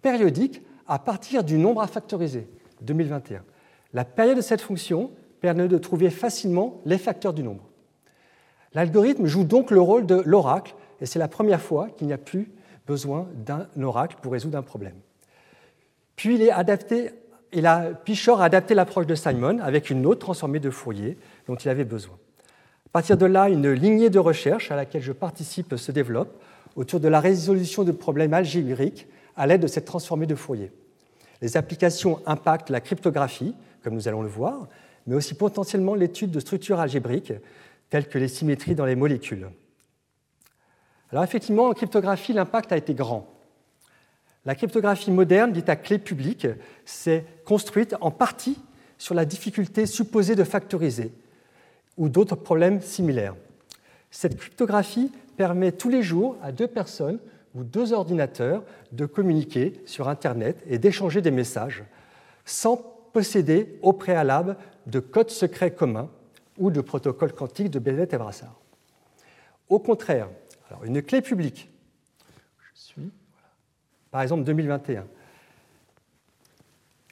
périodique 0.00 0.62
à 0.86 0.98
partir 0.98 1.44
du 1.44 1.58
nombre 1.58 1.82
à 1.82 1.86
factoriser, 1.86 2.48
2021. 2.80 3.44
La 3.92 4.06
période 4.06 4.38
de 4.38 4.40
cette 4.40 4.62
fonction 4.62 5.10
permet 5.42 5.68
de 5.68 5.76
trouver 5.76 6.08
facilement 6.08 6.80
les 6.86 6.96
facteurs 6.96 7.34
du 7.34 7.42
nombre. 7.42 7.68
L'algorithme 8.72 9.26
joue 9.26 9.44
donc 9.44 9.70
le 9.70 9.82
rôle 9.82 10.06
de 10.06 10.22
l'oracle, 10.24 10.74
et 11.02 11.04
c'est 11.04 11.18
la 11.18 11.28
première 11.28 11.60
fois 11.60 11.90
qu'il 11.90 12.06
n'y 12.06 12.14
a 12.14 12.18
plus 12.18 12.50
besoin 12.86 13.28
d'un 13.34 13.68
oracle 13.82 14.16
pour 14.22 14.32
résoudre 14.32 14.56
un 14.56 14.62
problème. 14.62 14.96
Puis 16.16 16.36
il 16.36 16.40
est 16.40 16.52
adapté, 16.52 17.10
et 17.52 17.66
a, 17.66 17.90
Pichor 17.92 18.40
a 18.40 18.46
adapté 18.46 18.72
l'approche 18.72 19.06
de 19.06 19.14
Simon 19.14 19.58
avec 19.58 19.90
une 19.90 20.06
autre 20.06 20.20
transformée 20.20 20.58
de 20.58 20.70
Fourier 20.70 21.18
dont 21.46 21.56
il 21.56 21.68
avait 21.68 21.84
besoin. 21.84 22.16
À 22.88 22.90
partir 22.90 23.18
de 23.18 23.26
là, 23.26 23.50
une 23.50 23.70
lignée 23.70 24.08
de 24.08 24.18
recherche 24.18 24.70
à 24.70 24.76
laquelle 24.76 25.02
je 25.02 25.12
participe 25.12 25.76
se 25.76 25.92
développe 25.92 26.40
autour 26.74 27.00
de 27.00 27.08
la 27.08 27.20
résolution 27.20 27.84
de 27.84 27.92
problèmes 27.92 28.32
algébriques 28.32 29.06
à 29.36 29.46
l'aide 29.46 29.60
de 29.60 29.66
cette 29.66 29.84
transformée 29.84 30.26
de 30.26 30.34
Fourier. 30.34 30.72
Les 31.42 31.58
applications 31.58 32.20
impactent 32.24 32.70
la 32.70 32.80
cryptographie, 32.80 33.54
comme 33.84 33.92
nous 33.92 34.08
allons 34.08 34.22
le 34.22 34.28
voir, 34.28 34.68
mais 35.06 35.14
aussi 35.14 35.34
potentiellement 35.34 35.94
l'étude 35.94 36.30
de 36.30 36.40
structures 36.40 36.80
algébriques 36.80 37.34
telles 37.90 38.08
que 38.08 38.16
les 38.16 38.26
symétries 38.26 38.74
dans 38.74 38.86
les 38.86 38.96
molécules. 38.96 39.50
Alors 41.10 41.24
effectivement, 41.24 41.66
en 41.66 41.74
cryptographie, 41.74 42.32
l'impact 42.32 42.72
a 42.72 42.78
été 42.78 42.94
grand. 42.94 43.28
La 44.46 44.54
cryptographie 44.54 45.10
moderne, 45.10 45.52
dite 45.52 45.68
à 45.68 45.76
clé 45.76 45.98
publique, 45.98 46.46
s'est 46.86 47.26
construite 47.44 47.96
en 48.00 48.10
partie 48.10 48.58
sur 48.96 49.14
la 49.14 49.26
difficulté 49.26 49.84
supposée 49.84 50.34
de 50.34 50.44
factoriser 50.44 51.12
ou 51.98 52.08
d'autres 52.08 52.36
problèmes 52.36 52.80
similaires. 52.80 53.34
Cette 54.10 54.36
cryptographie 54.36 55.12
permet 55.36 55.72
tous 55.72 55.90
les 55.90 56.02
jours 56.02 56.36
à 56.42 56.52
deux 56.52 56.66
personnes 56.66 57.18
ou 57.54 57.64
deux 57.64 57.92
ordinateurs 57.92 58.62
de 58.92 59.04
communiquer 59.04 59.80
sur 59.84 60.08
Internet 60.08 60.62
et 60.66 60.78
d'échanger 60.78 61.20
des 61.20 61.30
messages 61.30 61.84
sans 62.44 62.76
posséder 63.12 63.78
au 63.82 63.92
préalable 63.92 64.56
de 64.86 65.00
codes 65.00 65.30
secrets 65.30 65.72
communs 65.72 66.08
ou 66.56 66.70
de 66.70 66.80
protocoles 66.80 67.32
quantiques 67.32 67.70
de 67.70 67.78
Bennett 67.78 68.12
et 68.12 68.18
Brassard. 68.18 68.58
Au 69.68 69.78
contraire, 69.78 70.28
alors 70.70 70.84
une 70.84 71.02
clé 71.02 71.20
publique, 71.20 71.70
je 72.58 72.80
suis, 72.80 73.12
par 74.10 74.22
exemple 74.22 74.44
2021, 74.44 75.06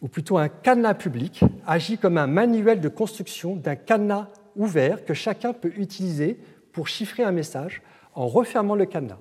ou 0.02 0.08
plutôt 0.08 0.38
un 0.38 0.48
cadenas 0.48 0.94
public, 0.94 1.42
agit 1.66 1.98
comme 1.98 2.18
un 2.18 2.26
manuel 2.26 2.80
de 2.80 2.88
construction 2.88 3.56
d'un 3.56 3.76
cadenas 3.76 4.28
ouvert 4.56 5.04
que 5.04 5.14
chacun 5.14 5.52
peut 5.52 5.72
utiliser 5.76 6.38
pour 6.72 6.88
chiffrer 6.88 7.22
un 7.22 7.32
message 7.32 7.82
en 8.14 8.26
refermant 8.26 8.74
le 8.74 8.86
cadenas. 8.86 9.18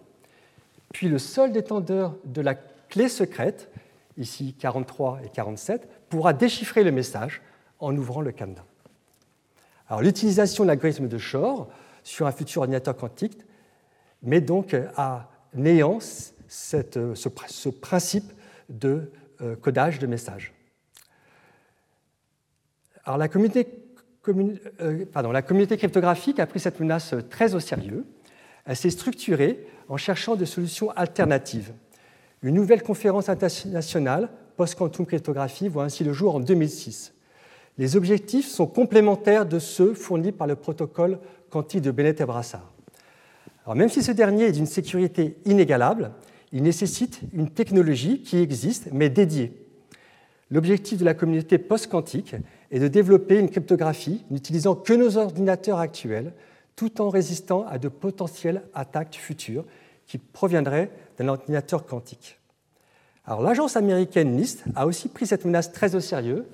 Puis 0.94 1.10
le 1.10 1.20
seul 1.20 1.52
détendeur 1.52 2.16
de 2.26 2.42
la 2.42 2.56
clé 2.56 3.10
secrète, 3.10 3.70
ici 4.18 4.56
43 4.60 5.20
et 5.26 5.30
47, 5.30 5.88
pourra 6.10 6.34
déchiffrer 6.34 6.84
le 6.84 6.92
message 6.92 7.42
en 7.80 7.96
ouvrant 7.96 8.22
le 8.22 8.32
cadenas. 8.32 8.64
Alors 9.88 10.02
l'utilisation 10.02 10.64
de 10.64 10.70
l'algorithme 10.70 11.08
de 11.08 11.18
Shor 11.18 11.70
sur 12.04 12.28
un 12.28 12.32
futur 12.32 12.62
ordinateur 12.62 12.96
quantique 12.96 13.38
met 14.24 14.42
donc 14.42 14.76
à 14.96 15.30
néant 15.54 16.00
ce, 16.48 17.70
principe 17.70 18.32
de 18.70 19.12
euh, 19.42 19.56
codage 19.56 20.00
de 20.00 20.08
messages. 20.08 20.54
Alors 23.04 23.18
la 23.18 23.28
communauté, 23.28 23.85
euh, 24.30 25.32
la 25.32 25.42
communauté 25.42 25.78
cryptographique 25.78 26.40
a 26.40 26.46
pris 26.46 26.60
cette 26.60 26.80
menace 26.80 27.14
très 27.30 27.56
au 27.56 27.60
sérieux. 27.60 28.06
Elle 28.66 28.76
s'est 28.76 28.90
structurée 28.90 29.66
en 29.90 29.98
cherchant 29.98 30.36
des 30.36 30.46
solutions 30.46 30.92
alternatives. 30.92 31.74
Une 32.42 32.56
nouvelle 32.56 32.84
conférence 32.84 33.30
internationale 33.30 34.30
post-quantum 34.58 35.06
cryptographie 35.06 35.68
voit 35.68 35.84
ainsi 35.84 36.04
le 36.04 36.14
jour 36.14 36.36
en 36.36 36.40
2006. 36.40 37.14
Les 37.78 37.96
objectifs 37.96 38.48
sont 38.48 38.68
complémentaires 38.68 39.46
de 39.46 39.60
ceux 39.60 39.94
fournis 39.94 40.32
par 40.32 40.48
le 40.48 40.56
protocole 40.56 41.20
quantique 41.50 41.82
de 41.82 41.92
Bennett 41.92 42.22
et 42.22 42.26
Brassard. 42.26 42.72
Alors, 43.66 43.76
même 43.76 43.90
si 43.90 44.02
ce 44.02 44.12
dernier 44.12 44.46
est 44.46 44.52
d'une 44.52 44.66
sécurité 44.66 45.38
inégalable, 45.46 46.12
il 46.54 46.64
nécessite 46.64 47.22
une 47.34 47.50
technologie 47.50 48.22
qui 48.22 48.38
existe 48.38 48.90
mais 48.94 49.10
dédiée. 49.10 49.52
L'objectif 50.52 51.00
de 51.00 51.06
la 51.06 51.16
communauté 51.16 51.58
post-quantique 51.58 52.36
est 52.76 52.80
de 52.80 52.88
développer 52.90 53.40
une 53.40 53.50
cryptographie 53.50 54.26
n'utilisant 54.30 54.76
que 54.76 54.92
nos 54.92 55.18
ordinateurs 55.18 55.80
actuels, 55.80 56.34
tout 56.76 57.02
en 57.02 57.10
résistant 57.10 57.66
à 57.68 57.78
de 57.78 57.88
potentielles 57.88 58.64
attaques 58.74 59.16
futures 59.16 59.64
qui 60.08 60.18
proviendraient 60.18 60.92
d'un 61.18 61.30
ordinateur 61.30 61.86
quantique. 61.86 62.38
Alors 63.26 63.42
l'agence 63.42 63.78
américaine 63.78 64.36
NIST 64.36 64.66
a 64.76 64.86
aussi 64.88 65.08
pris 65.08 65.26
cette 65.26 65.46
menace 65.46 65.72
très 65.72 65.96
au 65.96 66.02
sérieux, 66.02 66.46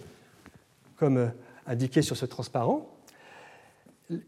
comme 0.95 1.17
euh, 1.17 1.27
indiqué 1.65 2.03
sur 2.03 2.15
ce 2.15 2.27
transparent, 2.27 2.87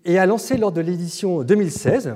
et 0.03 0.17
a 0.17 0.25
lancé 0.25 0.57
lors 0.57 0.71
de 0.71 0.81
l'édition 0.81 1.43
2016 1.43 2.15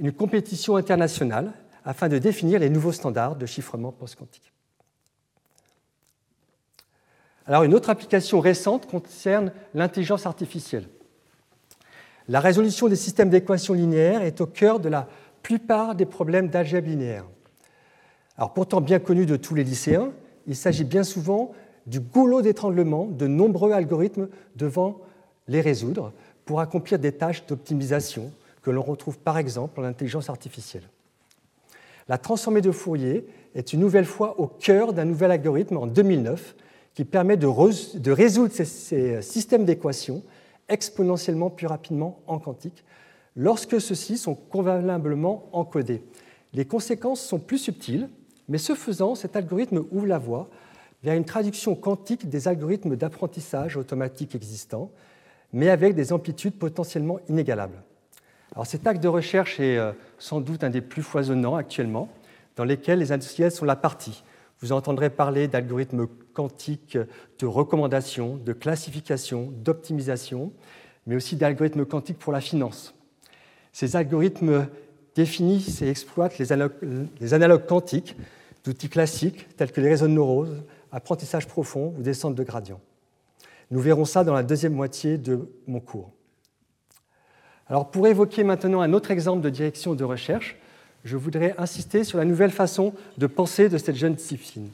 une 0.00 0.12
compétition 0.12 0.74
internationale 0.74 1.52
afin 1.84 2.08
de 2.08 2.18
définir 2.18 2.58
les 2.58 2.68
nouveaux 2.68 2.92
standards 2.92 3.36
de 3.36 3.46
chiffrement 3.46 3.92
post-quantique. 3.92 4.51
Alors 7.46 7.64
une 7.64 7.74
autre 7.74 7.90
application 7.90 8.40
récente 8.40 8.86
concerne 8.86 9.52
l'intelligence 9.74 10.26
artificielle. 10.26 10.88
La 12.28 12.40
résolution 12.40 12.88
des 12.88 12.96
systèmes 12.96 13.30
d'équations 13.30 13.74
linéaires 13.74 14.22
est 14.22 14.40
au 14.40 14.46
cœur 14.46 14.78
de 14.78 14.88
la 14.88 15.08
plupart 15.42 15.94
des 15.94 16.06
problèmes 16.06 16.48
d'algèbre 16.48 16.88
linéaire. 16.88 17.24
Alors 18.36 18.52
pourtant 18.52 18.80
bien 18.80 19.00
connu 19.00 19.26
de 19.26 19.36
tous 19.36 19.54
les 19.54 19.64
lycéens, 19.64 20.12
il 20.46 20.56
s'agit 20.56 20.84
bien 20.84 21.02
souvent 21.02 21.52
du 21.86 22.00
goulot 22.00 22.42
d'étranglement 22.42 23.06
de 23.06 23.26
nombreux 23.26 23.72
algorithmes 23.72 24.28
devant 24.54 25.00
les 25.48 25.60
résoudre 25.60 26.12
pour 26.44 26.60
accomplir 26.60 26.98
des 26.98 27.12
tâches 27.12 27.44
d'optimisation 27.46 28.32
que 28.62 28.70
l'on 28.70 28.82
retrouve 28.82 29.18
par 29.18 29.38
exemple 29.38 29.80
en 29.80 29.84
intelligence 29.84 30.30
artificielle. 30.30 30.88
La 32.08 32.18
transformée 32.18 32.60
de 32.60 32.70
Fourier 32.70 33.26
est 33.54 33.72
une 33.72 33.80
nouvelle 33.80 34.04
fois 34.04 34.38
au 34.40 34.46
cœur 34.46 34.92
d'un 34.92 35.04
nouvel 35.04 35.32
algorithme 35.32 35.76
en 35.76 35.86
2009 35.86 36.54
qui 36.94 37.04
permet 37.04 37.36
de, 37.36 37.46
résoudre 38.10 38.52
ces 38.52 39.22
systèmes 39.22 39.64
d'équations 39.64 40.22
exponentiellement 40.68 41.50
plus 41.50 41.66
rapidement 41.66 42.20
en 42.26 42.38
quantique 42.38 42.84
lorsque 43.36 43.80
ceux-ci 43.80 44.18
sont 44.18 44.34
convenablement 44.34 45.48
encodés. 45.52 46.02
Les 46.52 46.64
conséquences 46.64 47.22
sont 47.22 47.38
plus 47.38 47.58
subtiles, 47.58 48.08
mais 48.48 48.58
ce 48.58 48.74
faisant, 48.74 49.14
cet 49.14 49.36
algorithme 49.36 49.84
ouvre 49.90 50.06
la 50.06 50.18
voie 50.18 50.48
vers 51.02 51.14
une 51.14 51.24
traduction 51.24 51.74
quantique 51.74 52.28
des 52.28 52.46
algorithmes 52.46 52.96
d'apprentissage 52.96 53.76
automatique 53.76 54.34
existants, 54.34 54.90
mais 55.52 55.68
avec 55.68 55.94
des 55.94 56.12
amplitudes 56.12 56.54
potentiellement 56.58 57.18
inégalables. 57.28 57.82
Alors 58.54 58.66
cet 58.66 58.86
acte 58.86 59.02
de 59.02 59.08
recherche 59.08 59.58
est 59.60 59.78
euh, 59.78 59.92
sans 60.18 60.40
doute 60.40 60.62
un 60.62 60.70
des 60.70 60.82
plus 60.82 61.02
foisonnants 61.02 61.56
actuellement, 61.56 62.08
dans 62.56 62.64
lesquels 62.64 62.98
les 62.98 63.12
industriels 63.12 63.50
sont 63.50 63.64
la 63.64 63.76
partie. 63.76 64.22
Vous 64.60 64.72
entendrez 64.72 65.08
parler 65.10 65.48
d'algorithmes 65.48 66.06
quantiques 66.32 66.98
de 67.38 67.46
recommandation, 67.46 68.36
de 68.36 68.52
classification, 68.52 69.52
d'optimisation, 69.52 70.52
mais 71.06 71.16
aussi 71.16 71.36
d'algorithmes 71.36 71.84
quantiques 71.84 72.18
pour 72.18 72.32
la 72.32 72.40
finance. 72.40 72.94
Ces 73.72 73.96
algorithmes 73.96 74.68
définissent 75.14 75.82
et 75.82 75.88
exploitent 75.88 76.38
les 76.38 76.52
analogues, 76.52 77.66
quantiques 77.66 78.16
d'outils 78.64 78.88
classiques 78.88 79.56
tels 79.56 79.72
que 79.72 79.80
les 79.80 79.88
réseaux 79.88 80.06
de 80.06 80.12
neurones, 80.12 80.62
apprentissage 80.92 81.46
profond 81.46 81.94
ou 81.98 82.02
descente 82.02 82.34
de 82.34 82.44
gradient. 82.44 82.80
Nous 83.70 83.80
verrons 83.80 84.04
ça 84.04 84.24
dans 84.24 84.34
la 84.34 84.42
deuxième 84.42 84.74
moitié 84.74 85.18
de 85.18 85.48
mon 85.66 85.80
cours. 85.80 86.10
Alors 87.66 87.90
pour 87.90 88.06
évoquer 88.06 88.44
maintenant 88.44 88.82
un 88.82 88.92
autre 88.92 89.10
exemple 89.10 89.40
de 89.40 89.50
direction 89.50 89.94
de 89.94 90.04
recherche, 90.04 90.56
je 91.04 91.16
voudrais 91.16 91.54
insister 91.58 92.04
sur 92.04 92.18
la 92.18 92.24
nouvelle 92.24 92.50
façon 92.50 92.92
de 93.18 93.26
penser 93.26 93.68
de 93.68 93.78
cette 93.78 93.96
jeune 93.96 94.14
discipline. 94.14 94.68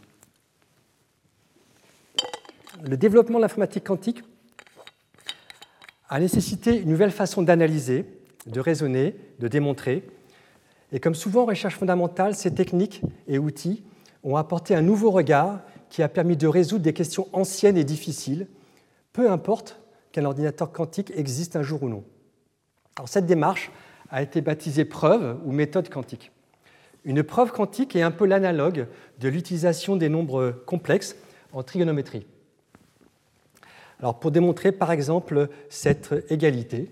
Le 2.84 2.96
développement 2.96 3.38
de 3.38 3.42
l'informatique 3.42 3.84
quantique 3.84 4.22
a 6.08 6.20
nécessité 6.20 6.76
une 6.80 6.90
nouvelle 6.90 7.10
façon 7.10 7.42
d'analyser, 7.42 8.06
de 8.46 8.60
raisonner, 8.60 9.16
de 9.40 9.48
démontrer. 9.48 10.08
Et 10.92 11.00
comme 11.00 11.14
souvent 11.14 11.42
en 11.42 11.46
recherche 11.46 11.76
fondamentale, 11.76 12.34
ces 12.34 12.54
techniques 12.54 13.02
et 13.26 13.38
outils 13.38 13.82
ont 14.22 14.36
apporté 14.36 14.74
un 14.74 14.82
nouveau 14.82 15.10
regard 15.10 15.60
qui 15.90 16.02
a 16.02 16.08
permis 16.08 16.36
de 16.36 16.46
résoudre 16.46 16.84
des 16.84 16.92
questions 16.92 17.28
anciennes 17.32 17.76
et 17.76 17.84
difficiles, 17.84 18.46
peu 19.12 19.30
importe 19.30 19.80
qu'un 20.12 20.24
ordinateur 20.24 20.70
quantique 20.70 21.12
existe 21.16 21.56
un 21.56 21.62
jour 21.62 21.82
ou 21.82 21.88
non. 21.88 22.04
Cette 23.06 23.26
démarche 23.26 23.70
a 24.10 24.22
été 24.22 24.40
baptisée 24.40 24.84
preuve 24.84 25.38
ou 25.44 25.52
méthode 25.52 25.88
quantique. 25.88 26.32
Une 27.04 27.22
preuve 27.22 27.52
quantique 27.52 27.96
est 27.96 28.02
un 28.02 28.10
peu 28.10 28.24
l'analogue 28.24 28.86
de 29.20 29.28
l'utilisation 29.28 29.96
des 29.96 30.08
nombres 30.08 30.62
complexes 30.66 31.16
en 31.52 31.62
trigonométrie. 31.62 32.26
Alors, 34.00 34.18
pour 34.18 34.30
démontrer 34.30 34.72
par 34.72 34.92
exemple 34.92 35.48
cette 35.68 36.14
égalité, 36.30 36.90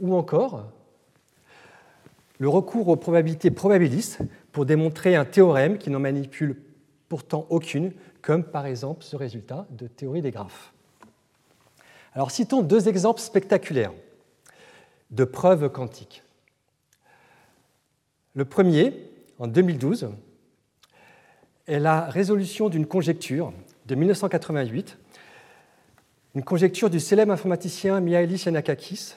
ou 0.00 0.14
encore 0.14 0.70
le 2.38 2.48
recours 2.48 2.88
aux 2.88 2.96
probabilités 2.96 3.50
probabilistes 3.50 4.20
pour 4.52 4.64
démontrer 4.64 5.14
un 5.14 5.26
théorème 5.26 5.76
qui 5.76 5.90
n'en 5.90 6.00
manipule 6.00 6.56
pourtant 7.08 7.46
aucune, 7.50 7.92
comme 8.22 8.44
par 8.44 8.64
exemple 8.64 9.04
ce 9.04 9.14
résultat 9.14 9.66
de 9.70 9.86
théorie 9.86 10.22
des 10.22 10.30
graphes. 10.30 10.72
Alors 12.14 12.30
citons 12.30 12.62
deux 12.62 12.88
exemples 12.88 13.20
spectaculaires 13.20 13.92
de 15.10 15.24
preuves 15.24 15.68
quantiques. 15.68 16.22
Le 18.34 18.44
premier, 18.44 18.94
en 19.38 19.46
2012, 19.48 20.10
est 21.66 21.78
la 21.78 22.02
résolution 22.06 22.68
d'une 22.68 22.86
conjecture 22.86 23.52
de 23.86 23.94
1988, 23.94 24.96
une 26.34 26.44
conjecture 26.44 26.90
du 26.90 27.00
célèbre 27.00 27.32
informaticien 27.32 28.00
Mihalis 28.00 28.44
Yanakakis, 28.46 29.14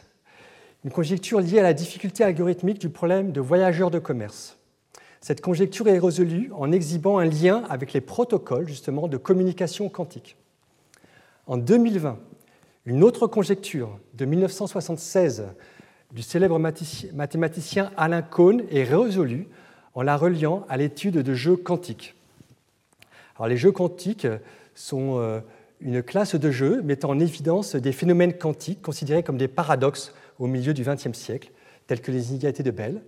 une 0.83 0.91
conjecture 0.91 1.39
liée 1.39 1.59
à 1.59 1.63
la 1.63 1.73
difficulté 1.73 2.23
algorithmique 2.23 2.79
du 2.79 2.89
problème 2.89 3.31
de 3.31 3.39
voyageurs 3.39 3.91
de 3.91 3.99
commerce. 3.99 4.57
Cette 5.21 5.39
conjecture 5.39 5.87
est 5.87 5.99
résolue 5.99 6.51
en 6.55 6.71
exhibant 6.71 7.19
un 7.19 7.25
lien 7.25 7.63
avec 7.69 7.93
les 7.93 8.01
protocoles 8.01 8.67
justement 8.67 9.07
de 9.07 9.17
communication 9.17 9.89
quantique. 9.89 10.37
En 11.45 11.57
2020, 11.57 12.17
une 12.85 13.03
autre 13.03 13.27
conjecture 13.27 13.99
de 14.15 14.25
1976 14.25 15.45
du 16.11 16.21
célèbre 16.21 16.59
mathématicien 16.59 17.91
Alain 17.95 18.21
Cohn 18.21 18.63
est 18.69 18.83
résolue 18.83 19.47
en 19.93 20.01
la 20.01 20.17
reliant 20.17 20.65
à 20.67 20.77
l'étude 20.77 21.19
de 21.19 21.33
jeux 21.33 21.55
quantiques. 21.55 22.15
Alors, 23.35 23.47
les 23.47 23.57
jeux 23.57 23.71
quantiques 23.71 24.27
sont 24.75 25.19
euh, 25.19 25.39
une 25.83 26.01
classe 26.01 26.35
de 26.35 26.49
jeux 26.49 26.81
mettant 26.81 27.09
en 27.09 27.19
évidence 27.19 27.75
des 27.75 27.91
phénomènes 27.91 28.33
quantiques 28.33 28.81
considérés 28.81 29.21
comme 29.21 29.37
des 29.37 29.49
paradoxes 29.49 30.13
au 30.39 30.47
milieu 30.47 30.73
du 30.73 30.83
XXe 30.83 31.13
siècle, 31.13 31.51
tels 31.87 32.01
que 32.01 32.11
les 32.11 32.31
inégalités 32.31 32.63
de 32.63 32.71
Bell. 32.71 33.01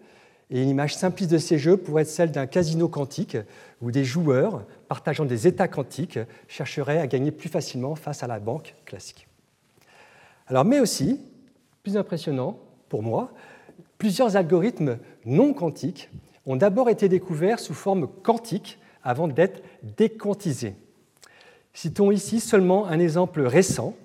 Et 0.51 0.61
une 0.61 0.69
image 0.69 0.95
simpliste 0.95 1.31
de 1.31 1.37
ces 1.37 1.57
jeux 1.57 1.77
pourrait 1.77 2.03
être 2.03 2.09
celle 2.09 2.31
d'un 2.31 2.45
casino 2.45 2.87
quantique, 2.87 3.37
où 3.81 3.91
des 3.91 4.03
joueurs, 4.03 4.65
partageant 4.87 5.25
des 5.25 5.47
états 5.47 5.67
quantiques, 5.67 6.19
chercheraient 6.47 6.99
à 6.99 7.07
gagner 7.07 7.31
plus 7.31 7.49
facilement 7.49 7.95
face 7.95 8.21
à 8.23 8.27
la 8.27 8.39
banque 8.39 8.75
classique. 8.85 9.27
Alors, 10.47 10.65
mais 10.65 10.79
aussi, 10.79 11.19
plus 11.81 11.97
impressionnant 11.97 12.59
pour 12.89 13.01
moi, 13.01 13.31
plusieurs 13.97 14.35
algorithmes 14.35 14.99
non 15.25 15.53
quantiques 15.53 16.09
ont 16.45 16.57
d'abord 16.57 16.89
été 16.89 17.09
découverts 17.09 17.59
sous 17.59 17.73
forme 17.73 18.07
quantique 18.21 18.79
avant 19.01 19.27
d'être 19.27 19.63
déquantisés. 19.97 20.75
Citons 21.75 22.09
ici 22.09 22.39
seulement 22.39 22.87
un 22.87 22.99
exemple 22.99 23.41
récent 23.41 23.95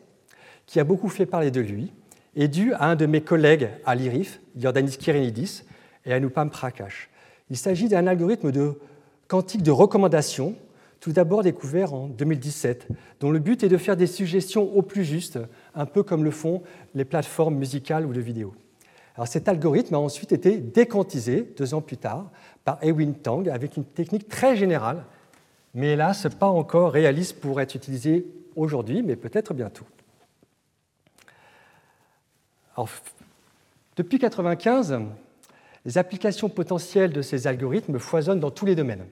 qui 0.66 0.80
a 0.80 0.84
beaucoup 0.84 1.08
fait 1.08 1.24
parler 1.24 1.52
de 1.52 1.60
lui 1.60 1.92
et 2.34 2.48
dû 2.48 2.72
à 2.72 2.90
un 2.90 2.96
de 2.96 3.06
mes 3.06 3.20
collègues 3.20 3.68
à 3.86 3.94
l'IRIF, 3.94 4.40
Yordanis 4.56 4.96
Kirinidis, 4.96 5.62
et 6.04 6.12
Anupam 6.12 6.50
Prakash. 6.50 7.10
Il 7.48 7.56
s'agit 7.56 7.88
d'un 7.88 8.08
algorithme 8.08 8.50
de 8.50 8.74
quantique 9.28 9.62
de 9.62 9.70
recommandation, 9.70 10.56
tout 10.98 11.12
d'abord 11.12 11.44
découvert 11.44 11.94
en 11.94 12.08
2017, 12.08 12.88
dont 13.20 13.30
le 13.30 13.38
but 13.38 13.62
est 13.62 13.68
de 13.68 13.76
faire 13.76 13.96
des 13.96 14.08
suggestions 14.08 14.76
au 14.76 14.82
plus 14.82 15.04
juste, 15.04 15.38
un 15.76 15.86
peu 15.86 16.02
comme 16.02 16.24
le 16.24 16.32
font 16.32 16.62
les 16.96 17.04
plateformes 17.04 17.54
musicales 17.54 18.04
ou 18.04 18.12
de 18.12 18.20
vidéo. 18.20 18.52
Alors 19.14 19.28
cet 19.28 19.48
algorithme 19.48 19.94
a 19.94 19.98
ensuite 19.98 20.32
été 20.32 20.56
déquantisé 20.56 21.52
deux 21.56 21.72
ans 21.72 21.82
plus 21.82 21.98
tard 21.98 22.32
par 22.64 22.82
Ewin 22.82 23.12
Tang 23.12 23.48
avec 23.48 23.76
une 23.76 23.84
technique 23.84 24.28
très 24.28 24.56
générale, 24.56 25.04
mais 25.74 25.92
hélas 25.92 26.26
pas 26.38 26.48
encore 26.48 26.92
réaliste 26.92 27.40
pour 27.40 27.60
être 27.60 27.74
utilisée 27.74 28.26
aujourd'hui, 28.56 29.02
mais 29.02 29.16
peut-être 29.16 29.54
bientôt. 29.54 29.86
depuis 33.96 34.16
1995, 34.16 35.00
les 35.84 35.98
applications 35.98 36.48
potentielles 36.48 37.12
de 37.12 37.22
ces 37.22 37.46
algorithmes 37.46 37.98
foisonnent 37.98 38.40
dans 38.40 38.50
tous 38.50 38.66
les 38.66 38.74
domaines, 38.74 39.06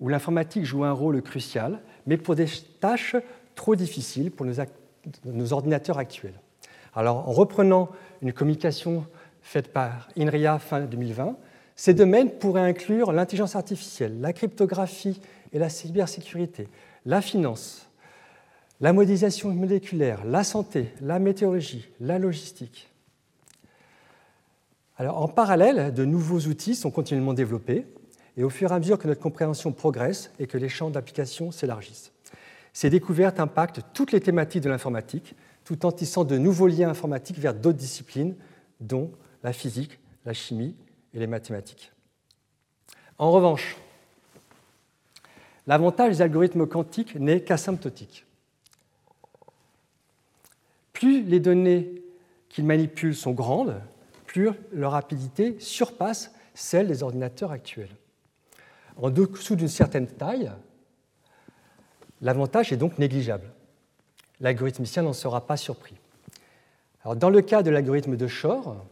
où 0.00 0.08
l'informatique 0.08 0.64
joue 0.64 0.84
un 0.84 0.92
rôle 0.92 1.20
crucial, 1.22 1.80
mais 2.06 2.16
pour 2.16 2.34
des 2.34 2.46
tâches 2.80 3.16
trop 3.54 3.76
difficiles 3.76 4.30
pour 4.30 4.46
nos, 5.24 5.52
ordinateurs 5.52 5.98
actuels. 5.98 6.38
Alors, 6.94 7.28
en 7.28 7.32
reprenant 7.32 7.90
une 8.20 8.32
communication 8.32 9.06
faite 9.42 9.72
par 9.72 10.08
INRIA 10.16 10.58
fin 10.58 10.80
2020, 10.80 11.36
ces 11.82 11.94
domaines 11.94 12.30
pourraient 12.30 12.60
inclure 12.60 13.10
l'intelligence 13.10 13.56
artificielle, 13.56 14.20
la 14.20 14.32
cryptographie 14.32 15.20
et 15.52 15.58
la 15.58 15.68
cybersécurité, 15.68 16.68
la 17.06 17.20
finance, 17.20 17.88
la 18.80 18.92
modélisation 18.92 19.52
moléculaire, 19.52 20.24
la 20.24 20.44
santé, 20.44 20.92
la 21.00 21.18
météorologie, 21.18 21.88
la 21.98 22.20
logistique. 22.20 22.88
Alors, 24.96 25.20
en 25.20 25.26
parallèle, 25.26 25.92
de 25.92 26.04
nouveaux 26.04 26.38
outils 26.42 26.76
sont 26.76 26.92
continuellement 26.92 27.34
développés, 27.34 27.84
et 28.36 28.44
au 28.44 28.48
fur 28.48 28.70
et 28.70 28.74
à 28.76 28.78
mesure 28.78 28.96
que 28.96 29.08
notre 29.08 29.20
compréhension 29.20 29.72
progresse 29.72 30.30
et 30.38 30.46
que 30.46 30.58
les 30.58 30.68
champs 30.68 30.90
d'application 30.90 31.50
s'élargissent. 31.50 32.12
Ces 32.72 32.90
découvertes 32.90 33.40
impactent 33.40 33.80
toutes 33.92 34.12
les 34.12 34.20
thématiques 34.20 34.62
de 34.62 34.70
l'informatique, 34.70 35.34
tout 35.64 35.84
en 35.84 35.90
tissant 35.90 36.22
de 36.22 36.38
nouveaux 36.38 36.68
liens 36.68 36.90
informatiques 36.90 37.40
vers 37.40 37.54
d'autres 37.54 37.78
disciplines, 37.78 38.36
dont 38.78 39.10
la 39.42 39.52
physique, 39.52 39.98
la 40.24 40.32
chimie 40.32 40.76
et 41.14 41.18
les 41.18 41.26
mathématiques. 41.26 41.92
En 43.18 43.30
revanche, 43.30 43.76
l'avantage 45.66 46.16
des 46.16 46.22
algorithmes 46.22 46.66
quantiques 46.66 47.14
n'est 47.14 47.42
qu'asymptotique. 47.42 48.26
Plus 50.92 51.22
les 51.22 51.40
données 51.40 52.02
qu'ils 52.48 52.64
manipulent 52.64 53.14
sont 53.14 53.32
grandes, 53.32 53.80
plus 54.26 54.50
leur 54.72 54.92
rapidité 54.92 55.58
surpasse 55.58 56.32
celle 56.54 56.88
des 56.88 57.02
ordinateurs 57.02 57.50
actuels. 57.50 57.94
En 58.96 59.10
dessous 59.10 59.56
d'une 59.56 59.68
certaine 59.68 60.06
taille, 60.06 60.50
l'avantage 62.20 62.72
est 62.72 62.76
donc 62.76 62.98
négligeable. 62.98 63.50
L'algorithmicien 64.40 65.02
n'en 65.02 65.12
sera 65.12 65.46
pas 65.46 65.56
surpris. 65.56 65.94
Dans 67.16 67.30
le 67.30 67.42
cas 67.42 67.62
de 67.62 67.70
l'algorithme 67.70 68.16
de 68.16 68.26
Shor, 68.26 68.84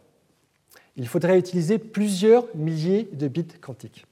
il 0.97 1.07
faudrait 1.07 1.38
utiliser 1.38 1.78
plusieurs 1.78 2.45
milliers 2.55 3.09
de 3.12 3.28
bits 3.28 3.47
quantiques, 3.61 4.07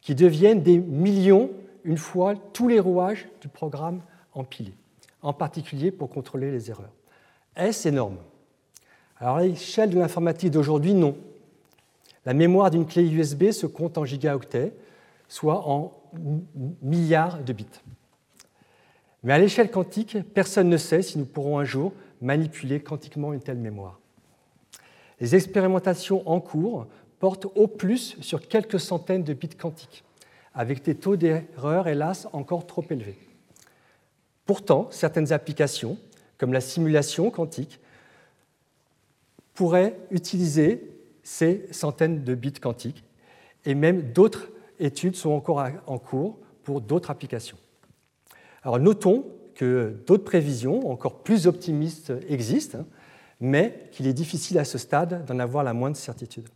qui 0.00 0.14
deviennent 0.14 0.62
des 0.62 0.78
millions 0.78 1.50
une 1.84 1.98
fois 1.98 2.34
tous 2.52 2.68
les 2.68 2.80
rouages 2.80 3.28
du 3.40 3.48
programme 3.48 4.00
empilés, 4.32 4.74
en 5.22 5.32
particulier 5.32 5.90
pour 5.90 6.10
contrôler 6.10 6.50
les 6.50 6.70
erreurs. 6.70 6.92
Est-ce 7.56 7.88
énorme? 7.88 8.16
Alors 9.18 9.36
à 9.36 9.42
l'échelle 9.42 9.90
de 9.90 9.98
l'informatique 9.98 10.50
d'aujourd'hui, 10.50 10.94
non. 10.94 11.16
La 12.26 12.34
mémoire 12.34 12.70
d'une 12.70 12.86
clé 12.86 13.06
USB 13.06 13.50
se 13.50 13.66
compte 13.66 13.98
en 13.98 14.04
gigaoctets, 14.04 14.72
soit 15.28 15.68
en 15.68 15.92
milliards 16.82 17.42
de 17.42 17.52
bits. 17.52 17.66
Mais 19.22 19.32
à 19.32 19.38
l'échelle 19.38 19.70
quantique, 19.70 20.18
personne 20.34 20.68
ne 20.68 20.76
sait 20.76 21.02
si 21.02 21.18
nous 21.18 21.24
pourrons 21.24 21.58
un 21.58 21.64
jour 21.64 21.92
manipuler 22.20 22.80
quantiquement 22.80 23.32
une 23.32 23.40
telle 23.40 23.58
mémoire. 23.58 24.00
Les 25.20 25.34
expérimentations 25.34 26.28
en 26.28 26.40
cours 26.40 26.86
portent 27.18 27.46
au 27.54 27.66
plus 27.66 28.16
sur 28.20 28.46
quelques 28.48 28.80
centaines 28.80 29.22
de 29.22 29.32
bits 29.32 29.48
quantiques, 29.48 30.04
avec 30.54 30.82
des 30.82 30.94
taux 30.94 31.16
d'erreur, 31.16 31.88
hélas, 31.88 32.28
encore 32.32 32.66
trop 32.66 32.84
élevés. 32.90 33.18
Pourtant, 34.44 34.88
certaines 34.90 35.32
applications, 35.32 35.96
comme 36.36 36.52
la 36.52 36.60
simulation 36.60 37.30
quantique, 37.30 37.80
pourraient 39.54 39.96
utiliser 40.10 40.90
ces 41.22 41.66
centaines 41.70 42.24
de 42.24 42.34
bits 42.34 42.52
quantiques, 42.52 43.04
et 43.64 43.74
même 43.74 44.12
d'autres 44.12 44.48
études 44.78 45.16
sont 45.16 45.30
encore 45.30 45.64
en 45.86 45.98
cours 45.98 46.38
pour 46.64 46.80
d'autres 46.80 47.10
applications. 47.10 47.56
Notons 48.66 49.24
que 49.54 49.96
d'autres 50.06 50.24
prévisions 50.24 50.90
encore 50.90 51.20
plus 51.20 51.46
optimistes 51.46 52.12
existent, 52.28 52.78
hein, 52.80 52.86
mais 53.44 53.88
qu'il 53.92 54.06
est 54.06 54.14
difficile 54.14 54.58
à 54.58 54.64
ce 54.64 54.78
stade 54.78 55.26
d'en 55.26 55.38
avoir 55.38 55.64
la 55.64 55.74
moindre 55.74 55.98
certitude. 55.98 56.48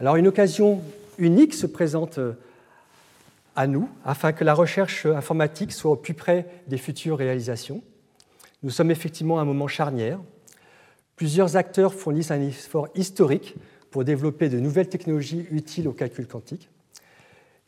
Alors 0.00 0.16
une 0.16 0.26
occasion 0.26 0.82
unique 1.16 1.54
se 1.54 1.66
présente 1.66 2.18
euh, 2.18 2.32
à 3.54 3.68
nous 3.68 3.88
afin 4.04 4.32
que 4.32 4.42
la 4.42 4.54
recherche 4.54 5.06
informatique 5.06 5.72
soit 5.72 5.92
au 5.92 5.96
plus 5.96 6.14
près 6.14 6.44
des 6.66 6.76
futures 6.76 7.18
réalisations. 7.18 7.82
Nous 8.64 8.70
sommes 8.70 8.90
effectivement 8.90 9.38
à 9.38 9.42
un 9.42 9.44
moment 9.44 9.68
charnière. 9.68 10.18
Plusieurs 11.14 11.56
acteurs 11.56 11.94
fournissent 11.94 12.32
un 12.32 12.40
effort 12.40 12.88
historique 12.96 13.54
pour 13.92 14.02
développer 14.02 14.48
de 14.48 14.58
nouvelles 14.58 14.88
technologies 14.88 15.46
utiles 15.52 15.86
au 15.86 15.92
calcul 15.92 16.26
quantique. 16.26 16.68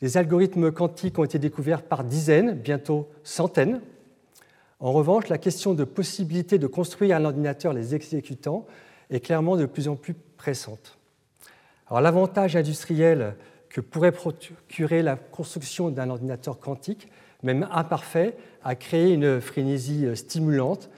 Les 0.01 0.17
algorithmes 0.17 0.73
quantiques 0.73 1.17
ont 1.19 1.23
été 1.23 1.39
découverts 1.39 1.83
par 1.83 2.03
dizaines, 2.03 2.53
bientôt 2.53 3.09
centaines. 3.23 3.79
En 4.81 4.91
revanche, 4.93 5.29
la 5.29 5.37
question 5.37 5.75
de 5.75 5.83
possibilité 5.83 6.57
de 6.57 6.65
construire 6.65 7.15
un 7.15 7.23
ordinateur 7.23 7.71
les 7.71 7.93
exécutant 7.93 8.65
est 9.11 9.19
clairement 9.19 9.55
de 9.55 9.67
plus 9.67 9.87
en 9.87 9.95
plus 9.95 10.15
pressante. 10.37 10.97
l'avantage 11.91 12.55
industriel 12.55 13.35
que 13.69 13.79
pourrait 13.79 14.11
procurer 14.11 15.03
la 15.03 15.15
construction 15.17 15.91
d'un 15.91 16.09
ordinateur 16.09 16.59
quantique, 16.59 17.09
même 17.43 17.67
imparfait, 17.71 18.35
a 18.63 18.73
créé 18.73 19.13
une 19.13 19.39
frénésie 19.39 20.07
stimulante, 20.15 20.89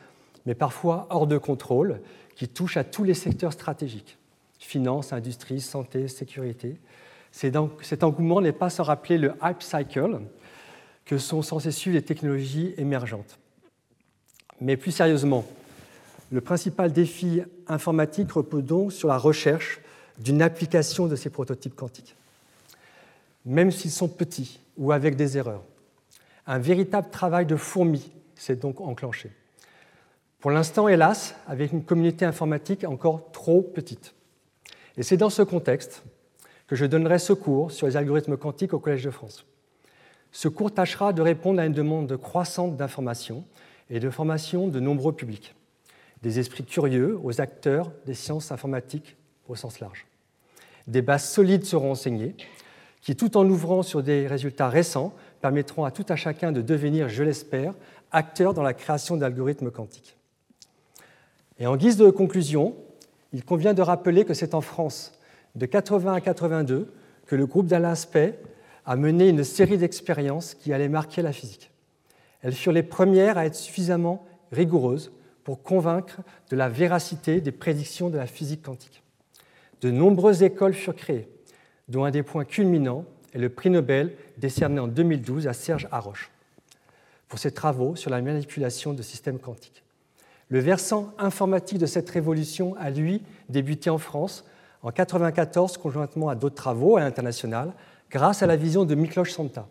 mais 0.45 0.55
parfois 0.55 1.07
hors 1.09 1.27
de 1.27 1.37
contrôle, 1.37 1.99
qui 2.35 2.47
touche 2.47 2.77
à 2.77 2.85
tous 2.85 3.03
les 3.03 3.13
secteurs 3.13 3.53
stratégiques. 3.53 4.17
finance, 4.59 5.11
industrie, 5.11 5.59
santé, 5.59 6.07
sécurité. 6.07 6.77
Cet 7.31 8.03
engouement 8.03 8.39
n'est 8.39 8.53
pas 8.53 8.69
sans 8.69 8.83
rappeler 8.83 9.17
le 9.17 9.33
hype 9.43 9.61
cycle 9.61 10.21
que 11.03 11.17
sont 11.17 11.41
censées 11.41 11.71
suivre 11.71 11.97
les 11.97 12.01
technologies 12.01 12.73
émergentes. 12.77 13.39
Mais 14.61 14.77
plus 14.77 14.91
sérieusement, 14.91 15.45
le 16.31 16.41
principal 16.41 16.91
défi 16.91 17.41
informatique 17.67 18.31
repose 18.31 18.63
donc 18.63 18.93
sur 18.93 19.07
la 19.07 19.17
recherche 19.17 19.81
d'une 20.19 20.41
application 20.41 21.07
de 21.07 21.15
ces 21.15 21.29
prototypes 21.29 21.75
quantiques, 21.75 22.15
même 23.45 23.71
s'ils 23.71 23.91
sont 23.91 24.07
petits 24.07 24.59
ou 24.77 24.91
avec 24.91 25.15
des 25.15 25.37
erreurs. 25.37 25.63
Un 26.45 26.59
véritable 26.59 27.09
travail 27.09 27.45
de 27.45 27.55
fourmi 27.55 28.11
s'est 28.35 28.55
donc 28.55 28.81
enclenché. 28.81 29.31
Pour 30.39 30.51
l'instant, 30.51 30.87
hélas, 30.87 31.35
avec 31.47 31.71
une 31.71 31.83
communauté 31.83 32.25
informatique 32.25 32.83
encore 32.83 33.31
trop 33.31 33.61
petite. 33.61 34.13
Et 34.97 35.03
c'est 35.03 35.17
dans 35.17 35.29
ce 35.29 35.41
contexte 35.41 36.03
que 36.67 36.75
je 36.75 36.85
donnerai 36.85 37.19
ce 37.19 37.33
cours 37.33 37.71
sur 37.71 37.87
les 37.87 37.95
algorithmes 37.95 38.37
quantiques 38.37 38.73
au 38.73 38.79
Collège 38.79 39.03
de 39.03 39.11
France. 39.11 39.45
Ce 40.31 40.47
cours 40.47 40.73
tâchera 40.73 41.13
de 41.13 41.21
répondre 41.21 41.61
à 41.61 41.65
une 41.65 41.73
demande 41.73 42.17
croissante 42.17 42.75
d'information 42.75 43.45
et 43.93 43.99
de 43.99 44.09
formation 44.09 44.67
de 44.67 44.79
nombreux 44.79 45.13
publics, 45.13 45.53
des 46.23 46.39
esprits 46.39 46.65
curieux 46.65 47.17
aux 47.23 47.39
acteurs 47.39 47.91
des 48.07 48.15
sciences 48.15 48.51
informatiques 48.51 49.15
au 49.47 49.55
sens 49.55 49.79
large. 49.79 50.07
Des 50.87 51.03
bases 51.03 51.29
solides 51.29 51.63
seront 51.63 51.91
enseignées, 51.91 52.35
qui, 53.01 53.15
tout 53.15 53.37
en 53.37 53.47
ouvrant 53.47 53.83
sur 53.83 54.01
des 54.01 54.25
résultats 54.25 54.67
récents, 54.67 55.13
permettront 55.41 55.85
à 55.85 55.91
tout 55.91 56.05
à 56.09 56.15
chacun 56.15 56.51
de 56.51 56.61
devenir, 56.61 57.07
je 57.07 57.21
l'espère, 57.21 57.75
acteur 58.11 58.55
dans 58.55 58.63
la 58.63 58.73
création 58.73 59.15
d'algorithmes 59.15 59.69
quantiques. 59.69 60.17
Et 61.59 61.67
en 61.67 61.77
guise 61.77 61.97
de 61.97 62.09
conclusion, 62.09 62.75
il 63.31 63.45
convient 63.45 63.75
de 63.75 63.83
rappeler 63.83 64.25
que 64.25 64.33
c'est 64.33 64.55
en 64.55 64.61
France, 64.61 65.13
de 65.53 65.67
80 65.67 66.13
à 66.15 66.21
82, 66.21 66.91
que 67.27 67.35
le 67.35 67.45
groupe 67.45 67.67
d'Alain 67.67 67.93
Spey 67.93 68.39
a 68.87 68.95
mené 68.95 69.29
une 69.29 69.43
série 69.43 69.77
d'expériences 69.77 70.55
qui 70.55 70.73
allaient 70.73 70.89
marquer 70.89 71.21
la 71.21 71.31
physique. 71.31 71.72
Elles 72.43 72.53
furent 72.53 72.73
les 72.73 72.83
premières 72.83 73.37
à 73.37 73.45
être 73.45 73.55
suffisamment 73.55 74.25
rigoureuses 74.51 75.11
pour 75.43 75.63
convaincre 75.63 76.21
de 76.49 76.55
la 76.55 76.69
véracité 76.69 77.41
des 77.41 77.51
prédictions 77.51 78.09
de 78.09 78.17
la 78.17 78.27
physique 78.27 78.61
quantique. 78.61 79.01
De 79.81 79.91
nombreuses 79.91 80.43
écoles 80.43 80.73
furent 80.73 80.95
créées, 80.95 81.27
dont 81.87 82.05
un 82.05 82.11
des 82.11 82.23
points 82.23 82.45
culminants 82.45 83.05
est 83.33 83.39
le 83.39 83.49
prix 83.49 83.69
Nobel 83.69 84.13
décerné 84.37 84.79
en 84.79 84.87
2012 84.87 85.47
à 85.47 85.53
Serge 85.53 85.87
Haroche 85.91 86.31
pour 87.27 87.39
ses 87.39 87.51
travaux 87.51 87.95
sur 87.95 88.11
la 88.11 88.21
manipulation 88.21 88.93
de 88.93 89.01
systèmes 89.01 89.39
quantiques. 89.39 89.83
Le 90.49 90.59
versant 90.59 91.13
informatique 91.17 91.79
de 91.79 91.85
cette 91.85 92.09
révolution 92.09 92.75
a, 92.77 92.91
lui, 92.91 93.23
débuté 93.49 93.89
en 93.89 93.97
France 93.97 94.45
en 94.83 94.89
1994 94.89 95.77
conjointement 95.77 96.29
à 96.29 96.35
d'autres 96.35 96.55
travaux 96.55 96.97
à 96.97 96.99
l'international 96.99 97.73
grâce 98.11 98.43
à 98.43 98.47
la 98.47 98.55
vision 98.55 98.85
de 98.85 98.93
Miklos 98.93 99.25
Santa. 99.25 99.67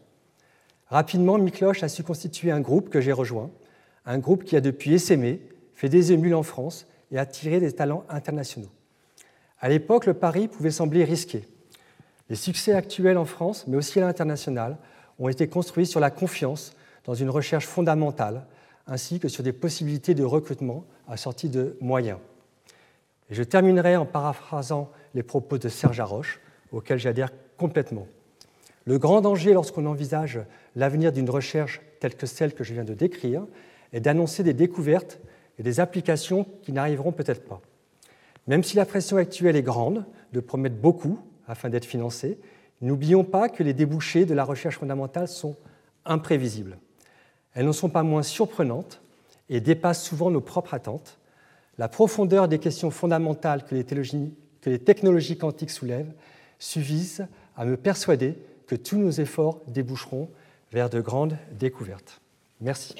Rapidement, 0.93 1.39
Miklos 1.39 1.83
a 1.83 1.89
su 1.89 2.03
constituer 2.03 2.51
un 2.51 2.61
groupe 2.61 2.91
que 2.91 3.01
j'ai 3.01 3.13
rejoint, 3.13 3.51
un 4.05 4.19
groupe 4.19 4.45
qui 4.45 4.57
a 4.57 4.61
depuis 4.61 4.93
essaimé, 4.93 5.41
fait 5.73 5.89
des 5.89 6.13
émules 6.13 6.35
en 6.35 6.43
France 6.43 6.87
et 7.11 7.19
attiré 7.19 7.61
des 7.61 7.73
talents 7.73 8.05
internationaux. 8.11 8.69
À 9.59 9.71
l'époque, 9.71 10.05
le 10.05 10.13
pari 10.13 10.49
pouvait 10.49 10.71
sembler 10.71 11.05
risqué. 11.05 11.49
Les 12.29 12.37
succès 12.37 12.75
actuels 12.75 13.17
en 13.17 13.25
France, 13.25 13.65
mais 13.67 13.79
aussi 13.79 14.01
à 14.01 14.03
l'international, 14.05 14.77
ont 15.19 15.31
été 15.31 15.49
construits 15.49 15.87
sur 15.87 15.99
la 15.99 16.11
confiance 16.11 16.77
dans 17.07 17.15
une 17.15 17.31
recherche 17.31 17.67
fondamentale, 17.67 18.45
ainsi 18.87 19.19
que 19.19 19.29
sur 19.29 19.43
des 19.43 19.55
possibilités 19.55 20.13
de 20.13 20.25
recrutement 20.25 20.85
assorties 21.09 21.49
de 21.49 21.75
moyens. 21.81 22.19
Je 23.31 23.43
terminerai 23.43 23.97
en 23.97 24.05
paraphrasant 24.05 24.91
les 25.15 25.23
propos 25.23 25.57
de 25.57 25.71
Serge 25.71 26.01
Haroche, 26.01 26.39
auxquels 26.71 26.99
j'adhère 26.99 27.31
complètement. 27.57 28.07
Le 28.85 28.99
grand 28.99 29.21
danger 29.21 29.53
lorsqu'on 29.53 29.87
envisage 29.87 30.41
l'avenir 30.75 31.13
d'une 31.13 31.31
recherche 31.31 31.81
telle 32.01 32.17
que 32.17 32.27
celle 32.27 32.55
que 32.55 32.65
je 32.65 32.75
viens 32.75 32.85
de 32.85 32.95
décrire 32.95 33.47
est 33.93 34.01
d'annoncer 34.01 34.43
des 34.43 34.55
découvertes 34.55 35.21
et 35.59 35.63
des 35.63 35.81
applications 35.81 36.47
qui 36.63 36.73
n'arriveront 36.73 37.13
peut-être 37.13 37.45
pas. 37.45 37.61
Même 38.47 38.65
si 38.65 38.77
la 38.77 38.87
pression 38.87 39.19
actuelle 39.19 39.55
est 39.55 39.63
grande 39.63 40.05
de 40.33 40.41
promettre 40.41 40.77
beaucoup 40.77 41.21
afin 41.47 41.69
d'être 41.69 41.85
financée, 41.85 42.39
n'oublions 42.81 43.23
pas 43.23 43.49
que 43.49 43.63
les 43.63 43.75
débouchés 43.75 44.25
de 44.25 44.35
la 44.35 44.45
recherche 44.45 44.79
fondamentale 44.79 45.29
sont 45.29 45.57
imprévisibles. 46.05 46.79
Elles 47.55 47.67
ne 47.67 47.73
sont 47.73 47.91
pas 47.91 48.03
moins 48.03 48.23
surprenantes 48.23 49.01
et 49.49 49.61
dépassent 49.61 50.03
souvent 50.03 50.31
nos 50.31 50.41
propres 50.41 50.75
attentes. 50.75 51.19
La 51.79 51.89
profondeur 51.89 52.49
des 52.49 52.59
questions 52.59 52.91
fondamentales 52.91 53.65
que 53.65 53.75
les 53.75 54.79
technologies 54.79 55.39
quantiques 55.39 55.71
soulèvent 55.71 56.13
suffisent 56.59 57.27
à 57.57 57.65
me 57.65 57.77
persuader 57.77 58.37
que 58.67 58.75
tous 58.75 58.99
nos 58.99 59.11
efforts 59.11 59.61
déboucheront 59.69 60.31
vers 60.73 60.91
de 60.91 61.01
grandes 61.01 61.39
découvertes. 61.53 62.21
Merci. 62.61 62.95